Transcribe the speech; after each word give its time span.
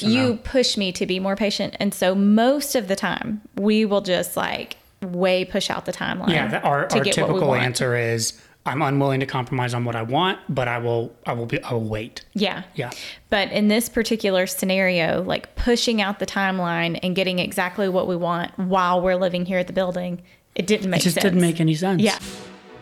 you 0.00 0.36
push 0.42 0.76
me 0.76 0.92
to 0.92 1.06
be 1.06 1.20
more 1.20 1.36
patient. 1.36 1.76
And 1.78 1.94
so 1.94 2.14
most 2.14 2.74
of 2.74 2.88
the 2.88 2.96
time, 2.96 3.40
we 3.56 3.84
will 3.84 4.00
just 4.00 4.36
like 4.36 4.76
way 5.02 5.44
push 5.44 5.70
out 5.70 5.84
the 5.84 5.92
timeline. 5.92 6.30
Yeah, 6.30 6.48
that, 6.48 6.64
our, 6.64 6.82
our 6.84 6.88
get 6.88 7.16
what 7.16 7.28
we 7.28 7.34
typical 7.34 7.54
answer 7.54 7.96
is 7.96 8.40
I'm 8.66 8.82
unwilling 8.82 9.20
to 9.20 9.26
compromise 9.26 9.74
on 9.74 9.84
what 9.84 9.94
I 9.94 10.02
want, 10.02 10.40
but 10.48 10.66
I 10.66 10.78
will 10.78 11.14
I 11.26 11.34
will 11.34 11.46
be 11.46 11.62
I 11.62 11.74
will 11.74 11.84
wait. 11.84 12.24
Yeah. 12.32 12.64
Yeah. 12.74 12.90
But 13.30 13.52
in 13.52 13.68
this 13.68 13.88
particular 13.88 14.46
scenario, 14.46 15.22
like 15.22 15.54
pushing 15.54 16.00
out 16.00 16.18
the 16.18 16.26
timeline 16.26 16.98
and 17.02 17.14
getting 17.14 17.38
exactly 17.38 17.88
what 17.88 18.08
we 18.08 18.16
want 18.16 18.56
while 18.58 19.00
we're 19.00 19.16
living 19.16 19.44
here 19.46 19.58
at 19.58 19.66
the 19.66 19.72
building, 19.72 20.22
it 20.54 20.66
didn't 20.66 20.90
make 20.90 21.00
It 21.02 21.04
just 21.04 21.14
sense. 21.14 21.22
didn't 21.24 21.40
make 21.40 21.60
any 21.60 21.74
sense. 21.74 22.02
Yeah. 22.02 22.18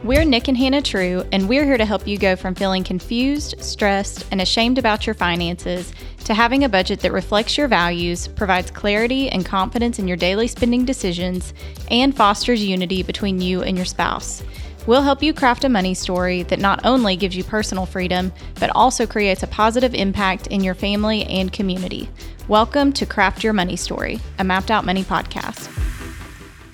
We're 0.05 0.25
Nick 0.25 0.49
and 0.49 0.57
Hannah 0.57 0.83
True, 0.83 1.25
and 1.31 1.49
we're 1.49 1.65
here 1.65 1.79
to 1.79 1.85
help 1.85 2.09
you 2.09 2.19
go 2.19 2.35
from 2.35 2.57
feeling 2.57 2.83
confused, 2.83 3.63
stressed, 3.63 4.27
and 4.33 4.41
ashamed 4.41 4.77
about 4.77 5.07
your 5.07 5.15
finances 5.15 5.93
to 6.25 6.35
having 6.35 6.65
a 6.65 6.69
budget 6.69 6.99
that 7.01 7.13
reflects 7.13 7.57
your 7.57 7.69
values, 7.69 8.27
provides 8.27 8.73
clarity 8.73 9.29
and 9.29 9.47
confidence 9.47 10.01
in 10.01 10.09
your 10.09 10.17
daily 10.17 10.49
spending 10.49 10.85
decisions, 10.85 11.55
and 11.89 12.17
fosters 12.17 12.65
unity 12.65 13.05
between 13.05 13.41
you 13.41 13.63
and 13.63 13.77
your 13.77 13.87
spouse. 13.87 14.43
We'll 14.89 15.03
help 15.03 15.23
you 15.23 15.33
craft 15.33 15.63
a 15.63 15.69
money 15.69 15.95
story 15.95 16.43
that 16.45 16.59
not 16.59 16.85
only 16.85 17.15
gives 17.15 17.37
you 17.37 17.45
personal 17.45 17.87
freedom, 17.87 18.33
but 18.59 18.71
also 18.75 19.07
creates 19.07 19.45
a 19.45 19.47
positive 19.47 19.95
impact 19.95 20.49
in 20.49 20.65
your 20.65 20.75
family 20.75 21.23
and 21.27 21.53
community. 21.53 22.09
Welcome 22.49 22.93
to 22.95 23.07
Craft 23.07 23.45
Your 23.45 23.53
Money 23.53 23.77
Story, 23.77 24.19
a 24.41 24.43
mapped 24.43 24.73
out 24.73 24.85
money 24.85 25.05
podcast. 25.05 25.71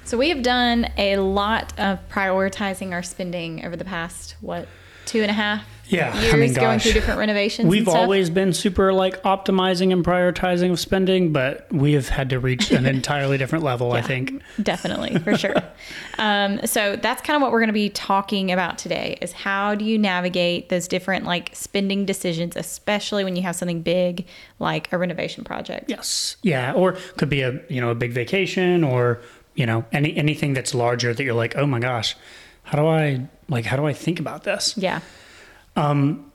So 0.08 0.16
we 0.16 0.30
have 0.30 0.40
done 0.40 0.90
a 0.96 1.18
lot 1.18 1.78
of 1.78 1.98
prioritizing 2.08 2.92
our 2.92 3.02
spending 3.02 3.66
over 3.66 3.76
the 3.76 3.84
past 3.84 4.36
what 4.40 4.66
two 5.04 5.20
and 5.20 5.30
a 5.30 5.34
half 5.34 5.66
Yeah, 5.88 6.12
I 6.14 6.20
years 6.22 6.34
mean, 6.34 6.54
going 6.54 6.78
through 6.78 6.92
different 6.92 7.18
renovations. 7.18 7.68
We've 7.68 7.88
always 7.88 8.30
been 8.30 8.54
super 8.54 8.94
like 8.94 9.22
optimizing 9.22 9.92
and 9.92 10.02
prioritizing 10.02 10.70
of 10.70 10.80
spending, 10.80 11.32
but 11.32 11.70
we 11.70 11.92
have 11.92 12.08
had 12.08 12.30
to 12.30 12.40
reach 12.40 12.70
an 12.70 12.86
entirely 12.96 13.36
different 13.36 13.64
level, 13.64 13.92
I 13.92 14.00
think. 14.00 14.42
definitely 14.62 15.18
for 15.18 15.36
sure. 15.36 15.62
um, 16.18 16.66
so 16.66 16.96
that's 16.96 17.20
kind 17.20 17.36
of 17.36 17.42
what 17.42 17.52
we're 17.52 17.60
going 17.60 17.68
to 17.68 17.74
be 17.74 17.90
talking 17.90 18.50
about 18.50 18.78
today: 18.78 19.18
is 19.20 19.32
how 19.32 19.74
do 19.74 19.84
you 19.84 19.98
navigate 19.98 20.70
those 20.70 20.88
different 20.88 21.26
like 21.26 21.50
spending 21.52 22.06
decisions, 22.06 22.56
especially 22.56 23.24
when 23.24 23.36
you 23.36 23.42
have 23.42 23.56
something 23.56 23.82
big 23.82 24.26
like 24.58 24.92
a 24.92 24.98
renovation 24.98 25.44
project. 25.44 25.88
Yes. 25.88 26.36
Yeah. 26.42 26.72
Or 26.72 26.92
could 27.16 27.28
be 27.28 27.42
a 27.42 27.60
you 27.68 27.80
know, 27.80 27.90
a 27.90 27.94
big 27.94 28.12
vacation 28.12 28.84
or, 28.84 29.20
you 29.58 29.66
know, 29.66 29.84
any 29.90 30.16
anything 30.16 30.54
that's 30.54 30.72
larger 30.72 31.12
that 31.12 31.24
you're 31.24 31.34
like, 31.34 31.56
oh 31.56 31.66
my 31.66 31.80
gosh, 31.80 32.16
how 32.62 32.78
do 32.78 32.86
I 32.86 33.26
like 33.48 33.64
how 33.64 33.76
do 33.76 33.86
I 33.86 33.92
think 33.92 34.20
about 34.20 34.44
this? 34.44 34.74
Yeah. 34.78 35.00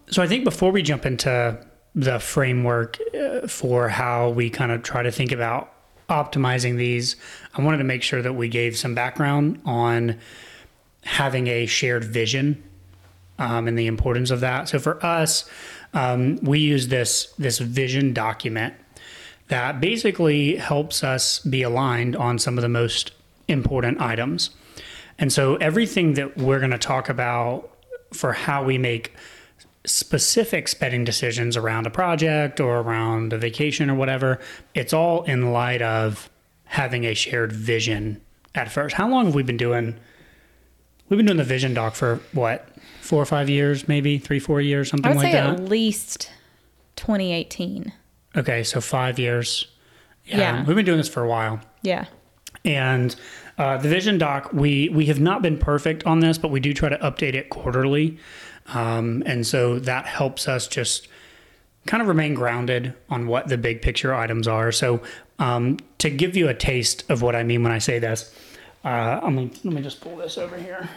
So 0.10 0.22
I 0.22 0.28
think 0.28 0.44
before 0.44 0.72
we 0.72 0.84
jump 0.84 1.06
into 1.06 1.58
the 1.96 2.20
framework 2.20 3.00
uh, 3.18 3.48
for 3.48 3.88
how 3.88 4.30
we 4.30 4.50
kind 4.50 4.72
of 4.74 4.84
try 4.84 5.04
to 5.04 5.12
think 5.12 5.32
about 5.32 5.72
optimizing 6.10 6.76
these, 6.76 7.16
I 7.56 7.62
wanted 7.62 7.78
to 7.78 7.86
make 7.86 8.04
sure 8.04 8.22
that 8.22 8.34
we 8.34 8.50
gave 8.50 8.78
some 8.78 8.94
background 8.94 9.62
on 9.64 10.20
having 11.04 11.48
a 11.48 11.66
shared 11.66 12.04
vision 12.04 12.62
um, 13.40 13.70
and 13.70 13.80
the 13.80 13.88
importance 13.88 14.32
of 14.32 14.42
that. 14.42 14.68
So 14.68 14.80
for 14.80 15.04
us, 15.06 15.50
um, 15.94 16.38
we 16.42 16.60
use 16.60 16.90
this 16.90 17.34
this 17.38 17.60
vision 17.60 18.14
document 18.14 18.74
that 19.48 19.82
basically 19.82 20.56
helps 20.56 21.04
us 21.04 21.40
be 21.40 21.62
aligned 21.64 22.16
on 22.16 22.40
some 22.40 22.58
of 22.58 22.62
the 22.62 22.70
most 22.70 23.12
important 23.48 24.00
items. 24.02 24.50
And 25.20 25.32
so 25.32 25.56
everything 25.56 26.14
that 26.16 26.38
we're 26.38 26.60
going 26.60 26.72
to 26.72 26.78
talk 26.78 27.10
about 27.10 27.70
for 28.14 28.34
how 28.34 28.64
we 28.64 28.78
make 28.78 29.14
specific 29.86 30.68
spending 30.68 31.04
decisions 31.04 31.58
around 31.58 31.86
a 31.86 31.90
project 31.90 32.60
or 32.60 32.80
around 32.80 33.34
a 33.34 33.38
vacation 33.38 33.90
or 33.90 33.96
whatever, 33.96 34.40
it's 34.74 34.94
all 34.94 35.24
in 35.24 35.52
light 35.52 35.82
of 35.82 36.30
having 36.66 37.06
a 37.06 37.14
shared 37.14 37.52
vision 37.52 38.22
at 38.56 38.72
first. 38.72 38.96
How 38.96 39.10
long 39.10 39.26
have 39.26 39.36
we 39.36 39.44
been 39.44 39.58
doing? 39.58 39.96
We've 41.10 41.18
been 41.18 41.26
doing 41.26 41.38
the 41.38 41.44
vision 41.44 41.74
doc 41.74 41.96
for 41.96 42.22
what, 42.32 42.68
four 43.02 43.22
or 43.22 43.26
five 43.26 43.50
years, 43.50 43.88
maybe 43.88 44.18
three, 44.18 44.40
four 44.40 44.62
years, 44.62 44.90
something 44.90 45.12
I 45.12 45.16
would 45.16 45.24
like 45.24 45.32
say 45.34 45.34
that. 45.34 45.60
at 45.60 45.66
least 45.66 46.32
2018. 46.96 47.92
Okay, 48.36 48.64
so 48.64 48.82
five 48.82 49.20
years. 49.20 49.68
Yeah. 50.26 50.64
we've 50.66 50.76
been 50.76 50.86
doing 50.86 50.98
this 50.98 51.10
for 51.10 51.24
a 51.24 51.28
while. 51.28 51.60
Yeah. 51.82 52.06
And 52.66 53.16
uh, 53.58 53.78
the 53.78 53.90
vision 53.90 54.18
doc, 54.18 54.52
we 54.54 54.90
we 54.90 55.06
have 55.08 55.20
not 55.20 55.42
been 55.42 55.58
perfect 55.58 56.06
on 56.06 56.20
this, 56.22 56.38
but 56.38 56.50
we 56.50 56.60
do 56.60 56.74
try 56.74 56.90
to 56.90 56.98
update 56.98 57.36
it 57.36 57.50
quarterly, 57.50 58.18
um, 58.68 59.22
and 59.26 59.46
so 59.46 59.80
that 59.80 60.06
helps 60.06 60.48
us 60.48 60.68
just 60.68 61.08
kind 61.86 62.02
of 62.02 62.08
remain 62.08 62.34
grounded 62.34 62.94
on 63.10 63.28
what 63.28 63.50
the 63.50 63.58
big 63.58 63.82
picture 63.82 64.14
items 64.14 64.48
are. 64.48 64.72
So 64.72 65.02
um, 65.40 65.78
to 65.98 66.10
give 66.10 66.38
you 66.38 66.48
a 66.48 66.54
taste 66.54 67.04
of 67.10 67.22
what 67.22 67.36
I 67.36 67.44
mean 67.44 67.64
when 67.64 67.74
I 67.74 67.80
say 67.80 68.00
this, 68.00 68.34
uh, 68.86 69.20
I'm 69.22 69.36
let 69.36 69.66
me 69.66 69.82
just 69.82 70.00
pull 70.02 70.16
this 70.16 70.38
over 70.38 70.58
here. 70.58 70.90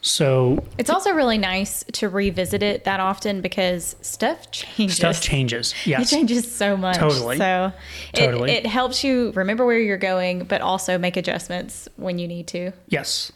So 0.00 0.64
It's 0.78 0.90
also 0.90 1.12
really 1.12 1.38
nice 1.38 1.84
to 1.94 2.08
revisit 2.08 2.62
it 2.62 2.84
that 2.84 3.00
often 3.00 3.40
because 3.40 3.96
stuff 4.00 4.50
changes. 4.50 4.96
stuff 4.96 5.20
changes. 5.20 5.74
Yes. 5.84 6.12
It 6.12 6.16
changes 6.16 6.50
so 6.50 6.76
much. 6.76 6.96
Totally. 6.98 7.36
So 7.38 7.72
it, 8.14 8.16
Totally. 8.16 8.52
it 8.52 8.66
helps 8.66 9.02
you 9.02 9.32
remember 9.32 9.66
where 9.66 9.78
you're 9.78 9.96
going, 9.96 10.44
but 10.44 10.60
also 10.60 10.98
make 10.98 11.16
adjustments 11.16 11.88
when 11.96 12.18
you 12.18 12.28
need 12.28 12.46
to. 12.48 12.72
Yes. 12.88 13.32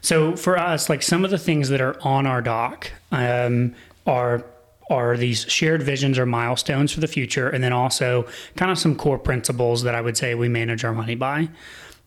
So 0.00 0.34
for 0.36 0.58
us, 0.58 0.88
like 0.88 1.02
some 1.02 1.24
of 1.24 1.30
the 1.30 1.38
things 1.38 1.68
that 1.68 1.80
are 1.80 1.96
on 2.02 2.26
our 2.26 2.42
doc 2.42 2.90
um, 3.12 3.74
are 4.06 4.44
are 4.90 5.16
these 5.16 5.42
shared 5.48 5.82
visions 5.82 6.18
or 6.18 6.26
milestones 6.26 6.92
for 6.92 7.00
the 7.00 7.06
future, 7.06 7.48
and 7.48 7.62
then 7.64 7.72
also 7.72 8.26
kind 8.56 8.70
of 8.70 8.78
some 8.78 8.94
core 8.96 9.18
principles 9.18 9.84
that 9.84 9.94
I 9.94 10.00
would 10.00 10.16
say 10.16 10.34
we 10.34 10.48
manage 10.48 10.84
our 10.84 10.92
money 10.92 11.14
by. 11.14 11.48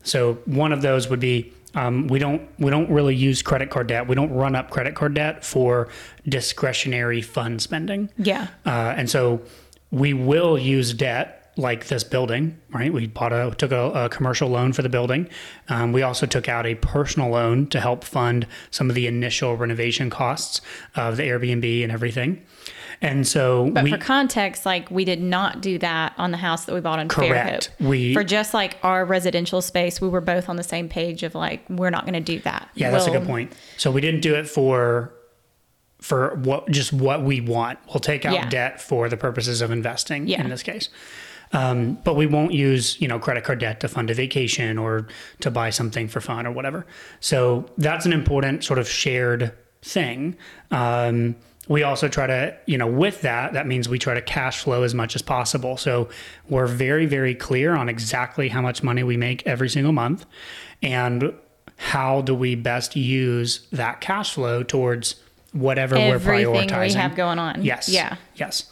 So 0.03 0.35
one 0.45 0.71
of 0.71 0.81
those 0.83 1.09
would 1.09 1.19
be 1.21 1.51
um, 1.75 2.07
we 2.07 2.19
don't 2.19 2.41
we 2.57 2.71
don't 2.71 2.89
really 2.89 3.15
use 3.15 3.41
credit 3.41 3.69
card 3.69 3.87
debt. 3.87 4.07
We 4.07 4.15
don't 4.15 4.31
run 4.31 4.55
up 4.55 4.69
credit 4.71 4.95
card 4.95 5.13
debt 5.13 5.43
for 5.45 5.89
discretionary 6.27 7.21
fund 7.21 7.61
spending. 7.61 8.09
Yeah. 8.17 8.47
Uh, 8.65 8.93
and 8.97 9.09
so 9.09 9.41
we 9.91 10.13
will 10.13 10.57
use 10.57 10.93
debt 10.93 11.44
like 11.57 11.87
this 11.87 12.03
building, 12.03 12.57
right? 12.73 12.91
We 12.91 13.07
bought 13.07 13.31
a 13.31 13.53
took 13.57 13.71
a, 13.71 13.91
a 14.05 14.09
commercial 14.09 14.49
loan 14.49 14.73
for 14.73 14.81
the 14.81 14.89
building. 14.89 15.29
Um, 15.69 15.93
we 15.93 16.01
also 16.01 16.25
took 16.25 16.49
out 16.49 16.65
a 16.65 16.75
personal 16.75 17.29
loan 17.29 17.67
to 17.67 17.79
help 17.79 18.03
fund 18.03 18.45
some 18.71 18.89
of 18.89 18.95
the 18.95 19.07
initial 19.07 19.55
renovation 19.55 20.09
costs 20.09 20.59
of 20.95 21.15
the 21.17 21.23
Airbnb 21.23 21.81
and 21.83 21.91
everything. 21.91 22.41
And 23.01 23.27
so 23.27 23.69
But 23.71 23.83
we 23.85 23.91
for 23.91 23.97
context, 23.97 24.65
like 24.65 24.89
we 24.89 25.05
did 25.05 25.21
not 25.21 25.61
do 25.61 25.77
that 25.79 26.13
on 26.17 26.31
the 26.31 26.37
house 26.37 26.65
that 26.65 26.73
we 26.73 26.79
bought 26.81 26.99
in 26.99 27.07
Correct. 27.09 27.71
Fairhope. 27.79 27.87
We- 27.89 28.13
for 28.13 28.23
just 28.23 28.53
like 28.53 28.77
our 28.83 29.05
residential 29.05 29.61
space, 29.61 29.99
we 30.01 30.07
were 30.09 30.21
both 30.21 30.47
on 30.49 30.55
the 30.55 30.63
same 30.63 30.89
page 30.89 31.23
of 31.23 31.35
like 31.35 31.63
we're 31.69 31.89
not 31.89 32.03
going 32.05 32.13
to 32.13 32.19
do 32.19 32.39
that. 32.41 32.69
yeah, 32.75 32.91
that's 32.91 33.05
a 33.07 33.11
We'll- 33.11 33.19
good 33.21 33.27
point. 33.27 33.53
So 33.77 33.91
we 33.91 34.01
didn't 34.01 34.21
do 34.21 34.35
it 34.35 34.47
for 34.49 35.13
for 36.01 36.35
what 36.43 36.69
just 36.69 36.93
what 36.93 37.23
we 37.23 37.41
want. 37.41 37.79
We'll 37.87 37.99
take 37.99 38.25
out 38.25 38.33
Yeah. 38.33 38.49
debt 38.49 38.81
for 38.81 39.09
the 39.09 39.17
purposes 39.17 39.61
of 39.61 39.71
investing 39.71 40.27
Yeah. 40.27 40.41
in 40.41 40.49
this 40.49 40.61
case. 40.63 40.89
Um, 41.55 41.97
but 42.03 42.15
we 42.15 42.25
won't 42.27 42.51
use, 42.51 42.99
you 42.99 43.07
know, 43.07 43.17
credit 43.17 43.45
card 43.45 43.59
debt 43.59 43.79
to 43.79 43.87
fund 43.87 44.09
a 44.09 44.13
vacation 44.13 44.77
or 44.77 45.07
to 45.39 45.49
buy 45.49 45.69
something 45.69 46.09
for 46.09 46.19
fun 46.19 46.45
or 46.45 46.51
whatever. 46.51 46.85
So 47.21 47.65
that's 47.77 48.05
an 48.05 48.11
important 48.11 48.63
sort 48.65 48.77
of 48.77 48.89
shared 48.89 49.53
thing. 49.81 50.35
Um, 50.71 51.37
we 51.69 51.81
also 51.81 52.09
try 52.09 52.27
to, 52.27 52.55
you 52.65 52.77
know, 52.77 52.87
with 52.87 53.21
that, 53.21 53.53
that 53.53 53.67
means 53.67 53.87
we 53.87 53.97
try 53.97 54.13
to 54.13 54.21
cash 54.21 54.63
flow 54.63 54.83
as 54.83 54.93
much 54.93 55.15
as 55.15 55.21
possible. 55.21 55.77
So 55.77 56.09
we're 56.49 56.67
very, 56.67 57.05
very 57.05 57.33
clear 57.33 57.73
on 57.75 57.87
exactly 57.87 58.49
how 58.49 58.61
much 58.61 58.83
money 58.83 59.03
we 59.03 59.15
make 59.15 59.47
every 59.47 59.69
single 59.69 59.93
month 59.93 60.25
and 60.83 61.33
how 61.77 62.21
do 62.21 62.35
we 62.35 62.55
best 62.55 62.97
use 62.97 63.65
that 63.71 64.01
cash 64.01 64.33
flow 64.33 64.61
towards 64.61 65.15
whatever 65.53 65.95
we're 65.95 66.15
Everything 66.15 66.47
prioritizing. 66.47 66.95
we 66.95 66.99
have 66.99 67.15
going 67.15 67.39
on. 67.39 67.63
Yes. 67.63 67.87
Yeah. 67.87 68.17
Yes. 68.35 68.71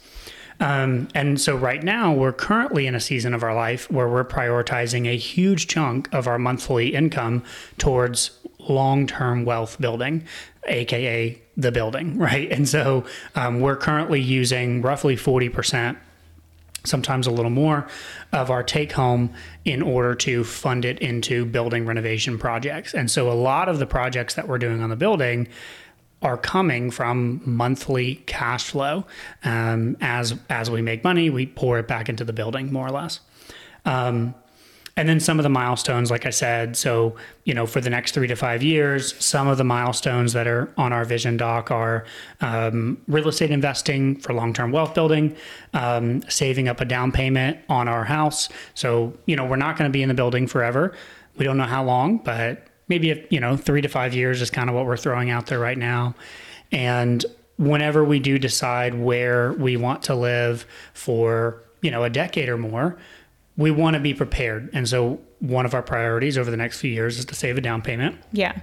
Um, 0.59 1.07
and 1.13 1.39
so 1.39 1.55
right 1.55 1.83
now 1.83 2.13
we're 2.13 2.33
currently 2.33 2.87
in 2.87 2.95
a 2.95 2.99
season 2.99 3.33
of 3.33 3.43
our 3.43 3.55
life 3.55 3.89
where 3.91 4.07
we're 4.07 4.25
prioritizing 4.25 5.07
a 5.07 5.17
huge 5.17 5.67
chunk 5.67 6.13
of 6.13 6.27
our 6.27 6.39
monthly 6.39 6.93
income 6.93 7.43
towards 7.77 8.31
long-term 8.59 9.45
wealth 9.45 9.79
building, 9.79 10.23
aka 10.67 11.39
the 11.57 11.71
building, 11.71 12.17
right? 12.29 12.51
And 12.51 12.67
so 12.67 13.05
um, 13.35 13.59
we're 13.59 13.75
currently 13.75 14.21
using 14.21 14.81
roughly 14.81 15.15
forty 15.15 15.49
percent 15.49 15.97
sometimes 16.85 17.27
a 17.27 17.31
little 17.31 17.51
more 17.51 17.87
of 18.31 18.51
our 18.51 18.63
take 18.63 18.91
home 18.91 19.33
in 19.63 19.81
order 19.81 20.13
to 20.13 20.43
fund 20.43 20.83
it 20.85 20.99
into 20.99 21.45
building 21.45 21.85
renovation 21.85 22.37
projects. 22.37 22.93
And 22.93 23.09
so 23.09 23.31
a 23.31 23.33
lot 23.33 23.69
of 23.69 23.79
the 23.79 23.85
projects 23.85 24.35
that 24.35 24.47
we're 24.47 24.57
doing 24.57 24.81
on 24.81 24.89
the 24.89 24.95
building 24.95 25.47
are 26.23 26.37
coming 26.37 26.89
from 26.89 27.41
monthly 27.45 28.15
cash 28.25 28.69
flow. 28.69 29.05
Um, 29.43 29.97
as 30.01 30.35
as 30.49 30.71
we 30.71 30.81
make 30.81 31.03
money, 31.03 31.29
we 31.29 31.45
pour 31.45 31.79
it 31.79 31.87
back 31.87 32.09
into 32.09 32.23
the 32.23 32.33
building 32.33 32.71
more 32.71 32.87
or 32.87 32.91
less. 32.91 33.19
Um, 33.85 34.33
and 34.95 35.09
then 35.09 35.19
some 35.19 35.39
of 35.39 35.43
the 35.43 35.49
milestones, 35.49 36.11
like 36.11 36.25
I 36.25 36.29
said. 36.29 36.77
So, 36.77 37.15
you 37.45 37.53
know, 37.55 37.65
for 37.65 37.81
the 37.81 37.89
next 37.89 38.11
three 38.11 38.27
to 38.27 38.35
five 38.35 38.61
years, 38.61 39.15
some 39.23 39.47
of 39.47 39.57
the 39.57 39.63
milestones 39.63 40.33
that 40.33 40.45
are 40.45 40.71
on 40.77 40.93
our 40.93 41.03
vision 41.03 41.35
doc 41.35 41.71
are 41.71 42.05
um, 42.41 43.01
real 43.07 43.27
estate 43.27 43.49
investing 43.49 44.17
for 44.17 44.33
long 44.33 44.53
term 44.53 44.71
wealth 44.71 44.93
building, 44.93 45.35
um, 45.73 46.21
saving 46.29 46.67
up 46.67 46.79
a 46.79 46.85
down 46.85 47.11
payment 47.11 47.57
on 47.69 47.87
our 47.87 48.03
house. 48.03 48.49
So, 48.75 49.17
you 49.25 49.35
know, 49.35 49.45
we're 49.45 49.55
not 49.55 49.77
going 49.77 49.89
to 49.89 49.93
be 49.93 50.03
in 50.03 50.09
the 50.09 50.15
building 50.15 50.45
forever. 50.45 50.93
We 51.37 51.45
don't 51.45 51.57
know 51.57 51.63
how 51.63 51.83
long, 51.83 52.17
but 52.17 52.67
maybe, 52.87 53.09
if, 53.09 53.31
you 53.31 53.39
know, 53.39 53.57
three 53.57 53.81
to 53.81 53.87
five 53.87 54.13
years 54.13 54.41
is 54.41 54.49
kind 54.49 54.69
of 54.69 54.75
what 54.75 54.85
we're 54.85 54.97
throwing 54.97 55.29
out 55.29 55.47
there 55.47 55.59
right 55.59 55.77
now. 55.77 56.15
And 56.71 57.25
whenever 57.57 58.03
we 58.03 58.19
do 58.19 58.39
decide 58.39 58.95
where 58.95 59.53
we 59.53 59.77
want 59.77 60.03
to 60.03 60.15
live 60.15 60.65
for, 60.93 61.61
you 61.81 61.91
know, 61.91 62.03
a 62.03 62.09
decade 62.09 62.49
or 62.49 62.57
more, 62.57 62.97
we 63.57 63.69
want 63.69 63.93
to 63.93 63.99
be 63.99 64.13
prepared. 64.13 64.69
And 64.73 64.87
so 64.87 65.19
one 65.39 65.65
of 65.65 65.73
our 65.73 65.83
priorities 65.83 66.37
over 66.37 66.49
the 66.49 66.57
next 66.57 66.79
few 66.79 66.91
years 66.91 67.19
is 67.19 67.25
to 67.25 67.35
save 67.35 67.57
a 67.57 67.61
down 67.61 67.81
payment. 67.81 68.17
Yeah. 68.31 68.59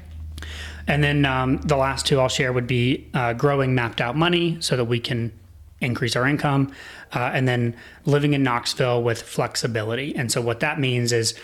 And 0.87 1.05
then 1.05 1.25
um, 1.25 1.59
the 1.59 1.77
last 1.77 2.07
two 2.07 2.19
I'll 2.19 2.29
share 2.29 2.53
would 2.53 2.67
be 2.67 3.07
uh, 3.15 3.35
growing 3.35 3.75
mapped 3.75 4.01
out 4.01 4.17
money 4.17 4.57
so 4.61 4.77
that 4.77 4.87
we 4.87 4.99
can 4.99 5.33
increase 5.81 6.17
our 6.17 6.27
income. 6.27 6.73
Uh, 7.13 7.31
and 7.33 7.47
then 7.47 7.77
living 8.05 8.35
in 8.35 8.43
Knoxville 8.43 9.03
with 9.03 9.23
flexibility. 9.23 10.15
And 10.17 10.33
so 10.33 10.41
what 10.41 10.61
that 10.61 10.81
means 10.81 11.13
is 11.13 11.35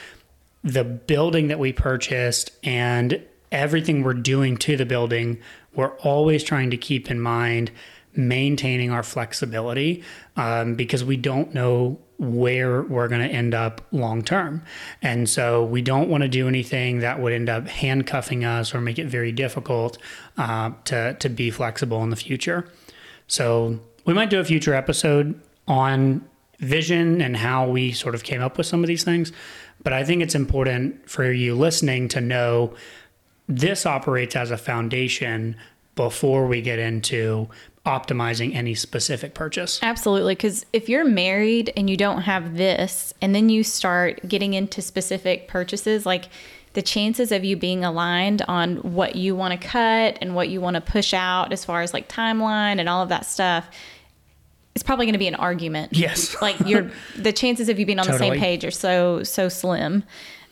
the 0.66 0.82
building 0.82 1.46
that 1.46 1.60
we 1.60 1.72
purchased 1.72 2.50
and 2.64 3.22
everything 3.52 4.02
we're 4.02 4.14
doing 4.14 4.56
to 4.56 4.76
the 4.76 4.84
building, 4.84 5.40
we're 5.74 5.96
always 5.98 6.42
trying 6.42 6.70
to 6.70 6.76
keep 6.76 7.08
in 7.08 7.20
mind 7.20 7.70
maintaining 8.16 8.90
our 8.90 9.04
flexibility 9.04 10.02
um, 10.36 10.74
because 10.74 11.04
we 11.04 11.16
don't 11.16 11.54
know 11.54 11.96
where 12.18 12.82
we're 12.82 13.06
going 13.06 13.20
to 13.20 13.32
end 13.32 13.54
up 13.54 13.80
long 13.92 14.22
term. 14.22 14.60
And 15.02 15.28
so 15.28 15.64
we 15.64 15.82
don't 15.82 16.08
want 16.08 16.22
to 16.22 16.28
do 16.28 16.48
anything 16.48 16.98
that 16.98 17.20
would 17.20 17.32
end 17.32 17.48
up 17.48 17.68
handcuffing 17.68 18.44
us 18.44 18.74
or 18.74 18.80
make 18.80 18.98
it 18.98 19.06
very 19.06 19.30
difficult 19.30 19.98
uh, 20.36 20.72
to, 20.86 21.14
to 21.14 21.28
be 21.28 21.50
flexible 21.50 22.02
in 22.02 22.10
the 22.10 22.16
future. 22.16 22.68
So 23.28 23.78
we 24.04 24.14
might 24.14 24.30
do 24.30 24.40
a 24.40 24.44
future 24.44 24.74
episode 24.74 25.40
on 25.68 26.26
vision 26.58 27.20
and 27.20 27.36
how 27.36 27.68
we 27.68 27.92
sort 27.92 28.14
of 28.14 28.24
came 28.24 28.42
up 28.42 28.56
with 28.56 28.66
some 28.66 28.82
of 28.82 28.88
these 28.88 29.04
things. 29.04 29.30
But 29.86 29.92
I 29.92 30.02
think 30.02 30.20
it's 30.20 30.34
important 30.34 31.08
for 31.08 31.30
you 31.30 31.54
listening 31.54 32.08
to 32.08 32.20
know 32.20 32.74
this 33.46 33.86
operates 33.86 34.34
as 34.34 34.50
a 34.50 34.56
foundation 34.56 35.54
before 35.94 36.48
we 36.48 36.60
get 36.60 36.80
into 36.80 37.48
optimizing 37.86 38.52
any 38.52 38.74
specific 38.74 39.34
purchase. 39.34 39.78
Absolutely. 39.84 40.34
Because 40.34 40.66
if 40.72 40.88
you're 40.88 41.04
married 41.04 41.72
and 41.76 41.88
you 41.88 41.96
don't 41.96 42.22
have 42.22 42.56
this, 42.56 43.14
and 43.22 43.32
then 43.32 43.48
you 43.48 43.62
start 43.62 44.26
getting 44.26 44.54
into 44.54 44.82
specific 44.82 45.46
purchases, 45.46 46.04
like 46.04 46.30
the 46.72 46.82
chances 46.82 47.30
of 47.30 47.44
you 47.44 47.56
being 47.56 47.84
aligned 47.84 48.42
on 48.48 48.78
what 48.78 49.14
you 49.14 49.36
want 49.36 49.52
to 49.52 49.68
cut 49.68 50.18
and 50.20 50.34
what 50.34 50.48
you 50.48 50.60
want 50.60 50.74
to 50.74 50.80
push 50.80 51.14
out 51.14 51.52
as 51.52 51.64
far 51.64 51.82
as 51.82 51.94
like 51.94 52.08
timeline 52.08 52.80
and 52.80 52.88
all 52.88 53.04
of 53.04 53.08
that 53.10 53.24
stuff 53.24 53.70
it's 54.76 54.82
probably 54.82 55.06
going 55.06 55.14
to 55.14 55.18
be 55.18 55.26
an 55.26 55.34
argument. 55.34 55.94
Yes. 55.94 56.36
like 56.42 56.60
you're 56.66 56.90
the 57.16 57.32
chances 57.32 57.70
of 57.70 57.78
you 57.80 57.86
being 57.86 57.98
on 57.98 58.04
Totally. 58.04 58.28
the 58.28 58.34
same 58.34 58.40
page 58.40 58.62
are 58.62 58.70
so 58.70 59.22
so 59.22 59.48
slim. 59.48 60.04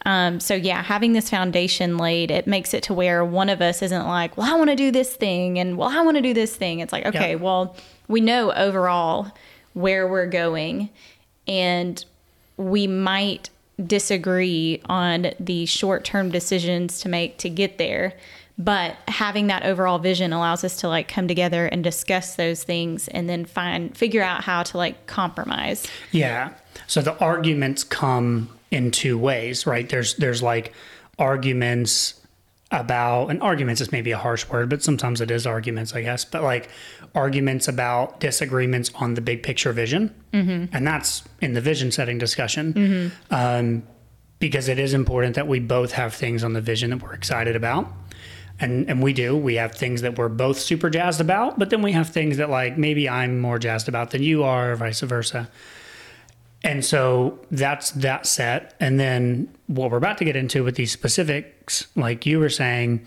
Um, 0.07 0.41
so 0.41 0.55
yeah, 0.55 0.83
having 0.83 1.13
this 1.13 1.29
foundation 1.29 1.99
laid, 1.99 2.31
it 2.31 2.47
makes 2.47 2.73
it 2.73 2.83
to 2.85 2.95
where 2.95 3.23
one 3.23 3.51
of 3.51 3.61
us 3.61 3.83
isn't 3.83 4.07
like, 4.07 4.37
well, 4.39 4.51
I 4.51 4.57
want 4.57 4.71
to 4.71 4.77
do 4.77 4.91
this 4.91 5.15
thing, 5.15 5.59
and 5.59 5.77
well, 5.77 5.91
I 5.91 6.01
want 6.01 6.17
to 6.17 6.23
do 6.23 6.33
this 6.33 6.57
thing. 6.57 6.81
It's 6.81 6.93
like, 6.93 7.05
okay, 7.05 7.33
Yep. 7.33 7.41
well, 7.41 7.77
we 8.09 8.23
know 8.23 8.51
overall 8.53 9.31
where 9.75 10.09
we're 10.09 10.27
going, 10.27 10.89
and 11.47 12.03
we 12.57 12.87
might 12.87 13.51
disagree 13.87 14.81
on 14.87 15.33
the 15.39 15.67
short 15.67 16.05
term 16.05 16.31
decisions 16.31 17.01
to 17.01 17.11
make 17.11 17.37
to 17.39 17.51
get 17.51 17.77
there. 17.77 18.15
But 18.57 18.97
having 19.09 19.49
that 19.49 19.65
overall 19.65 19.99
vision 19.99 20.33
allows 20.33 20.63
us 20.63 20.77
to 20.81 20.89
like 20.89 21.09
come 21.09 21.27
together 21.27 21.67
and 21.67 21.83
discuss 21.83 22.37
those 22.37 22.63
things 22.63 23.09
and 23.09 23.29
then 23.29 23.45
find 23.45 23.97
figure 23.97 24.23
out 24.23 24.45
how 24.45 24.63
to 24.63 24.77
like 24.77 25.07
compromise. 25.07 25.87
Yeah. 26.13 26.53
So 26.87 27.01
the 27.01 27.19
arguments 27.19 27.83
come 27.83 28.49
in 28.71 28.91
two 28.91 29.19
ways, 29.19 29.67
right? 29.67 29.89
There's 29.89 30.15
there's 30.17 30.43
like 30.43 30.73
arguments 31.19 32.21
about 32.71 33.29
and 33.29 33.41
arguments 33.43 33.81
is 33.81 33.93
maybe 33.93 34.11
a 34.13 34.19
harsh 34.19 34.49
word, 34.49 34.69
but 34.69 34.83
sometimes 34.83 35.21
it 35.21 35.31
is 35.31 35.47
arguments, 35.47 35.95
I 35.95 36.03
guess. 36.03 36.25
But 36.25 36.43
like 36.43 36.69
arguments 37.15 37.69
about 37.69 38.21
disagreements 38.21 38.91
on 38.97 39.15
the 39.15 39.21
big 39.21 39.43
picture 39.43 39.73
vision, 39.73 40.15
mm-hmm. 40.33 40.75
and 40.75 40.87
that's 40.87 41.23
in 41.41 41.55
the 41.55 41.61
vision 41.61 41.93
setting 41.93 42.19
discussion, 42.19 43.13
um, 43.31 43.83
because 44.39 44.69
it 44.69 44.79
is 44.79 44.95
important 44.95 45.37
that 45.37 45.47
we 45.47 45.61
both 45.61 45.93
have 45.93 46.15
things 46.15 46.43
on 46.43 46.53
the 46.53 46.61
vision 46.61 46.91
that 46.91 47.03
we're 47.03 47.15
excited 47.15 47.57
about. 47.57 47.93
And, 48.65 48.89
and 48.89 49.03
we 49.03 49.13
do. 49.13 49.37
We 49.37 49.57
have 49.57 49.75
things 49.75 50.01
that 50.01 50.17
we're 50.17 50.31
both 50.31 50.59
super 50.59 50.89
jazzed 50.89 51.21
about, 51.21 51.59
but 51.59 51.69
then 51.69 51.83
we 51.83 51.93
have 51.93 52.09
things 52.09 52.39
that 52.39 52.49
like 52.49 52.79
maybe 52.79 53.09
I'm 53.09 53.39
more 53.39 53.59
jazzed 53.59 53.89
about 53.89 54.11
than 54.11 54.23
you 54.23 54.43
are, 54.43 54.73
or 54.73 54.77
vice 54.77 55.01
versa. 55.01 55.51
And 56.63 56.83
so 56.83 57.39
that's 57.51 57.91
that 57.91 58.27
set. 58.27 58.75
And 58.81 58.99
then 58.99 59.55
what 59.67 59.91
we're 59.91 59.99
about 59.99 60.17
to 60.19 60.25
get 60.25 60.35
into 60.35 60.65
with 60.65 60.77
these 60.77 60.91
specifics, 60.91 61.89
like 61.95 62.25
you 62.25 62.39
were 62.39 62.49
saying, 62.49 63.07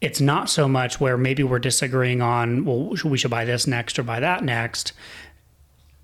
it's 0.00 0.20
not 0.20 0.48
so 0.48 0.66
much 0.66 0.98
where 0.98 1.18
maybe 1.18 1.42
we're 1.42 1.58
disagreeing 1.58 2.22
on, 2.22 2.64
well, 2.64 2.94
we 3.04 3.18
should 3.18 3.30
buy 3.30 3.44
this 3.44 3.66
next 3.66 3.98
or 3.98 4.02
buy 4.02 4.20
that 4.20 4.44
next. 4.44 4.94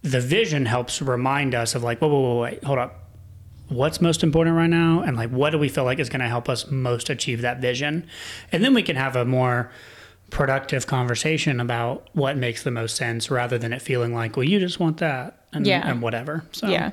The 0.02 0.20
vision 0.20 0.66
helps 0.66 1.00
remind 1.00 1.54
us 1.54 1.74
of 1.74 1.82
like, 1.82 1.98
whoa, 2.00 2.08
whoa, 2.08 2.20
whoa, 2.20 2.42
wait, 2.42 2.62
hold 2.62 2.78
up. 2.78 3.01
What's 3.72 4.00
most 4.00 4.22
important 4.22 4.56
right 4.56 4.70
now? 4.70 5.00
And 5.00 5.16
like, 5.16 5.30
what 5.30 5.50
do 5.50 5.58
we 5.58 5.68
feel 5.68 5.84
like 5.84 5.98
is 5.98 6.08
going 6.08 6.20
to 6.20 6.28
help 6.28 6.48
us 6.48 6.70
most 6.70 7.10
achieve 7.10 7.40
that 7.42 7.60
vision? 7.60 8.06
And 8.52 8.62
then 8.62 8.74
we 8.74 8.82
can 8.82 8.96
have 8.96 9.16
a 9.16 9.24
more 9.24 9.70
productive 10.30 10.86
conversation 10.86 11.60
about 11.60 12.08
what 12.14 12.36
makes 12.36 12.62
the 12.62 12.70
most 12.70 12.96
sense 12.96 13.30
rather 13.30 13.58
than 13.58 13.72
it 13.72 13.82
feeling 13.82 14.14
like, 14.14 14.36
well, 14.36 14.44
you 14.44 14.58
just 14.58 14.80
want 14.80 14.98
that 14.98 15.44
and, 15.52 15.66
Yeah. 15.66 15.82
and 15.88 16.00
whatever. 16.02 16.44
So, 16.52 16.68
Yeah. 16.68 16.90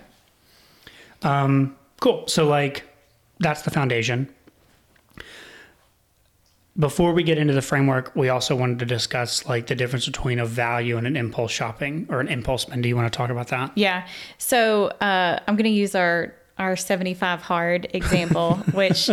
cool. 2.01 2.27
So, 2.27 2.47
like, 2.47 2.83
that's 3.39 3.61
the 3.63 3.71
foundation. 3.71 4.27
Before 6.77 7.11
we 7.13 7.23
get 7.23 7.37
into 7.37 7.53
the 7.53 7.61
framework, 7.61 8.15
we 8.15 8.29
also 8.29 8.55
wanted 8.55 8.79
to 8.79 8.85
discuss 8.85 9.45
like 9.45 9.67
the 9.67 9.75
difference 9.75 10.05
between 10.05 10.39
a 10.39 10.45
value 10.45 10.97
and 10.97 11.05
an 11.05 11.17
impulse 11.17 11.51
shopping 11.51 12.05
or 12.09 12.21
an 12.21 12.29
impulse 12.29 12.61
spend. 12.61 12.83
Do 12.83 12.89
you 12.89 12.95
want 12.95 13.11
to 13.11 13.17
talk 13.17 13.29
about 13.29 13.49
that? 13.49 13.71
Yeah. 13.75 14.07
So 14.37 14.85
uh, 15.01 15.39
I'm 15.45 15.55
going 15.57 15.65
to 15.65 15.69
use 15.71 15.93
our 15.93 16.33
our 16.59 16.75
75 16.75 17.41
hard 17.41 17.87
example, 17.93 18.55
which 18.73 19.09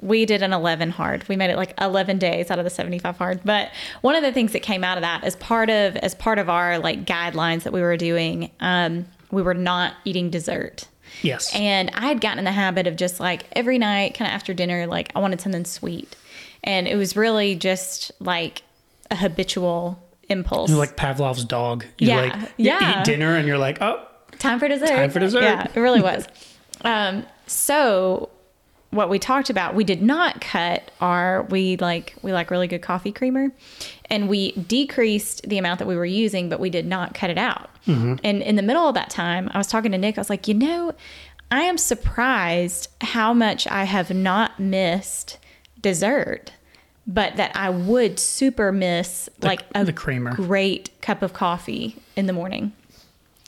we 0.00 0.26
did 0.26 0.42
an 0.42 0.52
11 0.52 0.90
hard. 0.90 1.26
We 1.28 1.36
made 1.36 1.50
it 1.50 1.56
like 1.56 1.74
11 1.80 2.18
days 2.18 2.50
out 2.50 2.58
of 2.58 2.64
the 2.64 2.70
75 2.70 3.16
hard. 3.16 3.40
But 3.44 3.70
one 4.02 4.14
of 4.14 4.22
the 4.22 4.32
things 4.32 4.52
that 4.52 4.60
came 4.62 4.84
out 4.84 4.98
of 4.98 5.02
that 5.02 5.24
as 5.24 5.36
part 5.36 5.70
of 5.70 5.96
as 5.96 6.14
part 6.14 6.38
of 6.38 6.48
our 6.50 6.78
like 6.78 7.04
guidelines 7.04 7.62
that 7.62 7.72
we 7.72 7.80
were 7.80 7.96
doing, 7.96 8.50
um, 8.60 9.06
we 9.30 9.42
were 9.42 9.54
not 9.54 9.94
eating 10.04 10.28
dessert. 10.30 10.86
Yes. 11.22 11.54
And 11.54 11.90
I 11.94 12.06
had 12.06 12.20
gotten 12.20 12.38
in 12.38 12.44
the 12.44 12.52
habit 12.52 12.86
of 12.86 12.96
just 12.96 13.20
like 13.20 13.44
every 13.52 13.78
night, 13.78 14.14
kind 14.14 14.28
of 14.30 14.34
after 14.34 14.54
dinner, 14.54 14.86
like 14.86 15.12
I 15.14 15.20
wanted 15.20 15.40
something 15.40 15.64
sweet. 15.64 16.16
And 16.64 16.88
it 16.88 16.96
was 16.96 17.16
really 17.16 17.54
just 17.54 18.12
like 18.20 18.62
a 19.10 19.16
habitual 19.16 20.02
impulse. 20.28 20.70
You're 20.70 20.78
like 20.78 20.96
Pavlov's 20.96 21.44
dog. 21.44 21.84
You 21.98 22.08
Yeah, 22.08 22.20
like 22.20 22.52
yeah. 22.56 23.00
eat 23.00 23.04
dinner 23.04 23.36
and 23.36 23.46
you're 23.46 23.58
like, 23.58 23.80
oh, 23.82 24.04
time 24.38 24.58
for 24.58 24.68
dessert. 24.68 24.88
Time 24.88 25.10
for 25.10 25.18
dessert. 25.20 25.42
Yeah, 25.42 25.66
it 25.74 25.78
really 25.80 26.00
was. 26.02 26.26
um, 26.84 27.26
so 27.46 28.30
what 28.90 29.08
we 29.08 29.18
talked 29.18 29.48
about, 29.48 29.74
we 29.74 29.84
did 29.84 30.02
not 30.02 30.40
cut 30.40 30.90
our 31.00 31.44
we 31.44 31.76
like 31.78 32.14
we 32.22 32.32
like 32.32 32.50
really 32.50 32.68
good 32.68 32.82
coffee 32.82 33.12
creamer, 33.12 33.50
and 34.10 34.28
we 34.28 34.52
decreased 34.52 35.48
the 35.48 35.58
amount 35.58 35.78
that 35.78 35.88
we 35.88 35.96
were 35.96 36.04
using, 36.04 36.48
but 36.48 36.60
we 36.60 36.68
did 36.70 36.86
not 36.86 37.14
cut 37.14 37.30
it 37.30 37.38
out. 37.38 37.70
And 38.22 38.42
in 38.42 38.56
the 38.56 38.62
middle 38.62 38.86
of 38.86 38.94
that 38.94 39.10
time, 39.10 39.50
I 39.52 39.58
was 39.58 39.66
talking 39.66 39.90
to 39.92 39.98
Nick. 39.98 40.18
I 40.18 40.20
was 40.20 40.30
like, 40.30 40.46
you 40.46 40.54
know, 40.54 40.92
I 41.50 41.62
am 41.62 41.78
surprised 41.78 42.88
how 43.00 43.32
much 43.34 43.66
I 43.66 43.84
have 43.84 44.10
not 44.14 44.60
missed 44.60 45.38
dessert. 45.80 46.52
But 47.04 47.34
that 47.34 47.56
I 47.56 47.68
would 47.68 48.20
super 48.20 48.70
miss 48.70 49.28
like 49.40 49.64
a 49.74 49.84
the 49.84 49.92
creamer. 49.92 50.32
great 50.36 50.90
cup 51.00 51.20
of 51.22 51.32
coffee 51.32 51.96
in 52.14 52.26
the 52.26 52.32
morning 52.32 52.72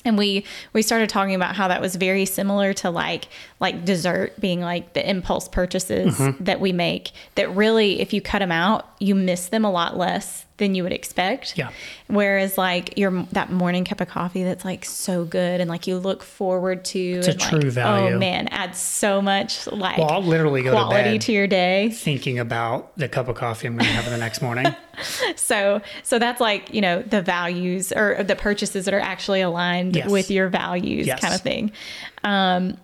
and 0.05 0.19
we 0.19 0.45
we 0.73 0.83
started 0.83 1.09
talking 1.09 1.35
about 1.35 1.57
how 1.57 1.69
that 1.69 1.81
was 1.81 1.97
very 1.97 2.25
similar 2.27 2.73
to 2.75 2.91
like 2.91 3.27
like 3.61 3.85
dessert 3.85 4.39
being 4.41 4.61
like 4.61 4.93
the 4.93 5.09
impulse 5.09 5.49
purchases 5.49 6.19
Mm-hmm. 6.19 6.45
that 6.45 6.61
we 6.61 6.73
make 6.73 7.13
that 7.35 7.51
really 7.55 8.01
if 8.01 8.13
you 8.13 8.21
cut 8.21 8.39
them 8.41 8.53
out 8.53 8.89
you 9.01 9.15
miss 9.15 9.49
them 9.49 9.65
a 9.65 9.71
lot 9.71 9.97
less 9.97 10.44
than 10.57 10.75
you 10.77 10.85
would 10.85 10.93
expect 10.93 11.55
Yeah. 11.59 11.71
whereas 12.07 12.57
like 12.57 12.97
your 12.97 13.11
that 13.33 13.51
morning 13.51 13.85
cup 13.85 14.01
of 14.01 14.07
coffee 14.09 14.45
that's 14.45 14.65
like 14.65 14.85
so 14.85 15.25
good 15.25 15.61
and 15.61 15.69
like 15.69 15.89
you 15.89 15.99
look 15.99 16.23
forward 16.23 16.85
to 16.87 16.99
it's 17.01 17.27
a 17.27 17.33
and, 17.33 17.41
like, 17.41 17.51
true 17.61 17.71
value. 17.73 18.15
oh 18.15 18.19
man 18.21 18.47
adds 18.49 18.79
so 18.79 19.21
much 19.21 19.67
like 19.67 19.99
Well, 19.99 20.11
I'll 20.11 20.23
literally 20.23 20.63
go 20.63 20.71
to 20.71 20.77
quality 20.77 21.13
bed. 21.15 21.21
to 21.23 21.33
your 21.33 21.47
day 21.49 21.91
thinking 21.91 22.39
about 22.39 22.97
the 22.97 23.09
cup 23.09 23.27
of 23.27 23.35
coffee 23.35 23.67
I'm 23.67 23.75
going 23.77 23.87
to 23.87 23.93
have 23.95 24.09
the 24.09 24.17
next 24.17 24.43
morning. 24.43 24.67
so 25.37 25.81
so 26.05 26.19
that's 26.21 26.41
like 26.41 26.73
you 26.73 26.81
know 26.81 27.03
the 27.03 27.21
values 27.21 27.91
or 27.93 28.23
the 28.23 28.37
purchases 28.37 28.85
that 28.85 28.95
are 28.95 29.01
actually 29.01 29.41
aligned 29.41 29.97
Yes. 29.97 30.09
with 30.09 30.31
your 30.31 30.49
values 30.49 31.07
Yes. 31.09 31.21
kind 31.21 31.35
of 31.35 31.41
thing 31.41 31.73
um 32.23 32.77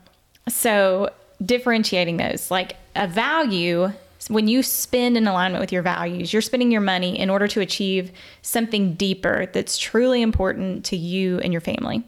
so 0.49 1.11
differentiating 1.45 2.17
those, 2.17 2.51
like 2.51 2.77
a 2.97 3.07
value, 3.07 3.93
when 4.29 4.49
you 4.49 4.63
spend 4.63 5.17
in 5.17 5.27
alignment 5.27 5.61
with 5.61 5.73
your 5.73 5.83
values, 5.83 6.33
you're 6.33 6.43
spending 6.43 6.71
your 6.71 6.81
money 6.81 7.19
in 7.19 7.31
order 7.31 7.49
to 7.49 7.61
achieve 7.61 8.13
something 8.43 8.95
deeper 8.95 9.47
that's 9.53 9.79
truly 9.79 10.23
important 10.23 10.85
to 10.87 10.97
you 10.97 11.39
and 11.41 11.53
your 11.53 11.61
family. 11.61 12.05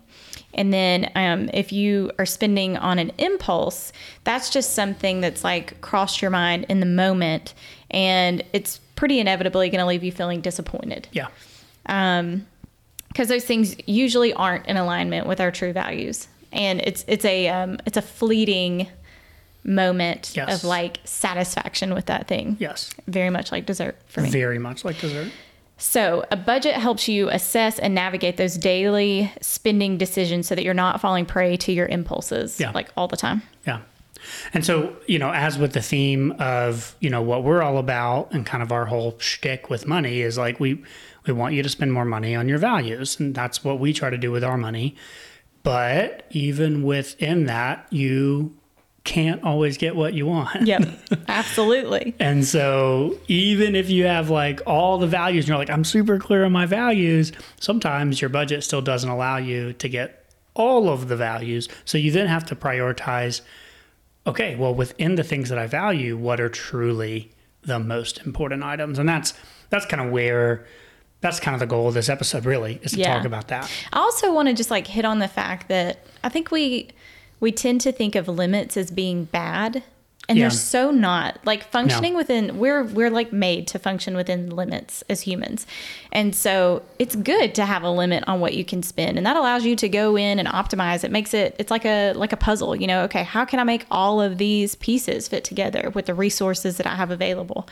And 0.54 0.72
then 0.72 1.10
um, 1.14 1.48
if 1.54 1.72
you 1.72 2.10
are 2.18 2.26
spending 2.26 2.76
on 2.76 2.98
an 2.98 3.12
impulse, 3.18 3.92
that's 4.24 4.50
just 4.50 4.74
something 4.74 5.20
that's 5.20 5.44
like 5.44 5.80
crossed 5.80 6.20
your 6.20 6.30
mind 6.30 6.66
in 6.68 6.80
the 6.80 6.86
moment, 6.86 7.54
and 7.90 8.44
it's 8.52 8.78
pretty 8.94 9.18
inevitably 9.18 9.70
going 9.70 9.80
to 9.80 9.86
leave 9.86 10.04
you 10.04 10.12
feeling 10.12 10.40
disappointed. 10.40 11.08
Yeah. 11.12 11.28
Um, 11.86 12.46
because 13.08 13.28
those 13.28 13.44
things 13.44 13.76
usually 13.86 14.32
aren't 14.32 14.66
in 14.66 14.78
alignment 14.78 15.26
with 15.26 15.38
our 15.40 15.50
true 15.50 15.72
values, 15.72 16.28
and 16.50 16.80
it's 16.80 17.04
it's 17.06 17.24
a 17.24 17.48
um, 17.48 17.78
it's 17.84 17.96
a 17.96 18.02
fleeting 18.02 18.88
moment 19.64 20.32
Yes. 20.34 20.56
of 20.62 20.64
like 20.68 21.00
satisfaction 21.04 21.94
with 21.94 22.06
that 22.06 22.26
thing. 22.28 22.56
Yes. 22.58 22.90
Very 23.06 23.30
much 23.30 23.52
like 23.52 23.66
dessert 23.66 23.96
for 24.06 24.20
me. 24.20 24.30
Very 24.30 24.58
much 24.58 24.84
like 24.84 24.98
dessert. 25.00 25.30
So, 25.78 26.24
a 26.30 26.36
budget 26.36 26.74
helps 26.74 27.08
you 27.08 27.28
assess 27.28 27.78
and 27.80 27.92
navigate 27.94 28.36
those 28.36 28.56
daily 28.56 29.32
spending 29.40 29.98
decisions 29.98 30.46
so 30.46 30.54
that 30.54 30.62
you're 30.62 30.74
not 30.74 31.00
falling 31.00 31.26
prey 31.26 31.56
to 31.56 31.72
your 31.72 31.86
impulses 31.86 32.60
Yeah. 32.60 32.70
like 32.72 32.90
all 32.96 33.08
the 33.08 33.16
time. 33.16 33.42
Yeah. 33.66 33.80
And 34.54 34.64
so, 34.64 34.94
you 35.08 35.18
know, 35.18 35.32
as 35.32 35.58
with 35.58 35.72
the 35.72 35.82
theme 35.82 36.32
of, 36.38 36.94
you 37.00 37.10
know, 37.10 37.20
what 37.22 37.42
we're 37.42 37.62
all 37.62 37.78
about 37.78 38.32
and 38.32 38.46
kind 38.46 38.62
of 38.62 38.70
our 38.70 38.84
whole 38.86 39.18
shtick 39.18 39.68
with 39.70 39.86
money 39.86 40.20
is 40.20 40.38
like 40.38 40.60
we 40.60 40.82
we 41.26 41.32
want 41.32 41.54
you 41.54 41.62
to 41.64 41.68
spend 41.68 41.92
more 41.92 42.04
money 42.04 42.36
on 42.36 42.48
your 42.48 42.58
values. 42.58 43.18
And 43.18 43.34
that's 43.34 43.64
what 43.64 43.80
we 43.80 43.92
try 43.92 44.10
to 44.10 44.18
do 44.18 44.30
with 44.30 44.44
our 44.44 44.56
money. 44.56 44.94
But 45.64 46.26
even 46.30 46.82
within 46.82 47.46
that, 47.46 47.86
you 47.90 48.54
can't 49.04 49.42
always 49.42 49.78
get 49.78 49.96
what 49.96 50.14
you 50.14 50.26
want. 50.26 50.66
Yep. 50.66 50.82
Absolutely. 51.28 52.14
And 52.20 52.44
so, 52.44 53.18
even 53.28 53.74
if 53.74 53.90
you 53.90 54.06
have 54.06 54.30
like 54.30 54.60
all 54.66 54.98
the 54.98 55.06
values 55.08 55.44
and 55.44 55.48
you're 55.48 55.58
like, 55.58 55.70
I'm 55.70 55.84
super 55.84 56.18
clear 56.18 56.44
on 56.44 56.52
my 56.52 56.66
values, 56.66 57.32
sometimes 57.60 58.20
your 58.20 58.30
budget 58.30 58.62
still 58.64 58.82
doesn't 58.82 59.10
allow 59.10 59.38
you 59.38 59.72
to 59.74 59.88
get 59.88 60.24
all 60.54 60.88
of 60.88 61.08
the 61.08 61.16
values. 61.16 61.68
So, 61.84 61.98
you 61.98 62.10
then 62.12 62.26
have 62.28 62.44
to 62.46 62.56
prioritize 62.56 63.40
okay, 64.24 64.54
well, 64.54 64.72
within 64.72 65.16
the 65.16 65.24
things 65.24 65.48
that 65.48 65.58
I 65.58 65.66
value, 65.66 66.16
what 66.16 66.40
are 66.40 66.48
truly 66.48 67.32
the 67.62 67.80
most 67.80 68.18
important 68.24 68.62
items? 68.62 68.98
And 69.00 69.08
that's 69.08 69.34
that's 69.70 69.86
kind 69.86 70.00
of 70.00 70.12
where 70.12 70.64
that's 71.22 71.40
kind 71.40 71.54
of 71.54 71.60
the 71.60 71.66
goal 71.66 71.88
of 71.88 71.94
this 71.94 72.08
episode, 72.08 72.44
really, 72.44 72.78
is 72.82 72.92
to 72.92 72.98
Yeah. 72.98 73.14
talk 73.16 73.24
about 73.24 73.48
that. 73.48 73.70
I 73.92 73.98
also 73.98 74.32
want 74.32 74.48
to 74.48 74.54
just 74.54 74.70
like 74.70 74.86
hit 74.86 75.04
on 75.04 75.18
the 75.18 75.28
fact 75.28 75.68
that 75.68 76.06
I 76.22 76.28
think 76.28 76.50
we 76.52 76.90
we 77.42 77.52
tend 77.52 77.82
to 77.82 77.92
think 77.92 78.14
of 78.14 78.26
limits 78.28 78.76
as 78.78 78.90
being 78.90 79.24
bad 79.24 79.82
and 80.28 80.38
Yeah. 80.38 80.44
they're 80.44 80.50
so 80.50 80.92
not. 80.92 81.40
Like 81.44 81.64
functioning 81.64 82.14
within 82.14 82.58
we're 82.58 82.84
we're 82.84 83.10
like 83.10 83.32
made 83.32 83.66
to 83.72 83.78
function 83.80 84.14
within 84.16 84.50
limits 84.50 85.02
as 85.10 85.22
humans. 85.22 85.66
And 86.12 86.32
so 86.34 86.82
it's 87.00 87.16
good 87.16 87.54
to 87.56 87.64
have 87.66 87.82
a 87.82 87.90
limit 87.90 88.22
on 88.28 88.38
what 88.38 88.54
you 88.54 88.64
can 88.64 88.84
spend 88.84 89.16
and 89.18 89.26
that 89.26 89.36
allows 89.36 89.64
you 89.64 89.74
to 89.76 89.88
go 89.88 90.16
in 90.16 90.38
and 90.38 90.46
optimize. 90.46 91.02
It 91.02 91.10
makes 91.10 91.34
it 91.34 91.56
it's 91.58 91.72
like 91.72 91.84
a 91.84 92.12
like 92.12 92.32
a 92.32 92.36
puzzle, 92.36 92.76
you 92.76 92.86
know, 92.86 93.02
okay, 93.02 93.24
how 93.24 93.44
can 93.44 93.58
I 93.58 93.64
make 93.64 93.84
all 93.90 94.22
of 94.22 94.38
these 94.38 94.76
pieces 94.76 95.26
fit 95.26 95.42
together 95.42 95.90
with 95.92 96.06
the 96.06 96.14
resources 96.14 96.76
that 96.76 96.86
I 96.86 96.94
have 96.94 97.10
available? 97.10 97.68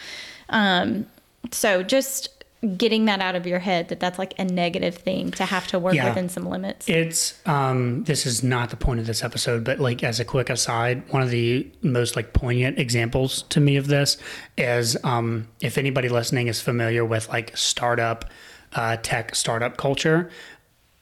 Um 0.48 1.06
so 1.52 1.84
just 1.84 2.39
getting 2.76 3.06
that 3.06 3.20
out 3.20 3.34
of 3.34 3.46
your 3.46 3.58
head 3.58 3.88
that 3.88 4.00
that's 4.00 4.18
like 4.18 4.38
a 4.38 4.44
negative 4.44 4.94
thing 4.94 5.30
to 5.30 5.46
have 5.46 5.66
to 5.68 5.78
work 5.78 5.94
Yeah. 5.94 6.08
within 6.10 6.28
some 6.28 6.44
limits. 6.44 6.86
It's 6.88 7.34
um 7.46 8.04
this 8.04 8.26
is 8.26 8.42
not 8.42 8.68
the 8.70 8.76
point 8.76 9.00
of 9.00 9.06
this 9.06 9.24
episode, 9.24 9.64
but 9.64 9.78
like 9.80 10.04
as 10.04 10.20
a 10.20 10.24
quick 10.26 10.50
aside, 10.50 11.02
one 11.10 11.22
of 11.22 11.30
the 11.30 11.66
most 11.80 12.16
like 12.16 12.32
poignant 12.34 12.78
examples 12.78 13.42
to 13.48 13.60
me 13.60 13.76
of 13.76 13.86
this 13.86 14.18
is 14.58 14.96
um 15.04 15.48
if 15.60 15.78
anybody 15.78 16.08
listening 16.10 16.48
is 16.48 16.60
familiar 16.60 17.04
with 17.04 17.28
like 17.30 17.56
startup 17.56 18.26
uh 18.74 18.96
tech 19.02 19.34
startup 19.34 19.78
culture, 19.78 20.28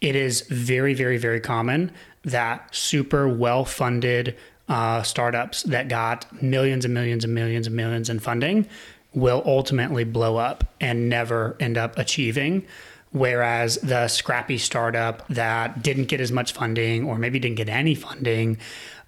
it 0.01 0.15
is 0.15 0.43
very, 0.43 0.95
very, 0.95 1.19
very 1.19 1.41
common 1.41 1.91
that 2.23 2.73
super 2.75 3.29
well 3.29 3.65
funded 3.65 4.37
uh, 4.69 5.03
startups 5.03 5.63
that 5.63 5.89
got 5.89 6.27
millions 6.43 6.85
and 6.85 6.93
millions 6.93 7.25
and 7.25 7.35
millions 7.35 7.67
and 7.67 7.75
millions 7.75 8.11
in 8.11 8.19
funding 8.19 8.67
will 9.15 9.43
ultimately 9.47 10.05
blow 10.05 10.37
up 10.37 10.65
and 10.81 11.09
never 11.09 11.57
end 11.61 11.79
up 11.79 11.99
achieving. 11.99 12.67
Whereas 13.11 13.77
the 13.77 14.07
scrappy 14.09 14.59
startup 14.59 15.27
that 15.29 15.83
didn't 15.83 16.05
get 16.05 16.21
as 16.21 16.31
much 16.31 16.53
funding 16.53 17.05
or 17.05 17.19
maybe 17.19 17.39
didn't 17.39 17.57
get 17.57 17.69
any 17.69 17.95
funding, 17.95 18.59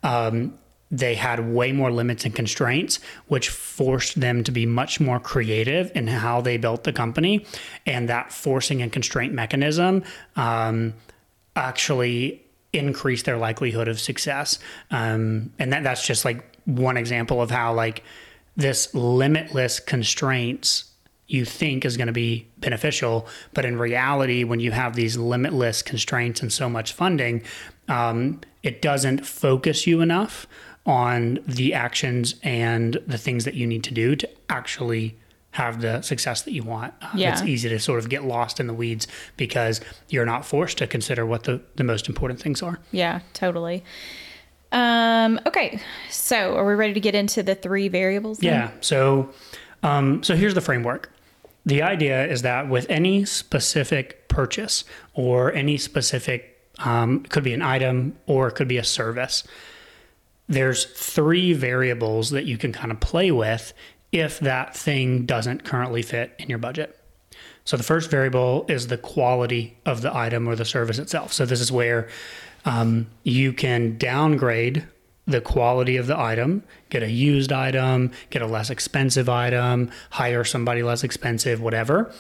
um, 0.03 0.59
they 0.91 1.15
had 1.15 1.39
way 1.53 1.71
more 1.71 1.93
limits 1.93 2.25
and 2.25 2.35
constraints, 2.35 2.99
which 3.29 3.49
forced 3.51 4.19
them 4.19 4.43
to 4.43 4.51
be 4.51 4.67
much 4.67 5.01
more 5.01 5.21
creative 5.21 5.93
in 5.95 6.07
how 6.09 6.41
they 6.41 6.57
built 6.57 6.83
the 6.85 6.93
company. 6.93 7.47
And 7.87 8.09
that 8.09 8.33
forcing 8.33 8.83
and 8.83 8.91
constraint 8.91 9.33
mechanism 9.33 10.03
um, 10.35 10.95
actually 11.55 12.43
increased 12.73 13.27
their 13.27 13.37
likelihood 13.37 13.87
of 13.87 14.01
success. 14.01 14.59
Um, 14.91 15.53
and 15.59 15.73
that, 15.73 15.85
that's 15.85 16.07
just 16.07 16.25
like 16.25 16.43
one 16.65 16.97
example 16.97 17.41
of 17.43 17.51
how, 17.51 17.75
like, 17.75 18.03
this 18.61 18.95
limitless 18.95 19.81
constraints 19.81 20.85
you 21.27 21.45
think 21.45 21.85
is 21.85 21.97
going 21.97 22.09
to 22.09 22.13
be 22.13 22.49
beneficial. 22.59 23.27
But 23.55 23.65
in 23.65 23.79
reality, 23.79 24.43
when 24.45 24.61
you 24.61 24.73
have 24.73 24.97
these 24.97 25.17
limitless 25.17 25.81
constraints 25.83 26.43
and 26.43 26.53
so 26.53 26.69
much 26.69 26.93
funding, 26.93 27.43
um, 27.89 28.41
it 28.63 28.83
doesn't 28.83 29.25
focus 29.25 29.87
you 29.87 30.01
enough 30.01 30.47
on 30.87 31.39
the 31.47 31.73
actions 31.73 32.35
and 32.43 32.99
the 33.07 33.19
things 33.19 33.45
that 33.45 33.55
you 33.55 33.67
need 33.67 33.85
to 33.85 33.95
do 33.95 34.17
to 34.17 34.29
actually 34.49 35.17
have 35.53 35.81
the 35.81 36.01
success 36.03 36.43
that 36.43 36.53
you 36.53 36.63
want. 36.63 36.95
Uh, 37.01 37.11
Yeah. 37.15 37.33
It's 37.33 37.43
easy 37.43 37.69
to 37.69 37.79
sort 37.79 37.99
of 37.99 38.09
get 38.09 38.25
lost 38.25 38.61
in 38.61 38.67
the 38.67 38.75
weeds 38.75 39.07
because 39.37 39.81
you're 40.09 40.27
not 40.27 40.45
forced 40.45 40.79
to 40.79 40.87
consider 40.87 41.27
what 41.27 41.45
the, 41.45 41.61
the 41.77 41.85
most 41.85 42.09
important 42.09 42.41
things 42.41 42.63
are. 42.63 42.79
Yeah, 42.93 43.21
totally. 43.35 43.85
Um, 44.73 45.41
okay, 45.47 45.81
so 46.11 46.57
are 46.57 46.67
we 46.67 46.75
ready 46.75 46.95
to 46.95 47.01
get 47.01 47.15
into 47.15 47.43
the 47.43 47.55
three 47.55 47.89
variables? 47.89 48.39
then? 48.39 48.53
Yeah. 48.53 48.71
So, 48.81 49.31
um, 49.83 50.23
so 50.23 50.37
here's 50.37 50.55
the 50.55 50.61
framework. 50.61 51.13
The 51.67 51.83
idea 51.83 52.27
is 52.27 52.43
that 52.43 52.69
with 52.69 52.87
any 52.89 53.25
specific 53.25 54.29
purchase 54.29 54.85
or 55.15 55.53
any 55.53 55.77
specific, 55.77 56.59
um, 56.79 57.25
could 57.25 57.45
be 57.45 57.53
an 57.53 57.63
item 57.63 58.17
or 58.27 58.49
it 58.49 58.55
could 58.55 58.69
be 58.69 58.79
a 58.79 58.85
service. 58.85 59.45
There's 60.49 60.87
three 60.87 61.53
variables 61.53 62.31
that 62.31 62.45
you 62.45 62.57
can 62.57 62.73
kind 62.73 62.91
of 62.91 63.01
play 63.01 63.31
with 63.31 63.73
if 64.13 64.41
that 64.41 64.77
thing 64.77 65.27
doesn't 65.27 65.65
currently 65.65 66.03
fit 66.03 66.35
in 66.39 66.49
your 66.49 66.59
budget. 66.59 66.97
So 67.65 67.77
the 67.77 67.83
first 67.83 68.11
variable 68.11 68.65
is 68.69 68.89
the 68.89 68.97
quality 68.97 69.77
of 69.87 70.01
the 70.01 70.15
item 70.17 70.49
or 70.49 70.57
the 70.57 70.65
service 70.65 70.99
itself. 70.99 71.33
So 71.33 71.47
this 71.47 71.61
is 71.61 71.71
where 71.71 72.09
um, 72.65 73.07
you 73.23 73.53
can 73.53 73.97
downgrade 73.99 74.87
the 75.27 75.41
quality 75.41 75.97
of 75.97 76.07
the 76.07 76.19
item, 76.19 76.63
get 76.89 77.03
a 77.03 77.11
used 77.11 77.53
item, 77.53 78.11
get 78.31 78.43
a 78.43 78.47
less 78.47 78.71
expensive 78.71 79.29
item, 79.29 79.91
hire 80.11 80.45
somebody 80.45 80.83
less 80.83 81.05
expensive, 81.05 81.61
whatever. 81.61 82.13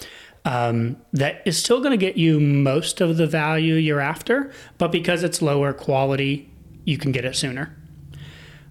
Um, 0.44 0.97
that 1.12 1.42
is 1.44 1.59
still 1.59 1.80
going 1.80 1.90
to 1.90 1.97
get 1.99 2.16
you 2.16 2.40
most 2.40 3.00
of 3.00 3.16
the 3.16 3.26
value 3.26 3.75
you're 3.75 4.00
after, 4.00 4.52
but 4.78 4.90
because 4.90 5.23
it's 5.23 5.42
lower 5.42 5.73
quality, 5.73 6.50
you 6.85 6.97
can 6.97 7.12
get 7.12 7.25
it 7.25 7.37
sooner. 7.37 7.76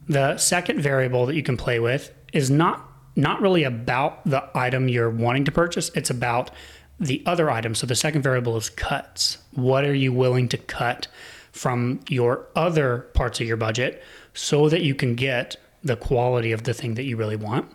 The 0.07 0.37
second 0.37 0.81
variable 0.81 1.27
that 1.27 1.35
you 1.35 1.43
can 1.43 1.57
play 1.57 1.79
with 1.79 2.11
is 2.33 2.49
not 2.49 2.85
not 3.15 3.41
really 3.41 3.63
about 3.63 4.23
the 4.23 4.49
item 4.55 4.87
you're 4.87 5.09
wanting 5.09 5.43
to 5.43 5.51
purchase, 5.51 5.91
it's 5.93 6.09
about 6.09 6.51
the 6.99 7.21
other 7.25 7.49
item. 7.49 7.75
So 7.75 7.85
the 7.85 7.95
second 7.95 8.21
variable 8.21 8.55
is 8.55 8.69
cuts. 8.69 9.39
What 9.51 9.83
are 9.83 9.93
you 9.93 10.13
willing 10.13 10.47
to 10.49 10.57
cut 10.57 11.07
from 11.51 11.99
your 12.09 12.47
other 12.55 13.09
parts 13.13 13.39
of 13.39 13.47
your 13.47 13.57
budget 13.57 14.03
so 14.33 14.69
that 14.69 14.81
you 14.81 14.95
can 14.95 15.15
get 15.15 15.57
the 15.83 15.95
quality 15.95 16.51
of 16.51 16.63
the 16.63 16.73
thing 16.73 16.95
that 16.95 17.03
you 17.03 17.17
really 17.17 17.35
want? 17.35 17.71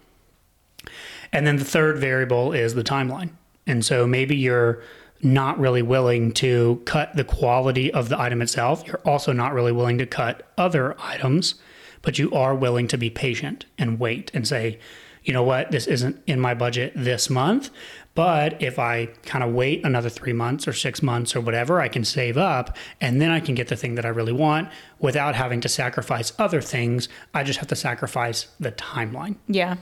And 1.32 1.46
then 1.46 1.56
the 1.56 1.64
third 1.64 1.98
variable 1.98 2.52
is 2.52 2.74
the 2.74 2.84
timeline. 2.84 3.30
And 3.66 3.84
so 3.84 4.06
maybe 4.06 4.36
you're 4.36 4.82
not 5.22 5.58
really 5.58 5.82
willing 5.82 6.32
to 6.32 6.82
cut 6.84 7.16
the 7.16 7.24
quality 7.24 7.92
of 7.92 8.08
the 8.08 8.20
item 8.20 8.42
itself. 8.42 8.86
You're 8.86 9.00
also 9.04 9.32
not 9.32 9.54
really 9.54 9.72
willing 9.72 9.98
to 9.98 10.06
cut 10.06 10.46
other 10.58 10.94
items, 11.00 11.54
but 12.02 12.18
you 12.18 12.30
are 12.32 12.54
willing 12.54 12.86
to 12.88 12.98
be 12.98 13.10
patient 13.10 13.64
and 13.78 13.98
wait 13.98 14.30
and 14.34 14.46
say, 14.46 14.78
you 15.24 15.32
know 15.32 15.42
what, 15.42 15.70
this 15.70 15.86
isn't 15.86 16.22
in 16.26 16.38
my 16.38 16.52
budget 16.52 16.92
this 16.94 17.30
month, 17.30 17.70
But 18.14 18.62
if 18.62 18.78
I 18.78 19.06
kind 19.24 19.42
of 19.42 19.52
wait 19.52 19.84
another 19.84 20.08
three 20.08 20.32
months 20.32 20.68
or 20.68 20.72
six 20.72 21.02
months 21.02 21.34
or 21.34 21.40
whatever, 21.40 21.80
I 21.80 21.88
can 21.88 22.04
save 22.04 22.36
up 22.36 22.76
and 23.00 23.20
then 23.20 23.30
I 23.30 23.40
can 23.40 23.56
get 23.56 23.68
the 23.68 23.76
thing 23.76 23.96
that 23.96 24.04
I 24.04 24.08
really 24.08 24.32
want 24.32 24.68
without 25.00 25.34
having 25.34 25.60
to 25.60 25.68
sacrifice 25.68 26.32
other 26.38 26.60
things. 26.60 27.08
I 27.34 27.42
just 27.42 27.58
have 27.58 27.68
to 27.68 27.76
sacrifice 27.76 28.46
the 28.60 28.70
timeline. 28.72 29.36
Yeah. 29.48 29.76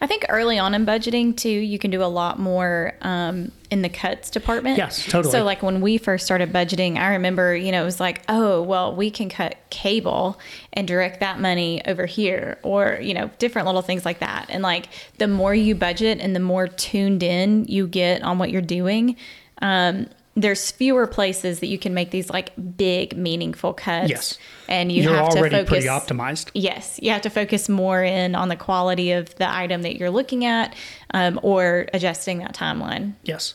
I 0.00 0.06
think 0.06 0.24
early 0.28 0.58
on 0.58 0.74
in 0.74 0.86
budgeting 0.86 1.36
too, 1.36 1.48
you 1.48 1.78
can 1.78 1.90
do 1.90 2.02
a 2.02 2.04
lot 2.04 2.38
more 2.38 2.94
um, 3.02 3.52
in 3.70 3.82
the 3.82 3.88
cuts 3.88 4.30
department. 4.30 4.78
Yes, 4.78 5.04
totally. 5.04 5.32
So 5.32 5.44
like 5.44 5.62
when 5.62 5.80
we 5.80 5.98
first 5.98 6.24
started 6.24 6.52
budgeting, 6.52 6.96
I 6.96 7.08
remember 7.08 7.54
you 7.54 7.72
know 7.72 7.82
it 7.82 7.84
was 7.84 8.00
like, 8.00 8.22
oh 8.28 8.62
well, 8.62 8.94
we 8.94 9.10
can 9.10 9.28
cut 9.28 9.56
cable 9.70 10.38
and 10.72 10.86
direct 10.86 11.20
that 11.20 11.40
money 11.40 11.84
over 11.86 12.06
here, 12.06 12.58
or 12.62 12.98
you 13.02 13.12
know 13.12 13.30
different 13.38 13.66
little 13.66 13.82
things 13.82 14.04
like 14.04 14.20
that. 14.20 14.46
And 14.48 14.62
like 14.62 14.88
the 15.18 15.28
more 15.28 15.54
you 15.54 15.74
budget 15.74 16.20
and 16.20 16.34
the 16.34 16.40
more 16.40 16.68
tuned 16.68 17.22
in 17.22 17.64
you 17.66 17.75
get 17.84 18.22
on 18.22 18.38
what 18.38 18.50
you're 18.50 18.62
doing. 18.62 19.16
Um, 19.60 20.06
there's 20.36 20.70
fewer 20.70 21.06
places 21.06 21.60
that 21.60 21.68
you 21.68 21.78
can 21.78 21.94
make 21.94 22.10
these 22.10 22.28
like 22.28 22.52
big 22.76 23.16
meaningful 23.16 23.72
cuts. 23.72 24.10
Yes. 24.10 24.38
And 24.68 24.92
you 24.92 25.02
You're 25.02 25.14
have 25.14 25.30
to 25.30 25.38
already 25.38 25.56
focus 25.56 25.68
pretty 25.70 25.86
optimized. 25.86 26.50
Yes, 26.52 27.00
you 27.02 27.10
have 27.10 27.22
to 27.22 27.30
focus 27.30 27.68
more 27.68 28.04
in 28.04 28.34
on 28.34 28.48
the 28.48 28.56
quality 28.56 29.12
of 29.12 29.34
the 29.36 29.50
item 29.50 29.82
that 29.82 29.96
you're 29.96 30.10
looking 30.10 30.44
at, 30.44 30.74
um, 31.14 31.40
or 31.42 31.86
adjusting 31.94 32.38
that 32.38 32.54
timeline. 32.54 33.14
Yes. 33.24 33.54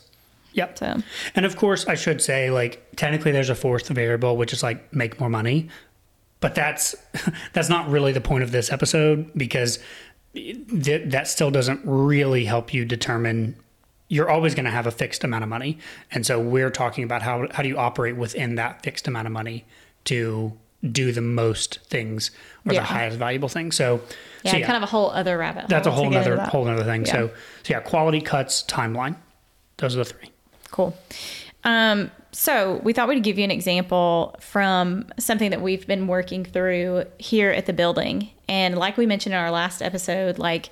Yep. 0.54 0.78
So 0.78 1.02
And 1.34 1.46
of 1.46 1.56
course, 1.56 1.86
I 1.86 1.94
should 1.94 2.20
say, 2.20 2.50
like, 2.50 2.96
technically, 2.96 3.32
there's 3.32 3.48
a 3.48 3.54
fourth 3.54 3.88
variable, 3.88 4.36
which 4.36 4.52
is 4.52 4.62
like 4.62 4.92
make 4.92 5.20
more 5.20 5.30
money, 5.30 5.68
but 6.40 6.54
that's 6.54 6.94
that's 7.52 7.68
not 7.68 7.88
really 7.88 8.12
the 8.12 8.20
point 8.20 8.42
of 8.42 8.50
this 8.50 8.72
episode 8.72 9.30
because 9.36 9.78
th- 10.34 11.10
that 11.10 11.28
still 11.28 11.50
doesn't 11.50 11.80
really 11.84 12.44
help 12.44 12.74
you 12.74 12.84
determine. 12.84 13.56
You're 14.12 14.28
always 14.28 14.54
going 14.54 14.66
to 14.66 14.70
have 14.70 14.86
a 14.86 14.90
fixed 14.90 15.24
amount 15.24 15.42
of 15.42 15.48
money, 15.48 15.78
and 16.10 16.26
so 16.26 16.38
we're 16.38 16.70
talking 16.70 17.02
about 17.02 17.22
how 17.22 17.48
how 17.50 17.62
do 17.62 17.68
you 17.68 17.78
operate 17.78 18.16
within 18.16 18.56
that 18.56 18.82
fixed 18.82 19.08
amount 19.08 19.26
of 19.26 19.32
money 19.32 19.64
to 20.04 20.52
do 20.90 21.12
the 21.12 21.20
most 21.22 21.78
things 21.88 22.30
or 22.66 22.74
Yeah. 22.74 22.80
the 22.80 22.86
highest 22.86 23.16
valuable 23.18 23.48
things. 23.48 23.76
So, 23.76 24.00
yeah, 24.42 24.52
so 24.52 24.60
kind 24.62 24.76
of 24.76 24.82
a 24.82 24.86
whole 24.86 25.10
other 25.12 25.38
rabbit. 25.38 25.68
that's 25.68 25.86
a 25.86 25.90
whole 25.92 26.14
other 26.14 26.40
whole 26.40 26.68
other 26.68 26.84
thing. 26.84 27.06
Yeah. 27.06 27.12
So, 27.12 27.28
so 27.62 27.74
yeah, 27.74 27.80
quality 27.80 28.20
cuts, 28.20 28.64
timeline. 28.64 29.14
Those 29.78 29.94
are 29.94 30.00
the 30.00 30.04
three. 30.04 30.30
Cool. 30.70 30.96
Um, 31.64 32.10
so 32.32 32.80
we 32.82 32.92
thought 32.92 33.08
we'd 33.08 33.22
give 33.22 33.38
you 33.38 33.44
an 33.44 33.50
example 33.50 34.34
from 34.40 35.06
something 35.18 35.50
that 35.50 35.60
we've 35.60 35.86
been 35.86 36.06
working 36.06 36.44
through 36.44 37.04
here 37.18 37.50
at 37.50 37.66
the 37.66 37.72
building. 37.72 38.30
And 38.48 38.76
like 38.76 38.96
we 38.96 39.06
mentioned 39.06 39.34
in 39.34 39.40
our 39.40 39.50
last 39.50 39.80
episode, 39.82 40.38
like 40.38 40.70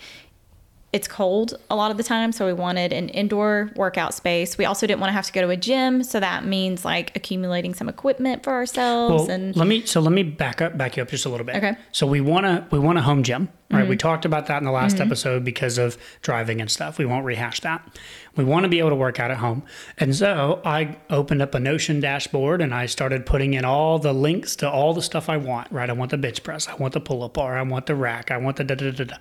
it's 0.92 1.06
cold 1.06 1.54
a 1.70 1.76
lot 1.76 1.90
of 1.90 1.97
the 1.97 2.02
time, 2.02 2.32
so 2.32 2.47
we 2.47 2.52
wanted 2.52 2.92
an 2.92 3.09
indoor 3.11 3.70
workout 3.76 4.12
space. 4.12 4.59
We 4.59 4.64
also 4.64 4.87
didn't 4.87 5.00
want 5.00 5.11
to 5.11 5.14
have 5.14 5.26
to 5.26 5.32
go 5.32 5.40
to 5.40 5.49
a 5.50 5.56
gym, 5.56 6.02
so 6.02 6.18
that 6.18 6.44
means 6.44 6.85
like 6.85 7.14
accumulating 7.16 7.75
some 7.75 7.88
equipment 7.88 8.42
for 8.42 8.52
ourselves 8.52 9.28
Well, 9.28 9.30
and 9.30 9.56
let 9.56 9.68
me 9.68 9.87
so 9.87 10.00
let 10.00 10.12
me 10.12 10.23
back 10.23 10.61
up 10.61 10.76
back 10.76 10.97
you 10.97 11.02
up 11.02 11.09
just 11.11 11.26
a 11.26 11.28
little 11.28 11.47
bit. 11.47 11.56
Okay. 11.56 11.76
So 11.92 12.06
we 12.06 12.20
want 12.20 12.47
to 12.47 12.66
we 12.70 12.78
want 12.78 12.99
a 12.99 13.02
home 13.02 13.23
gym, 13.23 13.49
right? 13.70 13.80
Mm-hmm. 13.80 13.90
We 13.90 13.96
talked 13.96 14.24
about 14.24 14.46
that 14.46 14.58
in 14.58 14.64
the 14.64 14.72
last 14.72 15.00
episode 15.00 15.44
because 15.44 15.78
of 15.78 15.96
driving 16.22 16.60
and 16.60 16.70
stuff. 16.70 16.98
We 16.98 17.06
won't 17.06 17.24
rehash 17.24 17.60
that. 17.60 17.98
We 18.36 18.44
want 18.44 18.64
to 18.64 18.68
be 18.68 18.78
able 18.78 18.90
to 18.90 18.96
work 18.96 19.18
out 19.18 19.30
at 19.30 19.38
home, 19.38 19.64
and 19.98 20.14
so 20.14 20.60
I 20.64 20.98
opened 21.10 21.42
up 21.42 21.54
a 21.54 21.60
Notion 21.60 22.00
dashboard 22.00 22.60
and 22.60 22.72
I 22.72 22.86
started 22.86 23.26
putting 23.26 23.54
in 23.54 23.64
all 23.64 23.98
the 23.98 24.12
links 24.12 24.56
to 24.56 24.70
all 24.70 24.94
the 24.94 25.02
stuff 25.02 25.28
I 25.28 25.36
want. 25.36 25.70
Right? 25.72 25.90
I 25.90 25.92
want 25.92 26.10
the 26.10 26.18
bench 26.18 26.42
press. 26.42 26.68
I 26.68 26.74
want 26.76 26.94
the 26.94 27.00
pull 27.00 27.22
up 27.22 27.34
bar. 27.34 27.58
I 27.58 27.62
want 27.62 27.86
the 27.86 27.94
rack. 27.94 28.30
I 28.30 28.36
want 28.36 28.56
the 28.56 28.64
da 28.64 28.76
da 28.76 28.90
da 28.92 29.04
da. 29.04 29.16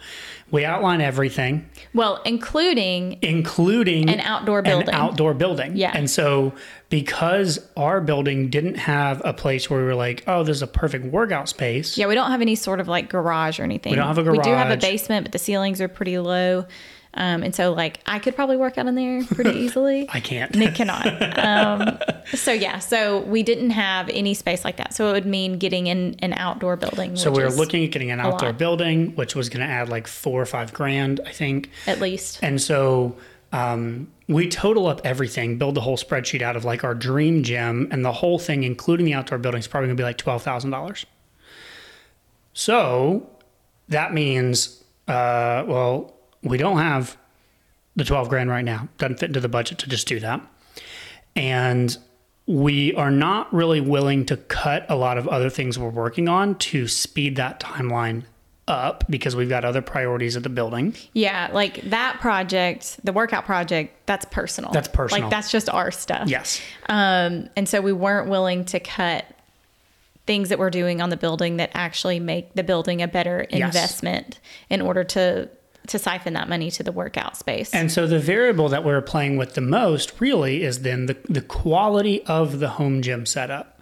We 0.52 0.66
outline 0.66 1.02
everything 1.02 1.70
well, 1.94 2.22
including 2.24 3.18
including 3.22 4.10
An 4.10 4.20
outdoor 4.20 4.62
building. 4.62 4.90
An 4.90 4.96
outdoor 4.96 5.34
building. 5.34 5.76
Yeah. 5.76 5.92
And 5.94 6.10
so 6.10 6.54
because 6.90 7.60
our 7.78 8.02
building 8.02 8.50
didn't 8.50 8.76
have 8.76 9.22
a 9.24 9.34
place 9.34 9.70
where 9.70 9.80
we 9.80 9.86
were 9.86 9.96
like, 9.96 10.24
oh, 10.28 10.44
this 10.44 10.58
is 10.58 10.62
a 10.62 10.68
perfect 10.68 11.06
workout 11.06 11.48
space. 11.48 11.98
Yeah, 11.98 12.08
we 12.08 12.16
don't 12.16 12.32
have 12.32 12.42
any 12.42 12.56
sort 12.56 12.80
of 12.80 12.88
like 12.88 13.10
garage 13.10 13.60
or 13.60 13.64
anything. 13.64 13.92
We 13.92 13.98
don't 13.98 14.08
have 14.08 14.18
a 14.18 14.24
garage. 14.24 14.38
We 14.38 14.44
do 14.44 14.52
have 14.52 14.72
a 14.72 14.78
basement, 14.78 15.26
but 15.26 15.32
the 15.32 15.40
ceilings 15.40 15.82
are 15.82 15.88
pretty 15.88 16.18
low. 16.18 16.66
Um, 17.14 17.42
and 17.42 17.56
so 17.56 17.74
like 17.74 18.00
I 18.06 18.20
could 18.20 18.36
probably 18.36 18.56
work 18.56 18.78
out 18.78 18.86
in 18.88 18.96
there 18.96 19.24
pretty 19.24 19.52
easily. 19.60 20.08
I 20.12 20.20
can't. 20.20 20.54
Nick 20.56 20.76
cannot. 20.76 21.40
Um, 21.40 21.98
so 22.34 22.52
yeah, 22.52 22.80
so 22.80 23.20
we 23.22 23.44
didn't 23.44 23.72
have 23.72 24.10
any 24.10 24.34
space 24.34 24.64
like 24.64 24.78
that. 24.78 24.94
So 24.94 25.10
it 25.10 25.14
would 25.14 25.26
mean 25.26 25.58
getting 25.58 25.88
in 25.88 26.16
an 26.20 26.34
outdoor 26.34 26.76
building. 26.76 27.16
So 27.16 27.32
we 27.32 27.44
were 27.44 27.50
looking 27.50 27.84
at 27.84 27.92
getting 27.92 28.12
an 28.12 28.20
outdoor 28.20 28.50
lot. 28.50 28.58
building, 28.60 29.16
which 29.16 29.36
was 29.36 29.50
going 29.50 29.66
to 29.66 29.72
add 29.72 29.90
like 29.90 30.08
four 30.08 30.42
or 30.42 30.46
five 30.46 30.72
grand, 30.74 31.20
I 31.26 31.32
think. 31.32 31.70
at 31.88 32.00
least. 32.00 32.40
And 32.44 32.62
so 32.62 33.18
um, 33.52 34.12
we 34.28 34.48
total 34.48 34.88
up 34.88 35.02
everything, 35.04 35.58
build 35.58 35.76
the 35.76 35.82
whole 35.82 35.98
spreadsheet 35.98 36.42
out 36.42 36.56
of 36.56 36.66
like 36.66 36.84
our 36.84 36.94
dream 36.94 37.44
gym, 37.44 37.88
and 37.92 38.06
the 38.06 38.12
whole 38.12 38.38
thing, 38.38 38.64
including 38.64 39.06
the 39.06 39.14
outdoor 39.14 39.40
building, 39.40 39.60
is 39.60 39.68
probably 39.68 39.88
going 39.88 39.98
to 39.98 40.02
be 40.02 40.06
like 40.06 40.18
twelve 40.18 40.44
thousand 40.44 40.72
dollars. 40.72 41.06
So 42.54 43.30
that 43.88 44.14
means, 44.14 44.84
uh, 45.08 45.64
well, 45.68 46.14
we 46.44 46.58
don't 46.58 46.78
have 46.78 47.18
the 47.96 48.04
twelve 48.04 48.30
grand 48.30 48.50
right 48.50 48.66
now. 48.66 48.88
Doesn't 48.98 49.20
fit 49.20 49.30
into 49.30 49.40
the 49.40 49.50
budget 49.50 49.80
to 49.80 49.90
just 49.90 50.08
do 50.08 50.20
that, 50.20 50.42
and 51.36 51.98
we 52.46 52.94
are 52.96 53.12
not 53.12 53.52
really 53.54 53.82
willing 53.82 54.26
to 54.26 54.38
cut 54.38 54.86
a 54.90 54.96
lot 54.96 55.18
of 55.18 55.28
other 55.28 55.50
things 55.50 55.78
we're 55.78 55.90
working 55.90 56.28
on 56.28 56.56
to 56.56 56.88
speed 56.88 57.36
that 57.36 57.60
timeline 57.60 58.24
up 58.70 59.04
because 59.10 59.36
we've 59.36 59.50
got 59.50 59.66
other 59.66 59.82
priorities 59.82 60.38
at 60.38 60.44
the 60.44 60.50
building. 60.50 60.96
Yeah, 61.14 61.50
like 61.52 61.82
that 61.90 62.20
project, 62.22 63.00
the 63.04 63.12
workout 63.12 63.46
project, 63.46 64.06
that's 64.06 64.26
personal. 64.26 64.72
That's 64.72 64.88
personal. 64.88 65.24
Like 65.24 65.32
that's 65.32 65.52
just 65.52 65.70
our 65.70 65.92
stuff. 65.92 66.30
Yes. 66.30 66.62
Um, 66.88 67.50
and 67.56 67.68
so 67.68 67.82
we 67.82 67.92
weren't 67.92 68.30
willing 68.30 68.66
to 68.66 68.80
cut 68.80 69.26
things 70.26 70.50
that 70.50 70.60
we're 70.60 70.70
doing 70.70 71.02
on 71.02 71.10
the 71.10 71.18
building 71.18 71.58
that 71.58 71.72
actually 71.74 72.20
make 72.20 72.54
the 72.54 72.64
building 72.64 73.02
a 73.02 73.08
better 73.08 73.48
Yes. 73.50 73.62
investment 73.76 74.40
in 74.70 74.80
order 74.82 75.04
to 75.04 75.50
to 75.88 75.98
siphon 75.98 76.34
that 76.34 76.48
money 76.48 76.70
to 76.70 76.84
the 76.84 76.92
workout 76.92 77.36
space. 77.36 77.74
And 77.74 77.92
so 77.92 78.06
the 78.06 78.20
variable 78.20 78.70
that 78.70 78.84
we're 78.84 79.02
playing 79.02 79.38
with 79.38 79.56
the 79.56 79.62
most 79.62 80.14
really 80.22 80.62
is 80.64 80.84
then 80.84 81.08
the, 81.08 81.18
the 81.28 81.42
quality 81.42 82.24
of 82.26 82.60
the 82.60 82.70
home 82.70 83.02
gym 83.02 83.26
setup, 83.26 83.79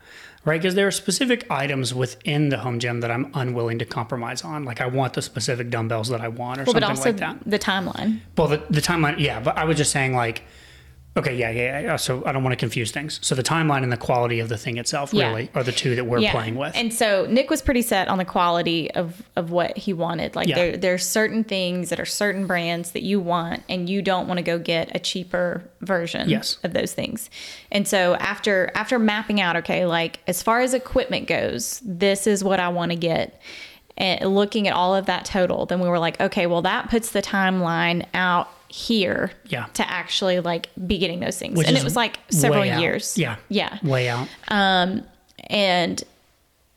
right? 0.48 0.62
Because 0.62 0.76
there 0.76 0.88
are 0.88 0.92
specific 0.92 1.46
items 1.52 1.94
within 1.94 2.50
the 2.50 2.58
home 2.58 2.80
gym 2.80 3.02
that 3.02 3.12
I'm 3.12 3.30
unwilling 3.34 3.80
to 3.80 3.86
compromise 3.86 4.44
on. 4.44 4.64
Like 4.64 4.80
I 4.80 4.88
want 4.88 5.14
the 5.14 5.22
specific 5.22 5.70
dumbbells 5.70 6.08
that 6.08 6.22
I 6.22 6.30
want 6.30 6.62
or 6.62 6.64
well, 6.64 6.74
but 6.74 6.84
something 6.84 6.90
also 6.90 7.10
like 7.10 7.18
that. 7.18 7.38
the 7.46 7.60
timeline. 7.60 8.22
Well, 8.38 8.48
the, 8.48 8.64
the 8.70 8.82
timeline, 8.82 9.20
yeah, 9.20 9.42
but 9.42 9.58
I 9.58 9.66
was 9.66 9.78
just 9.78 9.92
saying 9.92 10.16
like, 10.16 10.44
okay, 11.18 11.36
yeah, 11.36 11.50
yeah, 11.50 11.80
yeah. 11.80 11.96
So 11.96 12.24
I 12.26 12.32
don't 12.32 12.44
want 12.44 12.54
to 12.54 12.58
confuse 12.58 12.92
things. 12.92 13.20
So 13.22 13.36
the 13.36 13.44
timeline 13.44 13.84
and 13.84 13.92
the 13.92 13.98
quality 13.98 14.40
of 14.40 14.50
the 14.50 14.58
thing 14.58 14.78
itself 14.78 15.14
Yeah. 15.14 15.28
really 15.30 15.50
are 15.56 15.64
the 15.64 15.72
two 15.72 15.96
that 15.96 16.06
we're 16.06 16.20
playing 16.32 16.56
with. 16.56 16.76
And 16.76 16.94
so 16.94 17.26
Nick 17.30 17.50
was 17.50 17.62
pretty 17.62 17.82
set 17.82 18.08
on 18.08 18.18
the 18.18 18.26
quality 18.26 18.92
of, 18.92 19.22
of 19.36 19.52
what 19.52 19.78
he 19.78 19.94
wanted. 19.94 20.36
Like 20.36 20.48
Yeah. 20.48 20.56
there 20.56 20.78
there's 20.78 21.06
certain 21.06 21.44
things 21.44 21.90
that 21.90 22.00
are 22.00 22.06
certain 22.06 22.46
brands 22.48 22.92
that 22.92 23.04
you 23.04 23.20
want 23.20 23.64
and 23.68 23.90
you 23.90 24.02
don't 24.02 24.28
want 24.28 24.38
to 24.38 24.44
go 24.44 24.60
get 24.60 24.96
a 24.96 25.00
cheaper 25.00 25.64
version 25.82 26.30
Yes. 26.30 26.58
of 26.64 26.74
those 26.74 26.94
things. 26.94 27.30
And 27.72 27.88
so 27.88 28.16
after 28.16 28.72
after 28.76 29.00
mapping 29.00 29.42
out, 29.42 29.56
okay, 29.58 29.86
like 29.86 30.20
as 30.28 30.44
far 30.44 30.62
as 30.62 30.74
equipment 30.74 31.28
goes, 31.28 31.82
this 31.84 32.28
is 32.28 32.44
what 32.44 32.60
I 32.60 32.70
want 32.70 32.92
to 32.92 32.98
get. 32.98 33.42
And 33.98 34.36
looking 34.36 34.68
at 34.68 34.76
all 34.76 34.94
of 34.94 35.08
that 35.08 35.26
total, 35.26 35.66
then 35.66 35.80
we 35.80 35.90
were 35.90 35.98
like, 35.98 36.22
okay, 36.22 36.46
well 36.46 36.62
that 36.62 36.90
puts 36.90 37.12
the 37.12 37.22
timeline 37.22 38.06
out 38.14 38.48
here 38.68 39.32
Yeah. 39.48 39.66
to 39.76 39.90
actually 39.90 40.40
like 40.40 40.70
be 40.88 40.98
getting 40.98 41.20
those 41.20 41.38
things. 41.38 41.58
Which 41.58 41.68
and 41.68 41.78
it 41.78 41.84
was 41.84 41.96
like 41.96 42.20
several 42.30 42.66
years. 42.66 43.18
Yeah. 43.18 43.38
Yeah. 43.50 43.78
Way 43.84 44.10
out. 44.10 44.28
Um, 44.50 45.04
and 45.50 46.04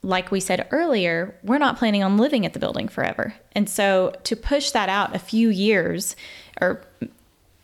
like 0.02 0.30
we 0.30 0.40
said 0.40 0.66
earlier, 0.70 1.34
we're 1.42 1.58
not 1.58 1.76
planning 1.76 2.02
on 2.02 2.16
living 2.16 2.46
at 2.46 2.52
the 2.52 2.58
building 2.58 2.88
forever. 2.88 3.34
And 3.52 3.68
so 3.68 4.14
to 4.24 4.36
push 4.36 4.70
that 4.70 4.88
out 4.88 5.14
a 5.14 5.18
few 5.18 5.48
years 5.50 6.16
or 6.60 6.82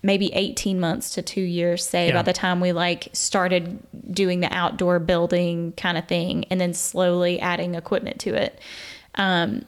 maybe 0.03 0.33
18 0.35 0.79
months 0.79 1.11
to 1.15 1.23
2 1.23 1.41
years 1.41 1.85
say 1.85 2.09
Yeah. 2.09 2.15
by 2.15 2.23
the 2.23 2.33
time 2.33 2.61
we 2.61 2.73
like 2.73 3.09
started 3.13 3.79
doing 4.13 4.41
the 4.41 4.53
outdoor 4.53 4.99
building 4.99 5.73
kind 5.77 5.97
of 5.99 6.07
thing 6.07 6.45
and 6.51 6.61
then 6.61 6.75
slowly 6.75 7.41
adding 7.41 7.75
equipment 7.75 8.21
to 8.21 8.35
it. 8.35 8.59
Um 9.15 9.65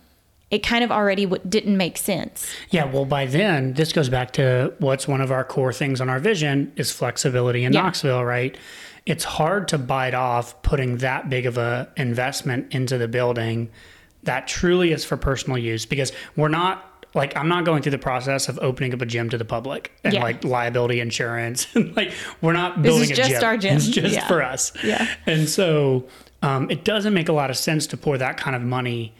it 0.50 0.60
kind 0.62 0.82
of 0.82 0.90
already 0.90 1.24
w- 1.24 1.42
didn't 1.48 1.76
make 1.76 1.98
sense. 1.98 2.50
Yeah, 2.70 2.84
well, 2.86 3.04
by 3.04 3.26
then, 3.26 3.74
this 3.74 3.92
goes 3.92 4.08
back 4.08 4.32
to 4.32 4.72
what's 4.78 5.06
one 5.06 5.20
of 5.20 5.30
our 5.30 5.44
core 5.44 5.72
things 5.72 6.00
on 6.00 6.08
our 6.08 6.18
vision 6.18 6.72
is 6.76 6.90
flexibility 6.90 7.64
in 7.64 7.72
Yeah. 7.72 7.82
Knoxville, 7.82 8.24
right? 8.24 8.56
It's 9.04 9.24
hard 9.24 9.68
to 9.68 9.78
bite 9.78 10.14
off 10.14 10.60
putting 10.62 10.98
that 10.98 11.28
big 11.30 11.46
of 11.46 11.58
a 11.58 11.88
investment 11.96 12.72
into 12.74 12.98
the 12.98 13.08
building 13.08 13.68
that 14.24 14.46
truly 14.48 14.92
is 14.92 15.04
for 15.04 15.16
personal 15.16 15.56
use 15.58 15.86
because 15.86 16.12
we're 16.36 16.48
not 16.48 16.84
like 17.14 17.34
I'm 17.36 17.48
not 17.48 17.64
going 17.64 17.82
through 17.82 17.92
the 17.92 17.98
process 17.98 18.48
of 18.50 18.58
opening 18.60 18.92
up 18.92 19.00
a 19.00 19.06
gym 19.06 19.30
to 19.30 19.38
the 19.38 19.44
public 19.44 19.92
and 20.04 20.12
Yeah. 20.12 20.22
like 20.22 20.44
liability 20.44 21.00
insurance. 21.00 21.66
And 21.74 21.96
like 21.96 22.12
we're 22.42 22.52
not 22.52 22.82
building 22.82 23.10
a 23.10 23.14
just 23.14 23.30
gym. 23.30 23.44
our 23.44 23.56
gym. 23.56 23.76
It's 23.76 23.88
just 23.88 24.14
Yeah. 24.14 24.28
for 24.28 24.42
us. 24.42 24.72
Yeah. 24.84 25.06
And 25.24 25.48
so 25.48 26.06
um, 26.42 26.70
it 26.70 26.84
doesn't 26.84 27.14
make 27.14 27.28
a 27.28 27.32
lot 27.32 27.48
of 27.48 27.56
sense 27.56 27.86
to 27.88 27.96
pour 27.96 28.18
that 28.18 28.36
kind 28.36 28.54
of 28.54 28.60
money 28.62 29.14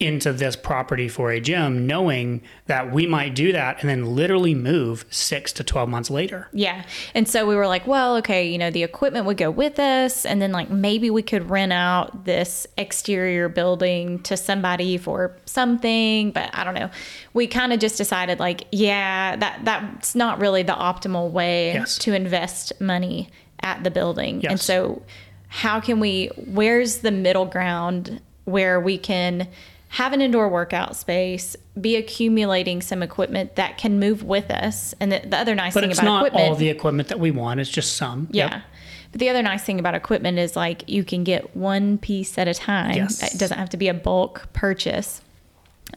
into 0.00 0.32
this 0.32 0.56
property 0.56 1.08
for 1.08 1.30
a 1.30 1.38
gym, 1.38 1.86
knowing 1.86 2.40
that 2.66 2.90
we 2.90 3.06
might 3.06 3.34
do 3.34 3.52
that 3.52 3.80
and 3.82 3.88
then 3.90 4.16
literally 4.16 4.54
move 4.54 5.04
six 5.10 5.52
to 5.52 5.62
12 5.62 5.90
months 5.90 6.08
later. 6.08 6.48
Yeah. 6.54 6.84
And 7.14 7.28
so 7.28 7.46
we 7.46 7.54
were 7.54 7.66
like, 7.66 7.86
well, 7.86 8.16
okay, 8.16 8.48
you 8.48 8.56
know, 8.56 8.70
the 8.70 8.82
equipment 8.82 9.26
would 9.26 9.36
go 9.36 9.50
with 9.50 9.78
us. 9.78 10.24
And 10.24 10.40
then, 10.40 10.52
like, 10.52 10.70
maybe 10.70 11.10
we 11.10 11.22
could 11.22 11.50
rent 11.50 11.74
out 11.74 12.24
this 12.24 12.66
exterior 12.78 13.50
building 13.50 14.20
to 14.22 14.38
somebody 14.38 14.96
for 14.96 15.36
something. 15.44 16.30
But 16.30 16.48
I 16.54 16.64
don't 16.64 16.74
know. 16.74 16.88
We 17.34 17.46
kind 17.46 17.74
of 17.74 17.78
just 17.78 17.98
decided, 17.98 18.40
like, 18.40 18.66
yeah, 18.72 19.36
that 19.36 19.60
that's 19.66 20.14
not 20.14 20.40
really 20.40 20.62
the 20.62 20.72
optimal 20.72 21.30
way 21.30 21.74
Yes. 21.74 21.98
to 21.98 22.14
invest 22.14 22.72
money 22.80 23.28
at 23.62 23.84
the 23.84 23.90
building. 23.90 24.46
And 24.46 24.58
so, 24.58 25.02
how 25.48 25.78
can 25.80 26.00
we, 26.00 26.28
where's 26.36 26.98
the 26.98 27.10
middle 27.10 27.44
ground 27.44 28.22
where 28.46 28.80
we 28.80 28.96
can 28.96 29.46
have 29.90 30.12
an 30.12 30.20
indoor 30.20 30.48
workout 30.48 30.94
space, 30.94 31.56
be 31.80 31.96
accumulating 31.96 32.80
some 32.80 33.02
equipment 33.02 33.56
that 33.56 33.76
can 33.76 33.98
move 33.98 34.22
with 34.22 34.48
us? 34.50 34.94
And 35.00 35.10
the, 35.10 35.18
the 35.18 35.36
other 35.36 35.54
nice 35.56 35.74
But 35.74 35.80
thing 35.80 35.90
it's 35.90 35.98
about 35.98 36.06
not 36.06 36.26
equipment. 36.26 36.48
all 36.50 36.54
the 36.56 36.68
equipment 36.68 37.08
that 37.08 37.18
we 37.18 37.32
want, 37.32 37.58
it's 37.58 37.68
just 37.68 37.96
some. 37.96 38.28
Yeah. 38.30 38.50
Yep. 38.54 38.62
But 39.10 39.18
the 39.18 39.28
other 39.30 39.42
nice 39.42 39.64
thing 39.64 39.80
about 39.80 39.96
equipment 39.96 40.38
is 40.38 40.54
like 40.54 40.88
you 40.88 41.02
can 41.02 41.24
get 41.24 41.56
one 41.56 41.98
piece 41.98 42.38
at 42.38 42.46
a 42.46 42.54
time. 42.54 42.94
Yes. 42.94 43.34
It 43.34 43.38
doesn't 43.38 43.58
have 43.58 43.70
to 43.70 43.76
be 43.76 43.88
a 43.88 43.94
bulk 43.94 44.52
purchase. 44.52 45.22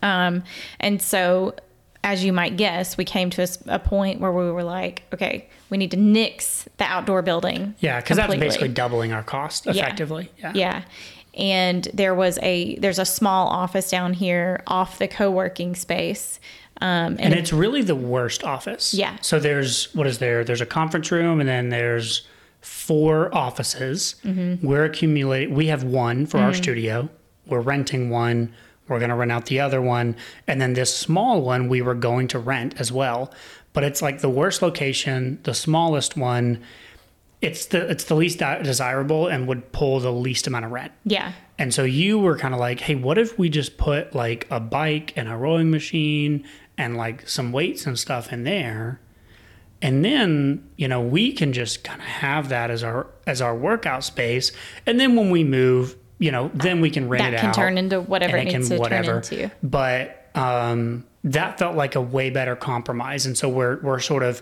Um, 0.01 0.43
and 0.79 0.99
so, 0.99 1.55
as 2.03 2.25
you 2.25 2.33
might 2.33 2.57
guess, 2.57 2.97
we 2.97 3.05
came 3.05 3.29
to 3.29 3.47
a 3.67 3.77
point 3.77 4.19
where 4.19 4.31
we 4.31 4.49
were 4.51 4.63
like, 4.63 5.03
okay, 5.13 5.47
we 5.69 5.77
need 5.77 5.91
to 5.91 5.97
nix 5.97 6.67
the 6.77 6.85
outdoor 6.85 7.21
building. 7.21 7.75
Yeah, 7.79 8.01
because 8.01 8.17
that's 8.17 8.35
basically 8.35 8.69
doubling 8.69 9.13
our 9.13 9.23
cost 9.23 9.67
effectively. 9.67 10.31
Yeah. 10.39 10.51
Yeah. 10.55 10.83
And 11.33 11.87
there 11.93 12.13
was 12.13 12.37
a 12.41 12.75
there's 12.75 12.99
a 12.99 13.05
small 13.05 13.47
office 13.47 13.89
down 13.89 14.13
here 14.13 14.61
off 14.67 14.99
the 14.99 15.07
co-working 15.07 15.75
space. 15.75 16.39
Um, 16.81 17.13
and, 17.13 17.19
And 17.21 17.33
it's 17.33 17.53
really 17.53 17.81
the 17.81 17.95
worst 17.95 18.43
office. 18.43 18.93
Yeah. 18.93 19.17
So 19.21 19.39
there's 19.39 19.93
what 19.93 20.07
is 20.07 20.19
there? 20.19 20.43
There's 20.43 20.61
a 20.61 20.65
conference 20.65 21.11
room, 21.11 21.39
and 21.39 21.49
then 21.49 21.69
there's 21.69 22.27
four 22.61 23.33
offices. 23.33 24.15
Mm-hmm. 24.23 24.65
We're 24.65 24.85
accumulating. 24.85 25.53
We 25.53 25.67
have 25.67 25.83
one 25.83 26.25
for 26.25 26.39
our 26.39 26.53
studio. 26.53 27.09
We're 27.45 27.61
renting 27.61 28.09
one. 28.09 28.53
We're 28.87 28.99
going 28.99 29.09
to 29.09 29.15
rent 29.15 29.31
out 29.31 29.45
the 29.45 29.59
other 29.59 29.81
one, 29.81 30.15
and 30.45 30.59
then 30.59 30.73
this 30.73 30.95
small 30.95 31.41
one 31.41 31.69
we 31.69 31.81
were 31.81 31.95
going 31.95 32.27
to 32.29 32.39
rent 32.39 32.75
as 32.79 32.91
well. 32.91 33.33
But 33.71 33.83
it's 33.83 34.01
like 34.01 34.19
the 34.19 34.29
worst 34.29 34.61
location, 34.61 35.39
the 35.43 35.53
smallest 35.53 36.15
one. 36.17 36.61
It's 37.43 37.65
the 37.67 37.89
it's 37.89 38.05
the 38.05 38.15
least 38.15 38.39
de- 38.39 38.63
desirable 38.63 39.27
and 39.27 39.47
would 39.47 39.71
pull 39.73 39.99
the 39.99 40.11
least 40.11 40.47
amount 40.47 40.65
of 40.65 40.71
rent. 40.71 40.93
yeah. 41.03 41.33
And 41.59 41.71
so 41.71 41.83
you 41.83 42.17
were 42.17 42.35
kind 42.37 42.53
of 42.53 42.59
like, 42.59 42.79
hey, 42.79 42.95
what 42.95 43.17
if 43.19 43.37
we 43.37 43.47
just 43.47 43.77
put 43.77 44.15
like 44.15 44.47
a 44.49 44.59
bike 44.59 45.13
and 45.15 45.29
a 45.29 45.37
rowing 45.37 45.69
machine 45.69 46.45
and 46.77 46.97
like 46.97 47.29
some 47.29 47.51
weights 47.51 47.85
and 47.85 47.97
stuff 47.97 48.33
in 48.33 48.43
there? 48.43 48.99
And 49.81 50.03
then, 50.03 50.67
you 50.77 50.87
know, 50.87 51.01
we 51.01 51.33
can 51.33 51.53
just 51.53 51.83
kind 51.83 52.01
of 52.01 52.07
have 52.07 52.49
that 52.49 52.71
as 52.71 52.83
our 52.83 53.07
as 53.27 53.41
our 53.41 53.55
workout 53.55 54.03
space. 54.03 54.51
And 54.85 54.99
then 54.99 55.15
when 55.15 55.29
we 55.29 55.43
move, 55.43 55.95
you 56.19 56.31
know, 56.31 56.49
then 56.53 56.79
we 56.81 56.89
can 56.89 57.07
rent 57.09 57.21
it 57.21 57.27
out. 57.27 57.31
That 57.31 57.37
it 57.37 57.41
can 57.41 57.49
out. 57.49 57.55
turn 57.55 57.77
into 57.77 58.01
whatever 58.01 58.37
and 58.37 58.49
it 58.49 58.53
needs 58.53 58.69
to 58.69 58.79
turn 58.79 59.05
into. 59.05 59.51
But 59.61 60.29
um, 60.35 61.05
that 61.25 61.59
felt 61.59 61.75
like 61.75 61.95
a 61.95 62.01
way 62.01 62.29
better 62.29 62.55
compromise. 62.55 63.25
And 63.25 63.37
so 63.37 63.47
we're 63.49 63.79
we're 63.81 63.99
sort 63.99 64.23
of 64.23 64.41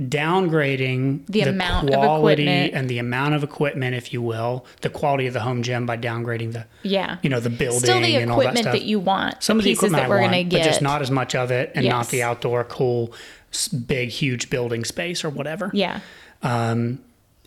downgrading 0.00 1.26
The 1.28 1.42
amount 1.42 1.90
of 1.90 1.94
quality 1.94 2.42
equipment. 2.42 2.74
and 2.74 2.88
the 2.90 2.98
amount 2.98 3.34
of 3.34 3.44
equipment, 3.44 3.94
if 3.94 4.12
you 4.12 4.20
will, 4.22 4.64
the 4.80 4.90
quality 4.90 5.26
of 5.26 5.34
the 5.34 5.40
home 5.40 5.62
gym 5.62 5.86
by 5.86 5.96
downgrading 5.96 6.52
the 6.52 6.66
Yeah. 6.82 7.18
you 7.22 7.30
know 7.30 7.40
the 7.40 7.50
building 7.50 7.80
Still 7.80 8.00
the 8.00 8.16
and 8.16 8.30
all 8.30 8.40
that 8.40 8.58
stuff. 8.58 8.72
that, 8.72 8.82
you 8.82 8.98
want. 8.98 9.42
Some 9.42 9.58
of 9.58 9.64
the 9.64 9.70
equipment 9.70 10.02
that 10.02 10.06
I 10.06 10.08
we're 10.08 10.20
want, 10.20 10.32
gonna 10.32 10.44
but 10.44 10.50
get. 10.50 10.64
just 10.64 10.82
not 10.82 11.00
as 11.02 11.10
much 11.10 11.34
of 11.34 11.50
it, 11.50 11.70
and 11.74 11.86
not 11.86 12.08
the 12.08 12.22
outdoor 12.22 12.64
cool, 12.64 13.12
big, 13.86 14.08
huge 14.08 14.50
building 14.50 14.84
space 14.84 15.22
or 15.24 15.30
whatever. 15.30 15.70
Yeah. 15.72 16.00
Um, 16.42 16.98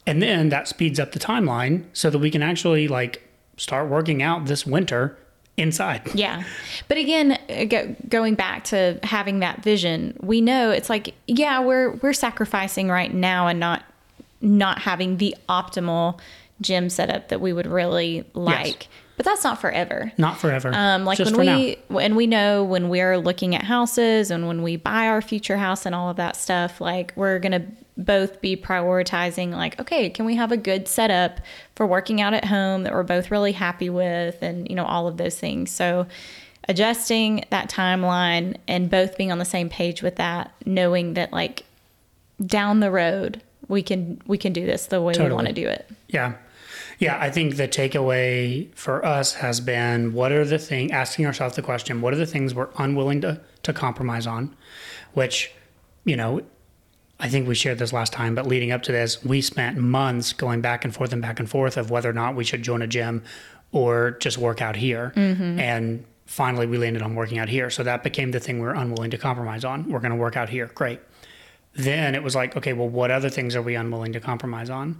and 0.05 0.21
then 0.21 0.49
that 0.49 0.67
speeds 0.69 0.99
up 0.99 1.12
the 1.12 1.19
timeline 1.19 1.83
so 1.93 2.10
that 2.10 2.19
we 2.19 2.31
can 2.31 2.41
actually 2.41 2.88
like 2.88 3.23
start 3.57 3.89
working 3.89 4.21
out 4.23 4.45
this 4.45 4.65
winter 4.65 5.17
inside. 5.57 6.01
Yeah. 6.17 6.43
But 6.87 6.97
again, 6.97 7.37
uh, 7.49 7.65
go, 7.65 7.95
going 8.07 8.35
back 8.35 8.63
to 8.65 8.99
having 9.03 9.39
that 9.39 9.61
vision, 9.63 10.17
we 10.21 10.41
know 10.41 10.71
it's 10.71 10.89
like, 10.89 11.13
yeah, 11.27 11.59
we're 11.59 11.91
we're 11.91 12.13
sacrificing 12.13 12.89
right 12.89 13.13
now 13.13 13.47
and 13.47 13.59
not 13.59 13.83
not 14.41 14.79
having 14.79 15.17
the 15.17 15.35
optimal 15.49 16.19
gym 16.61 16.89
setup 16.89 17.27
that 17.29 17.41
we 17.41 17.53
would 17.53 17.67
really 17.67 18.25
like. 18.33 18.87
But 19.15 19.25
that's 19.25 19.43
not 19.43 19.59
forever. 19.59 20.11
Not 20.17 20.37
forever. 20.37 20.71
Um, 20.73 21.03
like 21.03 21.17
just 21.17 21.35
when 21.35 21.55
we 21.57 21.77
and 21.99 22.15
we 22.15 22.27
know 22.27 22.63
when 22.63 22.87
we're 22.89 23.17
looking 23.17 23.55
at 23.55 23.63
houses 23.63 24.29
and 24.29 24.47
when 24.47 24.61
we 24.61 24.75
buy 24.77 25.07
our 25.07 25.21
future 25.21 25.57
house 25.57 25.85
and 25.87 25.95
all 25.95 26.09
of 26.09 26.17
that 26.17 26.35
stuff, 26.35 26.79
like 26.79 27.13
we're 27.15 27.39
gonna 27.39 27.65
both 27.97 28.41
be 28.41 28.55
prioritizing 28.55 29.51
like, 29.51 29.79
okay, 29.79 30.10
can 30.10 30.25
we 30.25 30.36
have 30.36 30.51
a 30.51 30.57
good 30.57 30.88
setup 30.88 31.39
for 31.75 31.86
working 31.86 32.21
out 32.21 32.33
at 32.33 32.45
home 32.45 32.83
that 32.83 32.93
we're 32.93 33.03
both 33.03 33.31
really 33.31 33.51
happy 33.51 33.89
with, 33.89 34.41
and 34.41 34.69
you 34.69 34.75
know 34.75 34.86
all 34.86 35.07
of 35.07 35.17
those 35.17 35.38
things. 35.39 35.71
So 35.71 36.07
adjusting 36.69 37.45
that 37.49 37.69
timeline 37.69 38.57
and 38.67 38.89
both 38.89 39.17
being 39.17 39.31
on 39.31 39.39
the 39.39 39.45
same 39.45 39.69
page 39.69 40.01
with 40.01 40.17
that, 40.17 40.53
knowing 40.65 41.13
that 41.15 41.31
like 41.31 41.63
down 42.45 42.81
the 42.81 42.91
road 42.91 43.41
we 43.67 43.81
can 43.81 44.21
we 44.27 44.38
can 44.38 44.53
do 44.53 44.65
this 44.65 44.88
the 44.88 45.01
way 45.01 45.13
we 45.17 45.31
want 45.31 45.47
to 45.47 45.53
do 45.53 45.67
it. 45.67 45.89
Yeah. 46.07 46.33
Yeah, 46.99 47.19
I 47.19 47.29
think 47.29 47.57
the 47.57 47.67
takeaway 47.67 48.73
for 48.73 49.05
us 49.05 49.36
has 49.36 49.60
been 49.60 50.13
what 50.13 50.31
are 50.31 50.43
the 50.43 50.57
things, 50.57 50.91
asking 50.91 51.27
ourselves 51.27 51.55
the 51.55 51.62
question, 51.62 52.01
what 52.01 52.12
are 52.12 52.17
the 52.17 52.25
things 52.25 52.55
we're 52.55 52.69
unwilling 52.79 53.21
to, 53.21 53.39
to 53.63 53.73
compromise 53.73 54.25
on? 54.25 54.55
Which, 55.13 55.51
you 56.05 56.15
know, 56.15 56.41
I 57.19 57.30
think 57.30 57.47
we 57.47 57.56
shared 57.56 57.80
this 57.80 57.93
last 57.93 58.13
time, 58.13 58.36
but 58.36 58.45
leading 58.45 58.71
up 58.71 58.84
to 58.84 58.91
this, 58.91 59.23
we 59.23 59.41
spent 59.41 59.77
months 59.77 60.34
going 60.34 60.62
back 60.62 60.86
and 60.86 60.93
forth 60.93 61.13
and 61.13 61.21
back 61.21 61.39
and 61.39 61.49
forth 61.49 61.75
of 61.77 61.89
whether 61.89 62.10
or 62.10 62.13
not 62.13 62.36
we 62.36 62.43
should 62.43 62.62
join 62.62 62.82
a 62.82 62.88
gym 62.88 63.23
or 63.71 64.12
just 64.19 64.38
work 64.38 64.62
out 64.62 64.75
here. 64.75 65.13
Mm-hmm. 65.15 65.60
And 65.60 66.06
finally, 66.27 66.67
we 66.67 66.77
landed 66.77 67.01
on 67.01 67.15
working 67.15 67.39
out 67.39 67.49
here. 67.49 67.69
So 67.71 67.82
that 67.84 68.03
became 68.03 68.32
the 68.32 68.39
thing 68.39 68.60
we 68.60 68.65
were 68.65 68.75
unwilling 68.75 69.12
to 69.12 69.17
compromise 69.17 69.65
on. 69.65 69.89
We're 69.89 69.99
going 69.99 70.12
to 70.12 70.17
work 70.17 70.38
out 70.38 70.49
here. 70.49 70.67
Great 70.75 70.99
then 71.77 72.15
it 72.15 72.23
was 72.23 72.36
like, 72.36 72.58
okay, 72.58 72.73
well, 72.73 72.89
what 72.89 73.12
other 73.12 73.30
things 73.30 73.56
are 73.56 73.62
we 73.62 73.75
unwilling 73.75 74.12
to 74.13 74.19
compromise 74.19 74.69
on? 74.69 74.99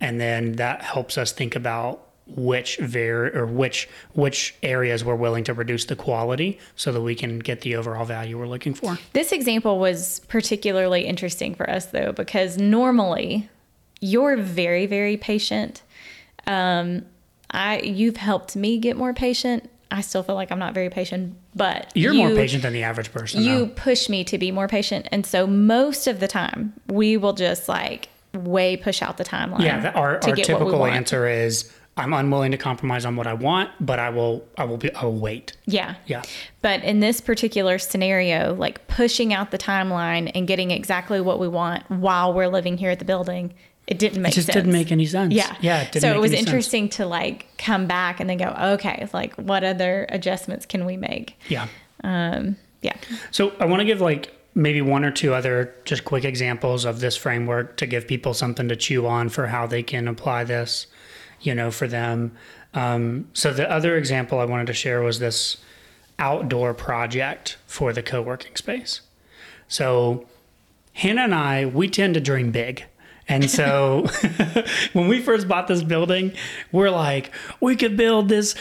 And 0.00 0.20
then 0.20 0.52
that 0.54 0.82
helps 0.82 1.16
us 1.16 1.32
think 1.32 1.56
about 1.56 2.05
which 2.26 2.78
var 2.78 3.30
or 3.34 3.46
which 3.46 3.88
which 4.14 4.54
areas 4.62 5.04
we're 5.04 5.14
willing 5.14 5.44
to 5.44 5.54
reduce 5.54 5.84
the 5.84 5.96
quality 5.96 6.58
so 6.74 6.90
that 6.90 7.00
we 7.00 7.14
can 7.14 7.38
get 7.38 7.60
the 7.60 7.76
overall 7.76 8.04
value 8.04 8.38
we're 8.38 8.48
looking 8.48 8.74
for. 8.74 8.98
This 9.12 9.32
example 9.32 9.78
was 9.78 10.20
particularly 10.28 11.06
interesting 11.06 11.54
for 11.54 11.68
us 11.70 11.86
though, 11.86 12.12
because 12.12 12.58
normally 12.58 13.48
you're 14.00 14.36
very, 14.36 14.86
very 14.86 15.16
patient. 15.16 15.82
Um, 16.46 17.06
I 17.50 17.80
you've 17.80 18.16
helped 18.16 18.56
me 18.56 18.78
get 18.78 18.96
more 18.96 19.14
patient. 19.14 19.70
I 19.88 20.00
still 20.00 20.24
feel 20.24 20.34
like 20.34 20.50
I'm 20.50 20.58
not 20.58 20.74
very 20.74 20.90
patient, 20.90 21.36
but 21.54 21.92
You're 21.94 22.12
you, 22.12 22.18
more 22.18 22.30
patient 22.30 22.64
than 22.64 22.72
the 22.72 22.82
average 22.82 23.12
person. 23.12 23.42
You 23.42 23.66
though. 23.66 23.68
push 23.68 24.08
me 24.08 24.24
to 24.24 24.36
be 24.36 24.50
more 24.50 24.66
patient, 24.66 25.06
and 25.12 25.24
so 25.24 25.46
most 25.46 26.08
of 26.08 26.18
the 26.18 26.26
time 26.26 26.72
we 26.88 27.16
will 27.16 27.34
just 27.34 27.68
like 27.68 28.08
way 28.34 28.76
push 28.76 29.00
out 29.00 29.16
the 29.16 29.24
timeline. 29.24 29.60
yeah, 29.60 29.80
that, 29.80 29.96
our, 29.96 30.16
our 30.16 30.20
get 30.20 30.28
what 30.28 30.36
we 30.36 30.42
typical 30.42 30.86
answer 30.86 31.28
is 31.28 31.72
I'm 31.98 32.12
unwilling 32.12 32.50
to 32.52 32.58
compromise 32.58 33.06
on 33.06 33.16
what 33.16 33.26
I 33.26 33.32
want, 33.32 33.70
but 33.80 33.98
I 33.98 34.10
will 34.10 34.46
I 34.58 34.64
will 34.64 34.76
be 34.76 34.92
I 34.94 35.04
will 35.04 35.18
wait. 35.18 35.54
Yeah. 35.64 35.94
Yeah. 36.06 36.22
But 36.60 36.84
in 36.84 37.00
this 37.00 37.20
particular 37.20 37.78
scenario, 37.78 38.54
like 38.54 38.86
pushing 38.88 39.32
out 39.32 39.50
the 39.50 39.58
timeline 39.58 40.30
and 40.34 40.46
getting 40.46 40.70
exactly 40.70 41.20
what 41.20 41.38
we 41.40 41.48
want 41.48 41.88
while 41.90 42.34
we're 42.34 42.48
living 42.48 42.76
here 42.76 42.90
at 42.90 42.98
the 42.98 43.04
building, 43.06 43.54
it 43.86 43.98
didn't 43.98 44.20
make 44.20 44.32
It 44.32 44.34
just 44.34 44.46
sense. 44.48 44.56
didn't 44.56 44.72
make 44.72 44.92
any 44.92 45.06
sense. 45.06 45.32
Yeah. 45.32 45.56
Yeah. 45.60 45.82
It 45.82 45.92
didn't 45.92 46.02
so 46.02 46.14
it 46.14 46.20
was 46.20 46.32
any 46.32 46.38
sense. 46.38 46.48
interesting 46.48 46.88
to 46.90 47.06
like 47.06 47.46
come 47.56 47.86
back 47.86 48.20
and 48.20 48.28
then 48.28 48.36
go, 48.36 48.54
okay, 48.74 49.08
like 49.14 49.34
what 49.36 49.64
other 49.64 50.06
adjustments 50.10 50.66
can 50.66 50.84
we 50.84 50.98
make? 50.98 51.38
Yeah. 51.48 51.66
Um, 52.04 52.56
yeah. 52.82 52.96
So 53.30 53.52
I 53.58 53.64
want 53.64 53.80
to 53.80 53.86
give 53.86 54.02
like 54.02 54.32
maybe 54.54 54.82
one 54.82 55.04
or 55.04 55.10
two 55.10 55.32
other 55.32 55.74
just 55.86 56.04
quick 56.04 56.24
examples 56.24 56.84
of 56.84 57.00
this 57.00 57.16
framework 57.16 57.76
to 57.78 57.86
give 57.86 58.06
people 58.06 58.34
something 58.34 58.68
to 58.68 58.76
chew 58.76 59.06
on 59.06 59.28
for 59.30 59.46
how 59.46 59.66
they 59.66 59.82
can 59.82 60.08
apply 60.08 60.44
this, 60.44 60.86
you 61.46 61.54
know, 61.54 61.70
for 61.70 61.86
them. 61.86 62.32
Um, 62.74 63.28
so 63.32 63.52
the 63.52 63.70
other 63.70 63.96
example 63.96 64.40
I 64.40 64.44
wanted 64.44 64.66
to 64.66 64.74
share 64.74 65.00
was 65.00 65.18
this 65.18 65.56
outdoor 66.18 66.74
project 66.74 67.56
for 67.66 67.92
the 67.92 68.02
co-working 68.02 68.56
space. 68.56 69.00
So 69.68 70.26
Hannah 70.94 71.22
and 71.22 71.34
I, 71.34 71.66
we 71.66 71.88
tend 71.88 72.14
to 72.14 72.20
dream 72.20 72.50
big. 72.50 72.84
And 73.28 73.50
so 73.50 74.06
when 74.92 75.08
we 75.08 75.20
first 75.20 75.48
bought 75.48 75.68
this 75.68 75.82
building, 75.82 76.32
we're 76.70 76.90
like, 76.90 77.32
we 77.60 77.76
could 77.76 77.96
build 77.96 78.28
this 78.28 78.54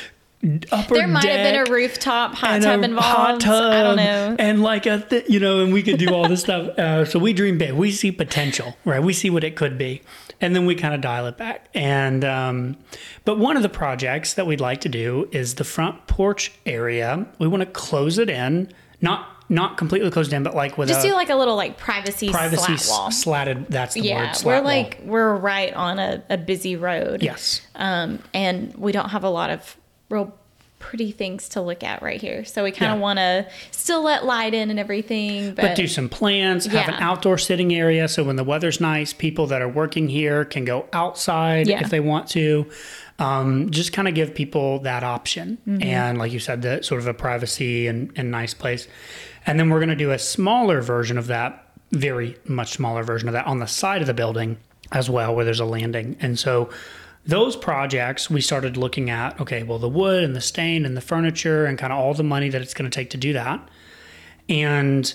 upper 0.71 0.95
There 0.95 1.07
might 1.07 1.23
have 1.25 1.53
been 1.53 1.67
a 1.67 1.71
rooftop 1.71 2.35
hot 2.35 2.61
tub 2.61 2.83
involved. 2.83 3.07
hot 3.07 3.39
tub 3.41 3.73
I 3.73 3.83
don't 3.83 3.95
know. 3.97 4.35
and 4.39 4.61
like 4.61 4.85
a 4.85 4.99
th- 4.99 5.29
you 5.29 5.39
know 5.39 5.63
and 5.63 5.73
we 5.73 5.81
could 5.83 5.97
do 5.97 6.13
all 6.13 6.27
this 6.27 6.41
stuff 6.41 6.67
uh, 6.77 7.05
so 7.05 7.17
we 7.19 7.33
dream 7.33 7.57
big 7.57 7.73
we 7.73 7.91
see 7.91 8.11
potential 8.11 8.75
right 8.85 9.01
we 9.01 9.13
see 9.13 9.29
what 9.29 9.43
it 9.43 9.55
could 9.55 9.77
be 9.77 10.01
and 10.41 10.55
then 10.55 10.65
we 10.65 10.75
kind 10.75 10.93
of 10.93 10.99
dial 11.01 11.27
it 11.27 11.37
back. 11.37 11.69
And 11.73 12.25
um, 12.25 12.77
but 13.23 13.39
one 13.39 13.55
of 13.55 13.63
the 13.63 13.69
projects 13.69 14.33
that 14.33 14.45
we'd 14.45 14.59
like 14.59 14.81
to 14.81 14.89
do 14.89 15.29
is 15.31 15.55
the 15.55 15.63
front 15.63 16.07
porch 16.07 16.51
area. 16.65 17.25
We 17.39 17.47
want 17.47 17.61
to 17.61 17.65
close 17.67 18.17
it 18.17 18.29
in, 18.29 18.69
not 19.01 19.29
not 19.47 19.77
completely 19.77 20.11
closed 20.11 20.33
in, 20.33 20.43
but 20.43 20.53
like 20.53 20.77
with 20.77 20.89
Just 20.89 21.05
a 21.05 21.09
do 21.09 21.13
like 21.13 21.29
a 21.29 21.35
little 21.35 21.55
like 21.55 21.77
privacy, 21.77 22.29
privacy 22.31 22.75
slat 22.77 22.99
wall. 22.99 23.11
slatted. 23.11 23.67
That's 23.69 23.93
the 23.93 24.01
yeah, 24.01 24.17
word. 24.19 24.27
we're 24.27 24.33
slat 24.33 24.63
wall. 24.63 24.73
like 24.73 24.99
we're 25.05 25.35
right 25.35 25.73
on 25.73 25.99
a, 25.99 26.21
a 26.29 26.37
busy 26.37 26.75
road. 26.75 27.23
yes, 27.23 27.61
um, 27.75 28.19
and 28.33 28.75
we 28.75 28.91
don't 28.91 29.09
have 29.09 29.23
a 29.23 29.29
lot 29.29 29.49
of 29.51 29.77
real 30.09 30.33
pretty 30.77 31.11
things 31.11 31.49
to 31.49 31.61
look 31.61 31.83
at 31.83 32.01
right 32.03 32.21
here. 32.21 32.45
So 32.45 32.63
we 32.63 32.71
kind 32.71 32.91
of 32.91 32.97
Yeah. 32.99 33.01
want 33.01 33.17
to 33.17 33.47
still 33.71 34.03
let 34.03 34.23
light 34.25 34.53
in 34.53 34.69
and 34.69 34.79
everything, 34.79 35.55
but, 35.55 35.61
but 35.63 35.75
do 35.75 35.87
some 35.87 36.09
plants. 36.09 36.67
Have 36.67 36.89
an 36.89 37.01
outdoor 37.01 37.37
sitting 37.39 37.73
area, 37.73 38.07
so 38.07 38.23
when 38.23 38.35
the 38.35 38.43
weather's 38.43 38.79
nice, 38.79 39.11
people 39.11 39.47
that 39.47 39.61
are 39.63 39.67
working 39.69 40.07
here 40.09 40.45
can 40.45 40.63
go 40.63 40.85
outside 40.93 41.67
Yeah. 41.67 41.81
if 41.81 41.89
they 41.89 41.99
want 41.99 42.27
to. 42.31 42.67
Um, 43.17 43.71
just 43.71 43.93
kind 43.93 44.07
of 44.09 44.13
give 44.13 44.35
people 44.35 44.79
that 44.79 45.01
option, 45.03 45.57
Mm-hmm. 45.67 45.81
and 45.83 46.17
like 46.17 46.33
you 46.33 46.39
said, 46.39 46.61
the 46.61 46.83
sort 46.83 46.99
of 46.99 47.07
a 47.07 47.13
privacy 47.13 47.87
and, 47.87 48.11
and 48.17 48.29
nice 48.29 48.53
place. 48.53 48.87
And 49.47 49.57
then 49.59 49.69
we're 49.69 49.79
going 49.79 49.89
to 49.89 49.95
do 49.95 50.11
a 50.11 50.19
smaller 50.19 50.81
version 50.81 51.17
of 51.17 51.27
that, 51.27 51.63
very 51.93 52.35
much 52.45 52.73
smaller 52.73 53.03
version 53.03 53.29
of 53.29 53.33
that 53.33 53.47
on 53.47 53.59
the 53.59 53.67
side 53.67 54.01
of 54.01 54.07
the 54.07 54.13
building 54.13 54.57
as 54.91 55.09
well, 55.09 55.33
where 55.33 55.45
there's 55.45 55.61
a 55.61 55.65
landing. 55.65 56.17
And 56.19 56.37
so 56.37 56.69
those 57.25 57.55
projects 57.55 58.29
we 58.29 58.41
started 58.41 58.77
looking 58.77 59.09
at. 59.09 59.39
Okay, 59.41 59.63
well, 59.63 59.79
the 59.79 59.89
wood 59.89 60.23
and 60.23 60.35
the 60.35 60.41
stain 60.41 60.85
and 60.85 60.95
the 60.95 61.01
furniture 61.01 61.65
and 61.65 61.77
kind 61.77 61.91
of 61.91 61.99
all 61.99 62.13
the 62.13 62.23
money 62.23 62.49
that 62.49 62.61
it's 62.61 62.73
going 62.73 62.89
to 62.89 62.95
take 62.95 63.09
to 63.11 63.17
do 63.17 63.33
that, 63.33 63.67
and 64.47 65.13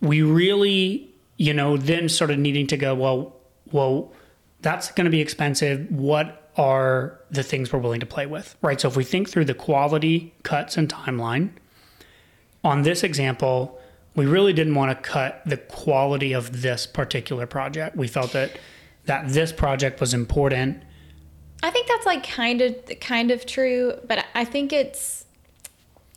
we 0.00 0.22
really, 0.22 1.14
you 1.36 1.54
know, 1.54 1.76
then 1.76 2.08
started 2.08 2.38
needing 2.38 2.66
to 2.66 2.76
go, 2.76 2.94
well, 2.94 3.36
well, 3.70 4.12
that's 4.60 4.90
going 4.92 5.04
to 5.04 5.10
be 5.10 5.20
expensive. 5.20 5.90
What 5.90 6.50
are 6.56 7.20
the 7.30 7.42
things 7.42 7.72
we're 7.72 7.78
willing 7.78 8.00
to 8.00 8.06
play 8.06 8.26
with, 8.26 8.56
right? 8.60 8.80
So 8.80 8.88
if 8.88 8.96
we 8.96 9.04
think 9.04 9.30
through 9.30 9.46
the 9.46 9.54
quality, 9.54 10.34
cuts, 10.42 10.76
and 10.76 10.88
timeline, 10.88 11.50
on 12.64 12.82
this 12.82 13.02
example, 13.02 13.80
we 14.14 14.26
really 14.26 14.52
didn't 14.52 14.74
want 14.74 14.90
to 14.90 15.08
cut 15.08 15.42
the 15.46 15.56
quality 15.56 16.32
of 16.32 16.62
this 16.62 16.86
particular 16.86 17.46
project. 17.46 17.96
We 17.96 18.08
felt 18.08 18.32
that 18.32 18.58
that 19.04 19.28
this 19.30 19.50
project 19.50 20.00
was 20.00 20.14
important. 20.14 20.82
I 21.62 21.70
think 21.70 21.86
that's 21.86 22.06
like 22.06 22.26
kind 22.26 22.60
of 22.60 23.00
kind 23.00 23.30
of 23.30 23.46
true, 23.46 23.94
but 24.06 24.24
I 24.34 24.44
think 24.44 24.72
it's 24.72 25.22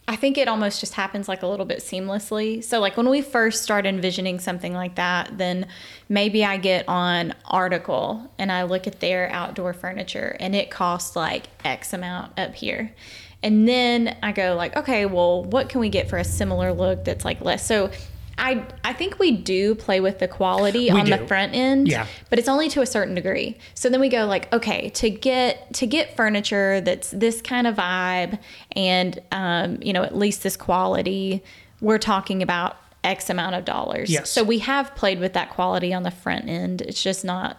I 0.08 0.16
think 0.16 0.38
it 0.38 0.48
almost 0.48 0.80
just 0.80 0.94
happens 0.94 1.28
like 1.28 1.42
a 1.42 1.48
little 1.48 1.66
bit 1.66 1.80
seamlessly. 1.80 2.64
So 2.64 2.80
like 2.80 2.96
when 2.96 3.10
we 3.10 3.22
first 3.22 3.64
start 3.64 3.88
envisioning 3.88 4.40
something 4.40 4.74
like 4.74 4.96
that, 4.96 5.38
then 5.38 5.68
maybe 6.10 6.46
I 6.46 6.58
get 6.58 6.88
on 6.88 7.34
article 7.46 8.32
and 8.38 8.52
I 8.52 8.64
look 8.64 8.86
at 8.86 9.00
their 9.00 9.30
outdoor 9.32 9.74
furniture 9.74 10.38
and 10.40 10.56
it 10.56 10.70
costs 10.70 11.16
like 11.16 11.48
X 11.64 11.92
amount 11.92 12.38
up 12.38 12.54
here. 12.54 12.94
And 13.42 13.68
then 13.68 14.16
I 14.22 14.32
go 14.32 14.56
like, 14.56 14.76
okay, 14.76 15.08
well, 15.08 15.44
what 15.44 15.70
can 15.70 15.80
we 15.80 15.90
get 15.90 16.08
for 16.08 16.18
a 16.18 16.24
similar 16.24 16.72
look 16.72 17.04
that's 17.04 17.26
like 17.26 17.42
less? 17.42 17.66
So 17.66 17.90
I 18.38 18.66
I 18.84 18.94
think 18.94 19.18
we 19.20 19.32
do 19.32 19.76
play 19.76 20.00
with 20.00 20.20
the 20.20 20.28
quality 20.28 20.92
We 20.92 21.00
on 21.00 21.06
do. 21.06 21.18
the 21.18 21.26
front 21.28 21.54
end 21.56 21.88
Yeah. 21.88 22.06
but 22.30 22.38
it's 22.40 22.50
only 22.50 22.68
to 22.70 22.82
a 22.82 22.86
certain 22.86 23.16
degree. 23.16 23.58
So 23.74 23.90
then 23.90 24.00
we 24.02 24.10
go 24.10 24.26
like, 24.26 24.52
okay, 24.54 24.90
to 24.92 25.10
get 25.10 25.74
to 25.76 25.88
get 25.88 26.16
furniture 26.16 26.82
that's 26.82 27.12
this 27.12 27.42
kind 27.42 27.66
of 27.68 27.76
vibe 27.76 28.40
and 28.74 29.20
um, 29.32 29.80
you 29.82 29.94
know 29.94 30.04
at 30.04 30.16
least 30.18 30.44
this 30.44 30.58
quality, 30.58 31.44
we're 31.82 31.98
talking 31.98 32.42
about 32.44 32.78
X 33.04 33.30
amount 33.30 33.56
of 33.56 33.66
dollars. 33.66 34.10
Yes. 34.10 34.30
So 34.32 34.44
we 34.44 34.60
have 34.60 34.96
played 34.96 35.20
with 35.20 35.34
that 35.34 35.50
quality 35.52 35.94
on 35.94 36.04
the 36.04 36.12
front 36.12 36.50
end. 36.50 36.82
It's 36.82 37.02
just 37.04 37.24
not. 37.24 37.58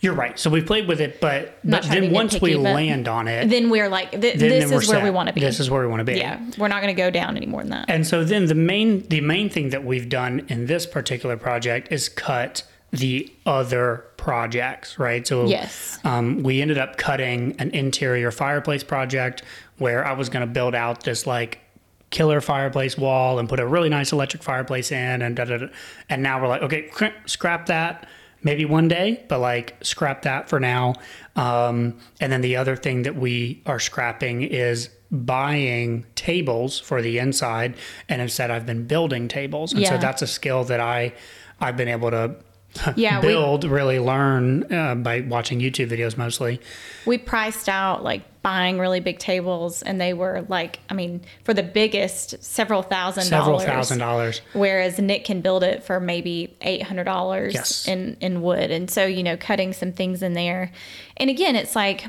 You're 0.00 0.14
right. 0.14 0.38
So 0.38 0.50
we 0.50 0.60
played 0.62 0.86
with 0.88 1.00
it, 1.00 1.20
but 1.20 1.58
but 1.64 1.82
then 1.84 2.12
once 2.12 2.40
we 2.40 2.54
land 2.56 3.08
on 3.08 3.28
it, 3.28 3.48
Then 3.48 3.70
we're 3.70 3.88
like, 3.88 4.10
th- 4.10 4.20
then, 4.22 4.38
this 4.38 4.68
then 4.70 4.78
is 4.78 4.88
where 4.88 5.02
we 5.02 5.10
want 5.10 5.28
to 5.28 5.32
be. 5.34 5.40
This 5.40 5.60
is 5.60 5.70
where 5.70 5.80
we 5.82 5.88
want 5.88 6.00
to 6.00 6.04
be. 6.04 6.18
yeah, 6.18 6.40
we're 6.58 6.68
not 6.68 6.82
going 6.82 6.94
to 6.94 7.00
go 7.00 7.10
down 7.10 7.36
any 7.36 7.46
more 7.46 7.62
than 7.62 7.70
that. 7.70 7.86
And 7.88 8.06
so 8.06 8.24
then 8.24 8.46
the 8.46 8.54
main 8.54 9.06
the 9.08 9.20
main 9.20 9.48
thing 9.50 9.70
that 9.70 9.84
we've 9.84 10.08
done 10.08 10.44
in 10.48 10.66
this 10.66 10.86
particular 10.86 11.36
project 11.36 11.90
is 11.90 12.08
cut 12.08 12.62
the 12.90 13.32
other 13.44 14.04
projects, 14.16 14.98
right? 14.98 15.26
So 15.26 15.46
Yes. 15.46 15.98
um, 16.04 16.42
we 16.42 16.62
ended 16.62 16.78
up 16.78 16.96
cutting 16.96 17.54
an 17.58 17.70
interior 17.70 18.30
fireplace 18.30 18.84
project 18.84 19.42
where 19.78 20.06
I 20.06 20.12
was 20.12 20.28
going 20.28 20.46
to 20.46 20.52
build 20.52 20.74
out 20.74 21.02
this 21.04 21.26
like 21.26 21.58
killer 22.10 22.40
fireplace 22.40 22.96
wall 22.96 23.38
and 23.38 23.48
put 23.48 23.58
a 23.60 23.66
really 23.66 23.88
nice 23.88 24.12
electric 24.12 24.42
fireplace 24.42 24.92
in 24.92 25.20
and 25.22 25.34
da, 25.36 25.44
da, 25.44 25.58
da. 25.58 25.66
and 26.08 26.22
now 26.22 26.40
we're 26.40 26.46
like 26.48 26.62
okay 26.62 26.82
cr- 26.82 27.06
scrap 27.26 27.66
that 27.66 28.08
maybe 28.42 28.64
one 28.64 28.88
day 28.88 29.24
but 29.28 29.38
like 29.40 29.76
scrap 29.82 30.22
that 30.22 30.48
for 30.48 30.60
now. 30.60 30.94
Um, 31.34 31.98
and 32.20 32.32
then 32.32 32.40
the 32.40 32.56
other 32.56 32.76
thing 32.76 33.02
that 33.02 33.16
we 33.16 33.62
are 33.66 33.78
scrapping 33.80 34.42
is 34.42 34.88
buying 35.10 36.04
tables 36.14 36.78
for 36.80 37.02
the 37.02 37.18
inside. 37.18 37.74
And 38.08 38.20
instead 38.22 38.50
i've 38.50 38.66
been 38.66 38.86
building 38.86 39.28
tables. 39.28 39.72
And 39.72 39.86
so 39.86 39.98
that's 39.98 40.22
a 40.22 40.26
skill 40.26 40.64
that 40.64 40.80
i 40.80 41.12
i've 41.60 41.76
been 41.76 41.88
able 41.88 42.10
to 42.10 42.36
Yeah, 42.96 43.20
we- 43.20 43.28
build 43.28 43.64
really 43.64 43.98
learn 43.98 44.70
uh, 44.72 44.94
by 44.96 45.20
watching 45.22 45.60
youtube 45.60 45.88
videos 45.90 46.16
mostly. 46.16 46.60
We 47.06 47.18
priced 47.18 47.68
out 47.68 48.04
like 48.04 48.22
buying 48.46 48.78
really 48.78 49.00
big 49.00 49.18
tables 49.18 49.82
and 49.82 50.00
they 50.00 50.12
were 50.12 50.46
like 50.48 50.78
i 50.88 50.94
mean 50.94 51.20
for 51.42 51.52
the 51.52 51.64
biggest 51.64 52.40
several 52.44 52.80
thousand 52.80 53.24
several 53.24 53.58
dollars. 53.58 53.64
thousand 53.64 53.98
dollars. 53.98 54.40
Whereas 54.52 55.00
nick 55.00 55.24
can 55.24 55.40
build 55.40 55.64
it 55.64 55.82
for 55.82 55.98
maybe 55.98 56.56
$800 56.60 57.52
Yes. 57.52 57.88
in 57.88 58.16
in 58.20 58.42
wood. 58.42 58.70
And 58.70 58.88
so 58.88 59.04
you 59.04 59.24
know 59.24 59.36
cutting 59.36 59.72
some 59.72 59.90
things 59.90 60.22
in 60.22 60.34
there. 60.34 60.70
And 61.16 61.28
again 61.28 61.56
it's 61.56 61.74
like 61.74 62.04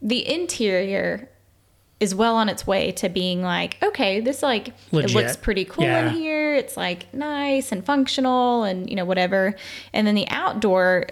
the 0.00 0.26
interior 0.26 1.28
is 2.00 2.14
well 2.14 2.34
on 2.34 2.48
its 2.48 2.66
way 2.66 2.90
to 2.92 3.10
being 3.10 3.42
like 3.42 3.76
okay 3.82 4.18
this 4.20 4.42
like 4.42 4.68
it 4.68 5.12
looks 5.14 5.36
pretty 5.36 5.66
cool 5.66 5.84
Yeah. 5.84 6.08
in 6.08 6.14
here. 6.14 6.54
It's 6.54 6.76
like 6.76 7.12
nice 7.12 7.70
and 7.70 7.84
functional 7.84 8.64
and 8.64 8.88
you 8.88 8.96
know 8.96 9.04
whatever. 9.04 9.54
And 9.92 10.06
then 10.06 10.14
the 10.14 10.26
outdoor 10.30 11.08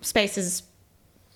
space 0.00 0.36
is 0.36 0.64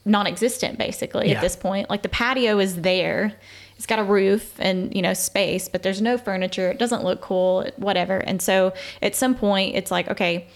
non-existent 0.05 0.79
basically 0.79 1.29
Yeah. 1.29 1.37
at 1.37 1.41
this 1.41 1.57
point. 1.57 1.91
Like 1.91 2.03
the 2.03 2.09
patio 2.09 2.59
is 2.59 2.81
there. 2.83 3.35
It's 3.77 3.87
got 3.87 3.99
a 3.99 4.05
roof 4.05 4.55
and 4.59 4.95
you 4.95 5.03
know 5.03 5.15
space 5.15 5.69
but 5.69 5.83
there's 5.83 6.01
no 6.01 6.19
furniture. 6.19 6.71
It 6.71 6.79
doesn't 6.79 7.05
look 7.05 7.21
cool 7.21 7.69
whatever. 7.77 8.19
And 8.19 8.41
so 8.43 8.73
at 9.03 9.15
some 9.15 9.35
point 9.35 9.77
it's 9.77 9.91
like 9.91 10.09
okay 10.09 10.49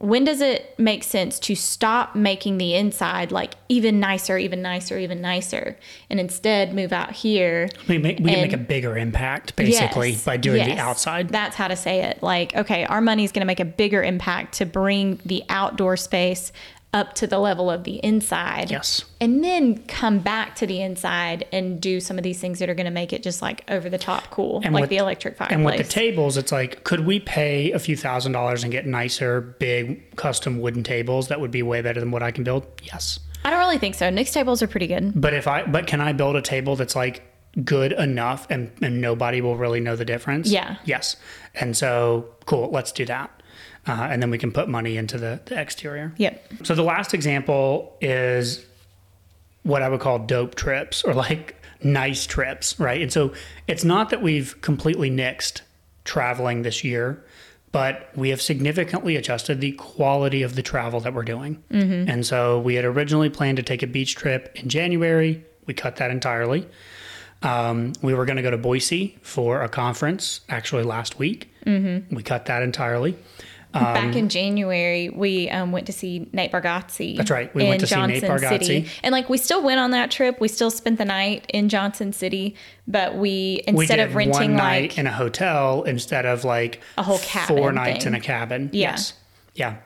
when 0.00 0.22
does 0.22 0.40
it 0.40 0.78
make 0.78 1.02
sense 1.02 1.40
to 1.40 1.56
stop 1.56 2.14
making 2.14 2.58
the 2.58 2.72
inside 2.72 3.32
like 3.32 3.54
even 3.68 3.98
nicer 3.98 4.38
even 4.38 4.62
nicer 4.62 4.96
even 4.96 5.20
nicer 5.20 5.76
and 6.08 6.20
instead 6.20 6.72
move 6.72 6.92
out 6.92 7.10
here 7.10 7.68
we, 7.88 7.98
make, 7.98 8.20
we 8.20 8.30
can 8.30 8.42
make 8.42 8.52
a 8.52 8.56
bigger 8.56 8.96
impact 8.96 9.56
basically 9.56 10.10
Yes, 10.10 10.24
by 10.24 10.36
doing 10.36 10.64
the 10.64 10.78
outside? 10.78 11.30
That's 11.30 11.56
how 11.56 11.66
to 11.66 11.74
say 11.74 12.04
it. 12.04 12.22
Like, 12.22 12.54
okay, 12.54 12.84
our 12.84 13.00
money 13.00 13.24
is 13.24 13.32
going 13.32 13.40
to 13.40 13.46
make 13.46 13.58
a 13.58 13.64
bigger 13.64 14.00
impact 14.00 14.54
to 14.58 14.66
bring 14.66 15.18
the 15.26 15.42
outdoor 15.48 15.96
space 15.96 16.52
up 16.94 17.12
to 17.14 17.26
the 17.26 17.38
level 17.38 17.70
of 17.70 17.84
the 17.84 17.96
inside. 17.96 18.70
Yes. 18.70 19.04
And 19.20 19.44
then 19.44 19.84
come 19.86 20.20
back 20.20 20.56
to 20.56 20.66
the 20.66 20.80
inside 20.80 21.46
and 21.52 21.80
do 21.80 22.00
some 22.00 22.16
of 22.16 22.24
these 22.24 22.40
things 22.40 22.60
that 22.60 22.70
are 22.70 22.74
going 22.74 22.86
to 22.86 22.90
make 22.90 23.12
it 23.12 23.22
just 23.22 23.42
like 23.42 23.62
over 23.70 23.90
the 23.90 23.98
top 23.98 24.30
cool, 24.30 24.62
And 24.64 24.72
like 24.74 24.82
with- 24.82 24.90
the 24.90 24.96
electric 24.96 25.36
fireplace. 25.36 25.54
And 25.56 25.64
with 25.66 25.76
the 25.76 25.84
tables, 25.84 26.36
it's 26.38 26.50
like, 26.50 26.84
could 26.84 27.04
we 27.04 27.20
pay 27.20 27.72
a 27.72 27.78
few 27.78 27.96
thousand 27.96 28.32
dollars 28.32 28.62
and 28.62 28.72
get 28.72 28.86
nicer, 28.86 29.40
big, 29.40 30.16
custom 30.16 30.60
wooden 30.60 30.82
tables 30.82 31.28
that 31.28 31.40
would 31.40 31.50
be 31.50 31.62
way 31.62 31.82
better 31.82 32.00
than 32.00 32.10
what 32.10 32.22
I 32.22 32.30
can 32.30 32.42
build? 32.42 32.66
Yes. 32.82 33.20
I 33.44 33.50
don't 33.50 33.60
really 33.60 33.78
think 33.78 33.94
so. 33.94 34.08
Nick's 34.08 34.32
tables 34.32 34.62
are 34.62 34.66
pretty 34.66 34.86
good. 34.86 35.12
But 35.20 35.34
if 35.34 35.46
I, 35.46 35.64
but 35.66 35.86
can 35.86 36.00
I 36.00 36.12
build 36.12 36.36
a 36.36 36.42
table 36.42 36.74
that's 36.74 36.96
like 36.96 37.22
good 37.64 37.92
enough 37.92 38.46
and, 38.50 38.70
and 38.82 39.00
nobody 39.00 39.40
will 39.42 39.56
really 39.56 39.80
know 39.80 39.94
the 39.94 40.04
difference? 40.06 40.48
Yeah. 40.50 40.76
Yes. 40.84 41.16
And 41.54 41.76
so, 41.76 42.30
cool, 42.46 42.70
let's 42.70 42.92
do 42.92 43.04
that. 43.06 43.30
Uh, 43.88 44.08
and 44.10 44.22
then 44.22 44.30
we 44.30 44.36
can 44.36 44.52
put 44.52 44.68
money 44.68 44.98
into 44.98 45.16
the, 45.16 45.40
the 45.46 45.58
exterior. 45.58 46.12
Yep. 46.18 46.52
So 46.62 46.74
the 46.74 46.82
last 46.82 47.14
example 47.14 47.96
is 48.02 48.64
what 49.62 49.82
I 49.82 49.88
would 49.88 50.00
call 50.00 50.18
dope 50.18 50.54
trips 50.54 51.02
or 51.02 51.14
like 51.14 51.56
nice 51.82 52.26
trips, 52.26 52.78
right? 52.78 53.00
And 53.00 53.12
so 53.12 53.32
it's 53.66 53.84
not 53.84 54.10
that 54.10 54.20
we've 54.20 54.60
completely 54.60 55.10
nixed 55.10 55.62
traveling 56.04 56.62
this 56.62 56.84
year, 56.84 57.24
but 57.72 58.10
we 58.14 58.30
have 58.30 58.40
significantly 58.40 59.16
adjusted 59.16 59.60
the 59.60 59.72
quality 59.72 60.42
of 60.42 60.54
the 60.54 60.62
travel 60.62 61.00
that 61.00 61.14
we're 61.14 61.22
doing. 61.22 61.62
And 62.08 62.26
so 62.26 62.60
we 62.60 62.74
had 62.74 62.84
originally 62.84 63.30
planned 63.30 63.56
to 63.56 63.62
take 63.62 63.82
a 63.82 63.86
beach 63.86 64.16
trip 64.16 64.50
in 64.54 64.68
January. 64.68 65.44
We 65.66 65.74
cut 65.74 65.96
that 65.96 66.10
entirely. 66.10 66.66
Um, 67.42 67.92
we 68.02 68.14
were 68.14 68.24
going 68.24 68.36
to 68.36 68.42
go 68.42 68.50
to 68.50 68.58
Boise 68.58 69.16
for 69.22 69.62
a 69.62 69.68
conference 69.68 70.40
actually 70.48 70.82
last 70.82 71.18
week. 71.18 71.52
Mm-hmm. 71.66 72.14
We 72.14 72.22
cut 72.22 72.46
that 72.46 72.62
entirely. 72.62 73.16
Back 73.80 74.16
in 74.16 74.28
January, 74.28 75.08
we 75.08 75.48
um, 75.50 75.72
went 75.72 75.86
to 75.86 75.92
see 75.92 76.28
Nate 76.32 76.52
Bargatze. 76.52 77.16
That's 77.16 77.30
right. 77.30 77.54
We 77.54 77.64
went 77.64 77.80
to 77.80 77.86
see 77.86 78.06
Nate 78.06 78.22
Bargatze. 78.22 78.48
City. 78.48 78.88
And 79.02 79.12
like 79.12 79.28
we 79.28 79.38
still 79.38 79.62
went 79.62 79.80
on 79.80 79.90
that 79.92 80.10
trip. 80.10 80.40
We 80.40 80.48
still 80.48 80.70
spent 80.70 80.98
the 80.98 81.04
night 81.04 81.46
in 81.52 81.68
Johnson 81.68 82.12
City, 82.12 82.54
but 82.86 83.14
we 83.14 83.18
we 83.18 83.62
instead 83.66 83.96
did 83.96 84.08
of 84.08 84.14
renting 84.14 84.50
one 84.52 84.56
night 84.56 84.82
like 84.90 84.98
in 84.98 85.06
a 85.06 85.12
hotel 85.12 85.82
instead 85.84 86.26
of 86.26 86.44
like 86.44 86.80
A 86.96 87.02
whole 87.02 87.18
cabin 87.18 87.56
four 87.56 87.72
nights 87.72 88.04
thing. 88.04 88.14
in 88.14 88.18
a 88.18 88.22
cabin. 88.22 88.70
Yeah. 88.72 88.90
Yes. 88.90 89.12
Yeah. 89.54 89.76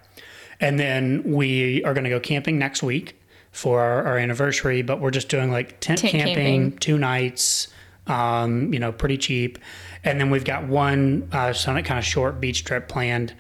And 0.60 0.78
then 0.78 1.22
we 1.24 1.82
are 1.84 1.92
going 1.94 2.04
to 2.04 2.10
go 2.10 2.20
camping 2.20 2.58
next 2.58 2.82
week 2.82 3.16
for 3.50 3.80
our, 3.80 4.04
our 4.04 4.18
anniversary, 4.18 4.82
but 4.82 5.00
we're 5.00 5.10
just 5.10 5.28
doing 5.28 5.50
like 5.50 5.80
tent, 5.80 5.98
Tent 5.98 6.12
camping, 6.12 6.34
camping. 6.34 6.78
two 6.78 6.98
nights, 6.98 7.68
um, 8.06 8.72
you 8.72 8.78
know, 8.78 8.92
pretty 8.92 9.16
cheap. 9.18 9.58
And 10.04 10.20
then 10.20 10.30
we've 10.30 10.44
got 10.44 10.66
one 10.66 11.28
uh, 11.32 11.52
kind 11.52 11.98
of 11.98 12.04
short 12.04 12.40
beach 12.40 12.64
trip 12.64 12.88
planned 12.88 13.34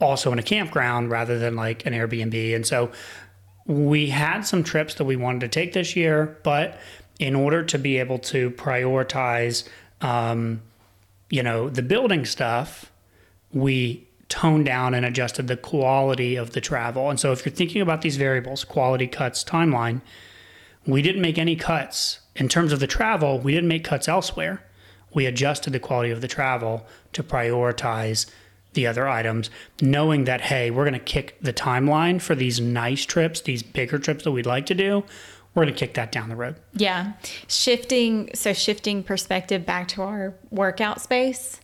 also 0.00 0.32
in 0.32 0.38
a 0.38 0.42
campground 0.42 1.10
rather 1.10 1.38
than 1.38 1.56
like 1.56 1.86
an 1.86 1.92
Airbnb. 1.92 2.54
And 2.54 2.66
so 2.66 2.90
we 3.66 4.10
had 4.10 4.42
some 4.42 4.62
trips 4.62 4.94
that 4.94 5.04
we 5.04 5.16
wanted 5.16 5.40
to 5.40 5.48
take 5.48 5.72
this 5.72 5.96
year, 5.96 6.38
but 6.42 6.78
in 7.18 7.34
order 7.34 7.64
to 7.64 7.78
be 7.78 7.98
able 7.98 8.18
to 8.18 8.50
prioritize, 8.52 9.68
um, 10.00 10.62
you 11.30 11.42
know, 11.42 11.68
the 11.68 11.82
building 11.82 12.24
stuff, 12.24 12.92
we 13.52 14.06
toned 14.28 14.66
down 14.66 14.94
and 14.94 15.06
adjusted 15.06 15.48
the 15.48 15.56
quality 15.56 16.36
of 16.36 16.50
the 16.50 16.60
travel. 16.60 17.10
And 17.10 17.18
so 17.18 17.32
if 17.32 17.44
you're 17.44 17.54
thinking 17.54 17.80
about 17.80 18.02
these 18.02 18.16
variables, 18.16 18.64
quality 18.64 19.06
cuts, 19.06 19.42
timeline, 19.44 20.00
we 20.86 21.02
didn't 21.02 21.22
make 21.22 21.38
any 21.38 21.56
cuts 21.56 22.20
in 22.34 22.48
terms 22.48 22.72
of 22.72 22.80
the 22.80 22.86
travel. 22.86 23.38
We 23.38 23.52
didn't 23.52 23.68
make 23.68 23.84
cuts 23.84 24.08
elsewhere. 24.08 24.62
We 25.14 25.26
adjusted 25.26 25.72
the 25.72 25.80
quality 25.80 26.10
of 26.10 26.20
the 26.20 26.28
travel 26.28 26.86
to 27.12 27.22
prioritize 27.22 28.26
the 28.76 28.86
other 28.86 29.08
items, 29.08 29.50
knowing 29.80 30.24
that, 30.24 30.40
hey, 30.40 30.70
we're 30.70 30.84
going 30.84 30.92
to 30.94 31.00
kick 31.00 31.36
the 31.40 31.52
timeline 31.52 32.22
for 32.22 32.36
these 32.36 32.60
nice 32.60 33.04
trips, 33.04 33.40
these 33.40 33.64
bigger 33.64 33.98
trips 33.98 34.22
that 34.22 34.30
we'd 34.30 34.46
like 34.46 34.66
to 34.66 34.74
do. 34.74 35.02
We're 35.54 35.64
going 35.64 35.74
to 35.74 35.78
kick 35.80 35.94
that 35.94 36.12
down 36.12 36.28
the 36.28 36.36
road. 36.36 36.54
Yeah. 36.74 37.14
Shifting, 37.48 38.30
so 38.34 38.52
shifting 38.52 39.02
perspective 39.02 39.66
back 39.66 39.88
to 39.88 40.02
our 40.02 40.34
workout 40.50 41.00
space. 41.00 41.60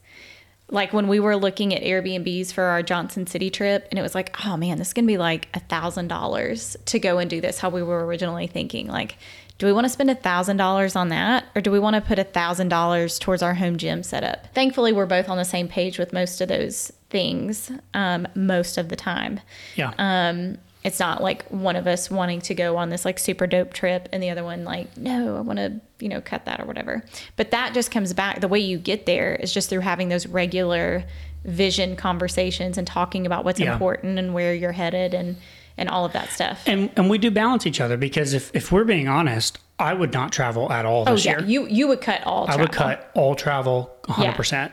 Like 0.68 0.94
when 0.94 1.06
we 1.06 1.20
were 1.20 1.36
looking 1.36 1.74
at 1.74 1.82
Airbnbs 1.82 2.54
for 2.54 2.64
our 2.64 2.82
Johnson 2.82 3.26
City 3.26 3.50
trip, 3.50 3.86
and 3.90 3.98
it 3.98 4.02
was 4.02 4.14
like, 4.14 4.34
oh 4.46 4.56
man, 4.56 4.78
this 4.78 4.88
is 4.88 4.94
going 4.94 5.04
to 5.04 5.12
be 5.12 5.18
like 5.18 5.48
a 5.52 5.60
thousand 5.60 6.08
dollars 6.08 6.74
to 6.86 6.98
go 6.98 7.18
and 7.18 7.28
do 7.28 7.42
this. 7.42 7.58
How 7.58 7.68
we 7.68 7.82
were 7.82 8.06
originally 8.06 8.46
thinking, 8.46 8.88
like, 8.88 9.18
do 9.58 9.66
we 9.66 9.72
want 9.74 9.84
to 9.84 9.90
spend 9.90 10.10
a 10.10 10.14
thousand 10.14 10.56
dollars 10.56 10.96
on 10.96 11.10
that, 11.10 11.44
or 11.54 11.60
do 11.60 11.70
we 11.70 11.78
want 11.78 11.94
to 11.94 12.00
put 12.00 12.18
a 12.18 12.24
thousand 12.24 12.68
dollars 12.68 13.18
towards 13.18 13.42
our 13.42 13.52
home 13.52 13.76
gym 13.76 14.02
setup? 14.02 14.52
Thankfully, 14.54 14.92
we're 14.92 15.04
both 15.04 15.28
on 15.28 15.36
the 15.36 15.44
same 15.44 15.68
page 15.68 15.98
with 15.98 16.14
most 16.14 16.40
of 16.40 16.48
those 16.48 16.90
things, 17.12 17.70
um, 17.94 18.26
most 18.34 18.76
of 18.78 18.88
the 18.88 18.96
time 18.96 19.38
Yeah. 19.76 19.92
um 19.98 20.58
it's 20.84 20.98
not 20.98 21.22
like 21.22 21.44
one 21.48 21.76
of 21.76 21.86
us 21.86 22.10
wanting 22.10 22.40
to 22.40 22.54
go 22.56 22.76
on 22.76 22.88
this 22.88 23.04
like 23.04 23.16
super 23.20 23.46
dope 23.46 23.72
trip 23.72 24.08
and 24.12 24.20
the 24.20 24.30
other 24.30 24.42
one 24.42 24.64
like 24.64 24.96
no 24.96 25.36
i 25.36 25.40
want 25.40 25.56
to 25.58 25.80
you 26.00 26.08
know 26.08 26.20
cut 26.20 26.44
that 26.46 26.58
or 26.58 26.64
whatever 26.64 27.04
but 27.36 27.52
that 27.52 27.72
just 27.72 27.92
comes 27.92 28.12
back 28.12 28.40
the 28.40 28.48
way 28.48 28.58
you 28.58 28.78
get 28.78 29.06
there 29.06 29.36
is 29.36 29.52
just 29.54 29.68
through 29.70 29.78
having 29.78 30.08
those 30.08 30.26
regular 30.26 31.04
vision 31.44 31.94
conversations 31.94 32.76
and 32.78 32.86
talking 32.88 33.26
about 33.26 33.44
what's 33.44 33.60
Yeah. 33.60 33.72
important 33.72 34.18
and 34.18 34.34
where 34.34 34.52
you're 34.54 34.72
headed 34.72 35.14
and 35.14 35.36
and 35.78 35.88
all 35.88 36.04
of 36.04 36.12
that 36.14 36.30
stuff 36.30 36.62
and 36.66 36.90
and 36.96 37.08
we 37.08 37.16
do 37.18 37.30
balance 37.30 37.64
each 37.66 37.80
other 37.80 37.96
because 37.96 38.34
if, 38.34 38.50
if 38.54 38.72
we're 38.72 38.84
being 38.84 39.06
honest, 39.08 39.58
I 39.78 39.94
would 39.94 40.12
not 40.12 40.32
travel 40.32 40.70
at 40.72 40.84
all 40.84 41.04
oh 41.08 41.14
this 41.14 41.24
yeah 41.24 41.38
year. 41.38 41.48
you 41.48 41.66
you 41.68 41.86
would 41.88 42.00
cut 42.00 42.22
all 42.26 42.46
travel. 42.46 42.60
I 42.60 42.62
would 42.64 42.72
cut 42.72 43.10
all 43.14 43.34
travel 43.36 43.90
100%. 44.04 44.52
Yeah. 44.52 44.70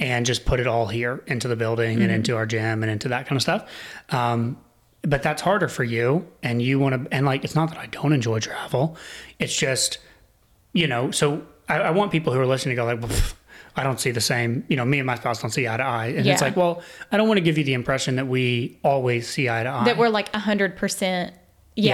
And 0.00 0.26
just 0.26 0.44
put 0.44 0.60
it 0.60 0.66
all 0.66 0.86
here 0.86 1.22
into 1.26 1.48
the 1.48 1.56
building 1.56 1.94
Mm-hmm. 1.96 2.02
and 2.02 2.12
into 2.12 2.36
our 2.36 2.46
gym 2.46 2.82
and 2.82 2.90
into 2.90 3.08
that 3.08 3.26
kind 3.26 3.36
of 3.36 3.42
stuff. 3.42 3.70
Um, 4.10 4.58
but 5.02 5.22
that's 5.22 5.40
harder 5.42 5.68
for 5.68 5.84
you. 5.84 6.26
And 6.42 6.60
you 6.60 6.78
want 6.80 7.04
to, 7.04 7.14
and 7.14 7.24
like, 7.24 7.44
it's 7.44 7.54
not 7.54 7.68
that 7.70 7.78
I 7.78 7.86
don't 7.86 8.12
enjoy 8.12 8.40
travel. 8.40 8.96
It's 9.38 9.56
just, 9.56 9.98
you 10.72 10.86
know, 10.86 11.10
so 11.12 11.46
I, 11.68 11.76
I 11.78 11.90
want 11.90 12.10
people 12.12 12.32
who 12.32 12.40
are 12.40 12.46
listening 12.46 12.74
to 12.76 12.82
go 12.82 12.84
like, 12.84 13.00
well, 13.00 13.08
pff, 13.10 13.34
I 13.76 13.84
don't 13.84 14.00
see 14.00 14.10
the 14.10 14.20
same, 14.20 14.64
you 14.68 14.76
know, 14.76 14.84
me 14.84 14.98
and 14.98 15.06
my 15.06 15.14
spouse 15.14 15.40
don't 15.40 15.50
see 15.52 15.68
eye 15.68 15.76
to 15.76 15.84
eye. 15.84 16.06
And 16.08 16.26
it's 16.26 16.42
like, 16.42 16.56
well, 16.56 16.82
I 17.12 17.16
don't 17.16 17.28
want 17.28 17.38
to 17.38 17.42
give 17.44 17.58
you 17.58 17.64
the 17.64 17.74
impression 17.74 18.16
that 18.16 18.26
we 18.26 18.76
always 18.82 19.28
see 19.28 19.48
eye 19.48 19.62
to 19.62 19.68
eye. 19.70 19.84
that 19.84 19.96
we're 19.96 20.08
like 20.08 20.32
100% 20.32 21.00
yeah 21.00 21.30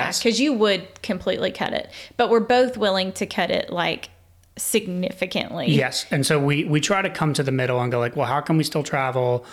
Yes. 0.07 0.19
because 0.19 0.41
you 0.41 0.55
would 0.55 1.03
completely 1.03 1.51
cut 1.51 1.75
it 1.75 1.91
but 2.17 2.31
we're 2.31 2.41
both 2.41 2.79
willing 2.79 3.13
to 3.13 3.27
cut 3.27 3.51
it 3.51 3.69
like 3.69 4.09
significantly 4.57 5.67
Yes. 5.69 6.07
And 6.11 6.25
so 6.25 6.39
we 6.39 6.65
we 6.65 6.81
try 6.81 7.03
to 7.03 7.11
come 7.11 7.33
to 7.35 7.43
the 7.43 7.53
middle 7.53 7.81
and 7.81 7.91
go 7.91 7.99
like, 7.99 8.17
well, 8.17 8.27
how 8.27 8.41
can 8.41 8.57
we 8.57 8.65
still 8.65 8.83
travel 8.83 9.45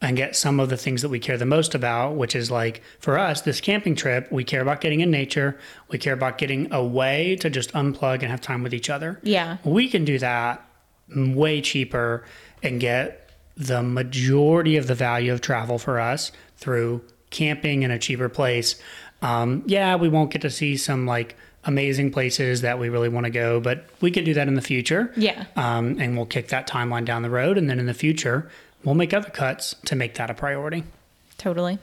and 0.00 0.16
get 0.16 0.36
some 0.36 0.60
of 0.60 0.68
the 0.68 0.76
things 0.76 1.02
that 1.02 1.08
we 1.08 1.18
care 1.18 1.36
the 1.36 1.46
most 1.46 1.74
about, 1.74 2.14
which 2.14 2.36
is 2.36 2.50
like 2.50 2.82
for 3.00 3.18
us, 3.18 3.40
this 3.40 3.60
camping 3.60 3.96
trip, 3.96 4.30
we 4.30 4.44
care 4.44 4.60
about 4.60 4.80
getting 4.80 5.00
in 5.00 5.10
nature, 5.10 5.58
we 5.90 5.98
care 5.98 6.12
about 6.12 6.38
getting 6.38 6.72
away 6.72 7.36
to 7.36 7.50
just 7.50 7.72
unplug 7.72 8.20
and 8.22 8.30
have 8.30 8.40
time 8.40 8.62
with 8.62 8.72
each 8.72 8.90
other. 8.90 9.18
Yeah. 9.22 9.58
We 9.64 9.88
can 9.88 10.04
do 10.04 10.18
that 10.18 10.64
way 11.14 11.60
cheaper 11.60 12.24
and 12.62 12.80
get 12.80 13.30
the 13.56 13.82
majority 13.82 14.76
of 14.76 14.86
the 14.86 14.94
value 14.94 15.32
of 15.32 15.40
travel 15.40 15.78
for 15.78 15.98
us 15.98 16.30
through 16.56 17.02
camping 17.30 17.82
in 17.82 17.90
a 17.90 17.98
cheaper 17.98 18.28
place. 18.28 18.80
Um, 19.20 19.64
yeah, 19.66 19.96
we 19.96 20.08
won't 20.08 20.30
get 20.30 20.42
to 20.42 20.50
see 20.50 20.76
some 20.76 21.06
like 21.06 21.36
amazing 21.64 22.10
places 22.12 22.60
that 22.62 22.78
we 22.78 22.88
really 22.88 23.08
want 23.08 23.24
to 23.24 23.30
go, 23.30 23.60
but 23.60 23.84
we 24.00 24.10
could 24.10 24.24
do 24.24 24.34
that 24.34 24.48
in 24.48 24.54
the 24.54 24.62
future. 24.62 25.12
Yeah. 25.16 25.46
Um, 25.56 26.00
and 26.00 26.16
we'll 26.16 26.26
kick 26.26 26.48
that 26.48 26.66
timeline 26.68 27.04
down 27.04 27.22
the 27.22 27.30
road. 27.30 27.58
And 27.58 27.68
then 27.68 27.78
in 27.78 27.86
the 27.86 27.94
future, 27.94 28.50
we'll 28.84 28.94
make 28.94 29.12
other 29.12 29.30
cuts 29.30 29.74
to 29.86 29.96
make 29.96 30.14
that 30.14 30.30
a 30.30 30.34
priority. 30.34 30.84
Totally. 31.36 31.78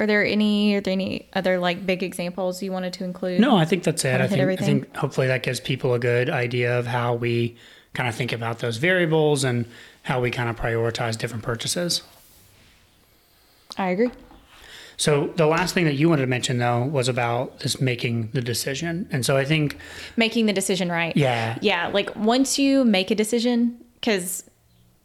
Are 0.00 0.06
there 0.06 0.24
any 0.24 0.74
are 0.74 0.80
there 0.80 0.92
any 0.92 1.28
other 1.34 1.58
like 1.58 1.86
big 1.86 2.02
examples 2.02 2.62
you 2.62 2.72
wanted 2.72 2.92
to 2.94 3.04
include? 3.04 3.40
No, 3.40 3.56
I 3.56 3.64
think 3.64 3.84
that's 3.84 4.04
it. 4.04 4.20
I 4.20 4.26
think, 4.26 4.40
I 4.40 4.42
everything. 4.42 4.82
think 4.82 4.96
hopefully 4.96 5.28
that 5.28 5.44
gives 5.44 5.60
people 5.60 5.94
a 5.94 6.00
good 6.00 6.28
idea 6.28 6.76
of 6.78 6.86
how 6.86 7.14
we 7.14 7.56
kind 7.92 8.08
of 8.08 8.14
think 8.14 8.32
about 8.32 8.58
those 8.58 8.78
variables 8.78 9.44
and 9.44 9.66
how 10.02 10.20
we 10.20 10.32
kind 10.32 10.50
of 10.50 10.56
prioritize 10.56 11.16
different 11.16 11.44
purchases. 11.44 12.02
I 13.78 13.90
agree. 13.90 14.10
So 14.96 15.32
the 15.36 15.46
last 15.46 15.74
thing 15.74 15.84
that 15.84 15.94
you 15.94 16.08
wanted 16.08 16.22
to 16.22 16.28
mention 16.28 16.58
though 16.58 16.84
was 16.84 17.08
about 17.08 17.60
this 17.60 17.80
making 17.80 18.30
the 18.32 18.40
decision. 18.40 19.08
And 19.10 19.24
so 19.24 19.36
I 19.36 19.44
think 19.44 19.78
Making 20.16 20.46
the 20.46 20.52
decision 20.52 20.90
right. 20.90 21.16
Yeah. 21.16 21.58
Yeah. 21.60 21.88
Like 21.88 22.14
once 22.16 22.58
you 22.58 22.84
make 22.84 23.10
a 23.10 23.14
decision, 23.14 23.78
because 23.94 24.44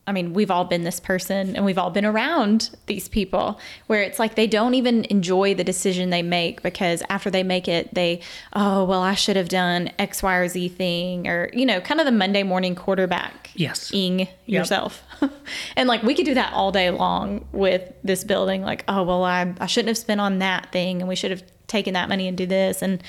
I 0.09 0.11
mean, 0.11 0.33
we've 0.33 0.49
all 0.49 0.65
been 0.65 0.83
this 0.83 0.99
person 0.99 1.55
and 1.55 1.63
we've 1.63 1.77
all 1.77 1.91
been 1.91 2.03
around 2.03 2.71
these 2.87 3.07
people 3.07 3.59
where 3.85 4.01
it's 4.01 4.17
like 4.17 4.33
they 4.33 4.47
don't 4.47 4.73
even 4.73 5.05
enjoy 5.05 5.53
the 5.53 5.63
decision 5.63 6.09
they 6.09 6.23
make 6.23 6.63
because 6.63 7.03
after 7.09 7.29
they 7.29 7.43
make 7.43 7.67
it, 7.67 7.93
they, 7.93 8.21
oh, 8.53 8.85
well, 8.85 9.01
I 9.01 9.13
should 9.13 9.35
have 9.35 9.49
done 9.49 9.91
X, 9.99 10.23
Y, 10.23 10.35
or 10.35 10.47
Z 10.47 10.69
thing, 10.69 11.27
or, 11.27 11.51
you 11.53 11.63
know, 11.63 11.79
kind 11.79 11.99
of 11.99 12.07
the 12.07 12.11
Monday 12.11 12.41
morning 12.41 12.73
quarterback 12.73 13.51
Yes. 13.53 13.93
ing 13.93 14.27
yourself. 14.47 15.03
and 15.75 15.87
like 15.87 16.01
we 16.01 16.15
could 16.15 16.25
do 16.25 16.33
that 16.33 16.53
all 16.53 16.71
day 16.71 16.89
long 16.89 17.45
with 17.51 17.93
this 18.03 18.23
building. 18.23 18.63
Like, 18.63 18.83
oh, 18.87 19.03
well, 19.03 19.23
I, 19.23 19.53
I 19.59 19.67
shouldn't 19.67 19.89
have 19.89 19.97
spent 19.99 20.19
on 20.19 20.39
that 20.39 20.71
thing 20.71 21.01
and 21.03 21.07
we 21.07 21.15
should 21.15 21.29
have 21.29 21.43
taken 21.67 21.93
that 21.93 22.09
money 22.09 22.27
and 22.27 22.35
do 22.35 22.47
this. 22.47 22.81
And, 22.81 23.03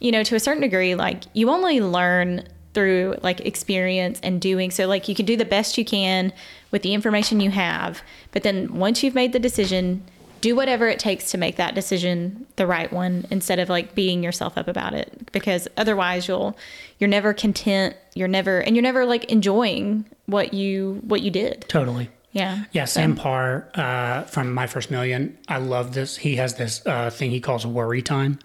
you 0.00 0.12
know, 0.12 0.22
to 0.22 0.34
a 0.34 0.40
certain 0.40 0.62
degree, 0.62 0.94
like 0.94 1.24
you 1.34 1.50
only 1.50 1.82
learn 1.82 2.48
through 2.78 3.16
like 3.24 3.40
experience 3.40 4.20
and 4.22 4.40
doing 4.40 4.70
so 4.70 4.86
like 4.86 5.08
you 5.08 5.14
can 5.16 5.26
do 5.26 5.36
the 5.36 5.44
best 5.44 5.76
you 5.76 5.84
can 5.84 6.32
with 6.70 6.82
the 6.82 6.94
information 6.94 7.40
you 7.40 7.50
have 7.50 8.02
but 8.30 8.44
then 8.44 8.72
once 8.72 9.02
you've 9.02 9.16
made 9.16 9.32
the 9.32 9.38
decision 9.40 10.00
do 10.40 10.54
whatever 10.54 10.86
it 10.86 11.00
takes 11.00 11.32
to 11.32 11.36
make 11.36 11.56
that 11.56 11.74
decision 11.74 12.46
the 12.54 12.68
right 12.68 12.92
one 12.92 13.26
instead 13.32 13.58
of 13.58 13.68
like 13.68 13.96
beating 13.96 14.22
yourself 14.22 14.56
up 14.56 14.68
about 14.68 14.94
it 14.94 15.28
because 15.32 15.66
otherwise 15.76 16.28
you'll 16.28 16.56
you're 17.00 17.08
never 17.08 17.34
content 17.34 17.96
you're 18.14 18.28
never 18.28 18.60
and 18.60 18.76
you're 18.76 18.82
never 18.84 19.04
like 19.04 19.24
enjoying 19.24 20.04
what 20.26 20.54
you 20.54 21.00
what 21.02 21.20
you 21.20 21.32
did 21.32 21.64
totally. 21.68 22.08
yeah 22.30 22.62
Yeah, 22.70 22.84
Sam 22.84 23.16
Parr 23.16 23.68
uh, 23.74 24.22
from 24.22 24.54
My 24.54 24.68
First 24.68 24.92
Million. 24.92 25.36
I 25.48 25.56
love 25.58 25.94
this. 25.94 26.16
He 26.16 26.36
has 26.36 26.54
this 26.54 26.86
uh, 26.86 27.10
thing 27.10 27.32
he 27.32 27.40
calls 27.40 27.66
worry 27.66 28.02
time, 28.02 28.38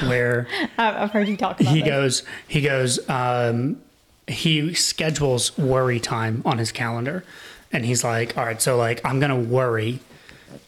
where 0.00 0.46
I've, 0.78 1.10
heard 1.10 1.28
you 1.28 1.36
talk 1.36 1.60
about 1.60 1.72
he 1.72 1.80
this. 1.80 1.88
goes 1.88 2.22
he 2.48 2.60
goes 2.60 3.08
um, 3.08 3.80
he 4.26 4.74
schedules 4.74 5.56
worry 5.58 6.00
time 6.00 6.42
on 6.44 6.58
his 6.58 6.72
calendar, 6.72 7.24
and 7.72 7.84
he's 7.84 8.04
like, 8.04 8.36
all 8.36 8.44
right, 8.44 8.60
so 8.60 8.76
like 8.76 9.00
I'm 9.04 9.20
gonna 9.20 9.38
worry 9.40 10.00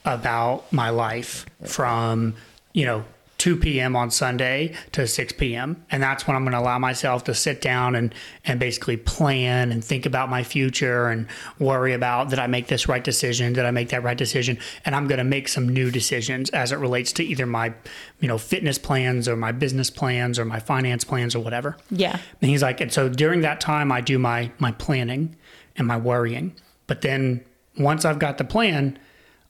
about 0.05 0.71
my 0.73 0.91
life 0.91 1.47
from 1.65 2.35
you 2.73 2.85
know 2.87 3.05
2 3.39 3.57
p.m. 3.57 3.97
on 3.97 4.11
Sunday 4.11 4.75
to 4.93 5.07
6 5.07 5.33
p.m. 5.35 5.85
and 5.91 6.03
that's 6.03 6.27
when 6.27 6.37
I'm 6.37 6.45
going 6.45 6.53
to 6.53 6.59
allow 6.59 6.79
myself 6.79 7.25
to 7.25 7.35
sit 7.35 7.61
down 7.61 7.95
and 7.95 8.15
and 8.45 8.61
basically 8.61 8.97
plan 8.97 9.73
and 9.73 9.85
think 9.85 10.07
about 10.07 10.31
my 10.31 10.43
future 10.43 11.09
and 11.09 11.27
worry 11.59 11.93
about 11.93 12.31
did 12.31 12.39
I 12.39 12.47
make 12.47 12.69
this 12.69 12.89
right 12.89 13.03
decision 13.03 13.53
did 13.53 13.65
I 13.65 13.71
make 13.71 13.91
that 13.91 14.03
right 14.03 14.17
decision 14.17 14.59
and 14.85 14.95
I'm 14.95 15.07
going 15.07 15.19
to 15.19 15.25
make 15.25 15.49
some 15.49 15.69
new 15.69 15.91
decisions 15.91 16.51
as 16.51 16.73
it 16.73 16.77
relates 16.77 17.13
to 17.15 17.25
either 17.25 17.47
my 17.47 17.75
you 18.21 18.29
know 18.29 18.39
fitness 18.39 18.79
plans 18.79 19.29
or 19.29 19.37
my 19.37 19.53
business 19.53 19.91
plans 19.91 20.39
or 20.39 20.45
my 20.45 20.61
finance 20.61 21.05
plans 21.05 21.35
or 21.35 21.41
whatever. 21.41 21.77
yeah 21.91 22.19
And 22.41 22.51
he's 22.51 22.63
like, 22.63 22.81
and 22.81 22.93
so 22.93 23.09
during 23.09 23.41
that 23.43 23.61
time, 23.61 23.93
I 23.93 24.01
do 24.01 24.19
my 24.19 24.51
my 24.59 24.73
planning 24.73 25.37
and 25.77 25.87
my 25.87 25.97
worrying. 25.97 26.55
But 26.87 27.01
then 27.03 27.45
once 27.79 28.05
I've 28.05 28.19
got 28.19 28.39
the 28.39 28.45
plan, 28.45 28.99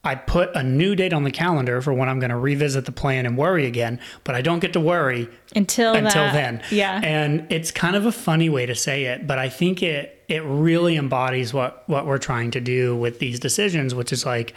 I 0.05 0.14
put 0.14 0.55
a 0.55 0.62
new 0.62 0.95
date 0.95 1.12
on 1.12 1.25
the 1.25 1.31
calendar 1.31 1.81
for 1.81 1.93
when 1.93 2.09
I'm 2.09 2.21
going 2.21 2.31
to 2.31 2.37
revisit 2.37 2.85
the 2.85 2.93
plan 2.93 3.25
and 3.27 3.37
worry 3.38 3.67
again. 3.67 3.99
But 4.23 4.35
I 4.35 4.43
don't 4.43 4.61
get 4.61 4.73
to 4.75 4.81
worry 4.81 5.29
until 5.57 5.95
until 5.95 6.25
that- 6.25 6.33
then. 6.35 6.62
yeah 6.71 7.01
And 7.03 7.47
it's 7.51 7.71
kind 7.71 7.97
of 7.97 8.05
a 8.07 8.12
funny 8.12 8.49
way 8.51 8.67
to 8.67 8.75
say 8.75 9.05
it, 9.05 9.27
but 9.27 9.38
I 9.38 9.49
think 9.49 9.83
it 9.83 10.11
it 10.29 10.43
really 10.45 10.97
embodies 10.97 11.53
what 11.53 11.83
what 11.88 12.07
we're 12.07 12.19
trying 12.19 12.51
to 12.53 12.61
do 12.61 12.97
with 12.97 13.19
these 13.19 13.40
decisions, 13.40 13.95
which 13.95 14.12
is 14.12 14.25
like 14.27 14.55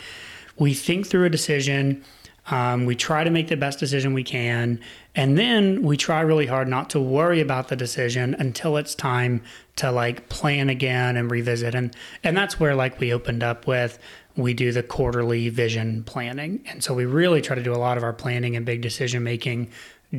we 0.57 0.73
think 0.73 1.07
through 1.07 1.25
a 1.25 1.29
decision. 1.29 2.03
Um, 2.49 2.85
we 2.85 2.95
try 2.95 3.25
to 3.25 3.29
make 3.29 3.49
the 3.49 3.57
best 3.57 3.77
decision 3.77 4.13
we 4.13 4.23
can. 4.23 4.79
And 5.15 5.37
then 5.37 5.81
we 5.83 5.97
try 5.97 6.21
really 6.21 6.45
hard 6.45 6.69
not 6.69 6.89
to 6.91 6.99
worry 7.01 7.41
about 7.41 7.67
the 7.67 7.75
decision 7.75 8.37
until 8.39 8.77
it's 8.77 8.95
time 8.95 9.41
to 9.75 9.91
like 9.91 10.29
plan 10.29 10.69
again 10.69 11.17
and 11.17 11.29
revisit. 11.29 11.75
And, 11.75 11.93
and 12.23 12.37
that's 12.37 12.57
where 12.57 12.73
like 12.73 13.01
we 13.01 13.11
opened 13.11 13.43
up 13.43 13.67
with, 13.67 13.99
we 14.37 14.53
do 14.53 14.71
the 14.71 14.83
quarterly 14.83 15.49
vision 15.49 16.03
planning. 16.03 16.63
And 16.67 16.83
so 16.83 16.93
we 16.93 17.05
really 17.05 17.41
try 17.41 17.55
to 17.55 17.63
do 17.63 17.73
a 17.73 17.77
lot 17.77 17.97
of 17.97 18.03
our 18.03 18.13
planning 18.13 18.55
and 18.55 18.65
big 18.65 18.81
decision 18.81 19.23
making 19.23 19.69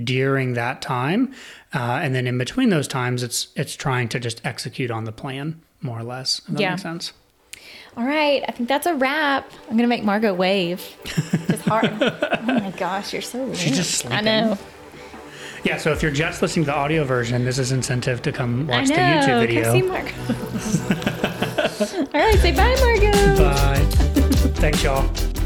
during 0.04 0.52
that 0.54 0.82
time. 0.82 1.32
Uh, 1.72 2.00
and 2.02 2.14
then 2.14 2.26
in 2.26 2.36
between 2.36 2.68
those 2.68 2.86
times, 2.88 3.22
it's, 3.22 3.48
it's 3.56 3.74
trying 3.76 4.08
to 4.08 4.18
just 4.20 4.44
execute 4.44 4.90
on 4.90 5.04
the 5.04 5.12
plan 5.12 5.62
more 5.80 5.98
or 5.98 6.02
less. 6.02 6.40
That 6.48 6.60
Yeah. 6.60 6.76
sense. 6.76 7.12
All 7.96 8.04
right, 8.04 8.44
I 8.46 8.52
think 8.52 8.68
that's 8.68 8.86
a 8.86 8.94
wrap. 8.94 9.50
I'm 9.68 9.76
gonna 9.76 9.88
make 9.88 10.04
Margot 10.04 10.32
wave. 10.34 10.80
Just 11.48 11.64
hard. 11.64 11.86
oh 12.00 12.42
my 12.46 12.72
gosh, 12.76 13.12
you're 13.12 13.22
so. 13.22 13.52
She's 13.54 13.76
just 13.76 14.04
limp. 14.04 14.14
I 14.16 14.20
know. 14.20 14.58
Yeah, 15.64 15.78
so 15.78 15.90
if 15.90 16.00
you're 16.02 16.12
just 16.12 16.40
listening 16.40 16.66
to 16.66 16.70
the 16.70 16.76
audio 16.76 17.02
version, 17.02 17.44
this 17.44 17.58
is 17.58 17.72
incentive 17.72 18.22
to 18.22 18.30
come 18.30 18.68
watch 18.68 18.88
I 18.92 18.94
know. 18.94 18.94
the 18.94 19.02
YouTube 19.02 19.26
Come 19.26 19.40
video. 19.40 19.72
see 19.72 19.82
Margot. 19.82 20.12
All 22.14 22.20
right, 22.20 22.38
say 22.38 22.52
bye, 22.52 22.76
Margot. 22.80 23.36
Bye. 23.42 24.04
Thanks, 24.60 24.82
y'all. 24.82 25.37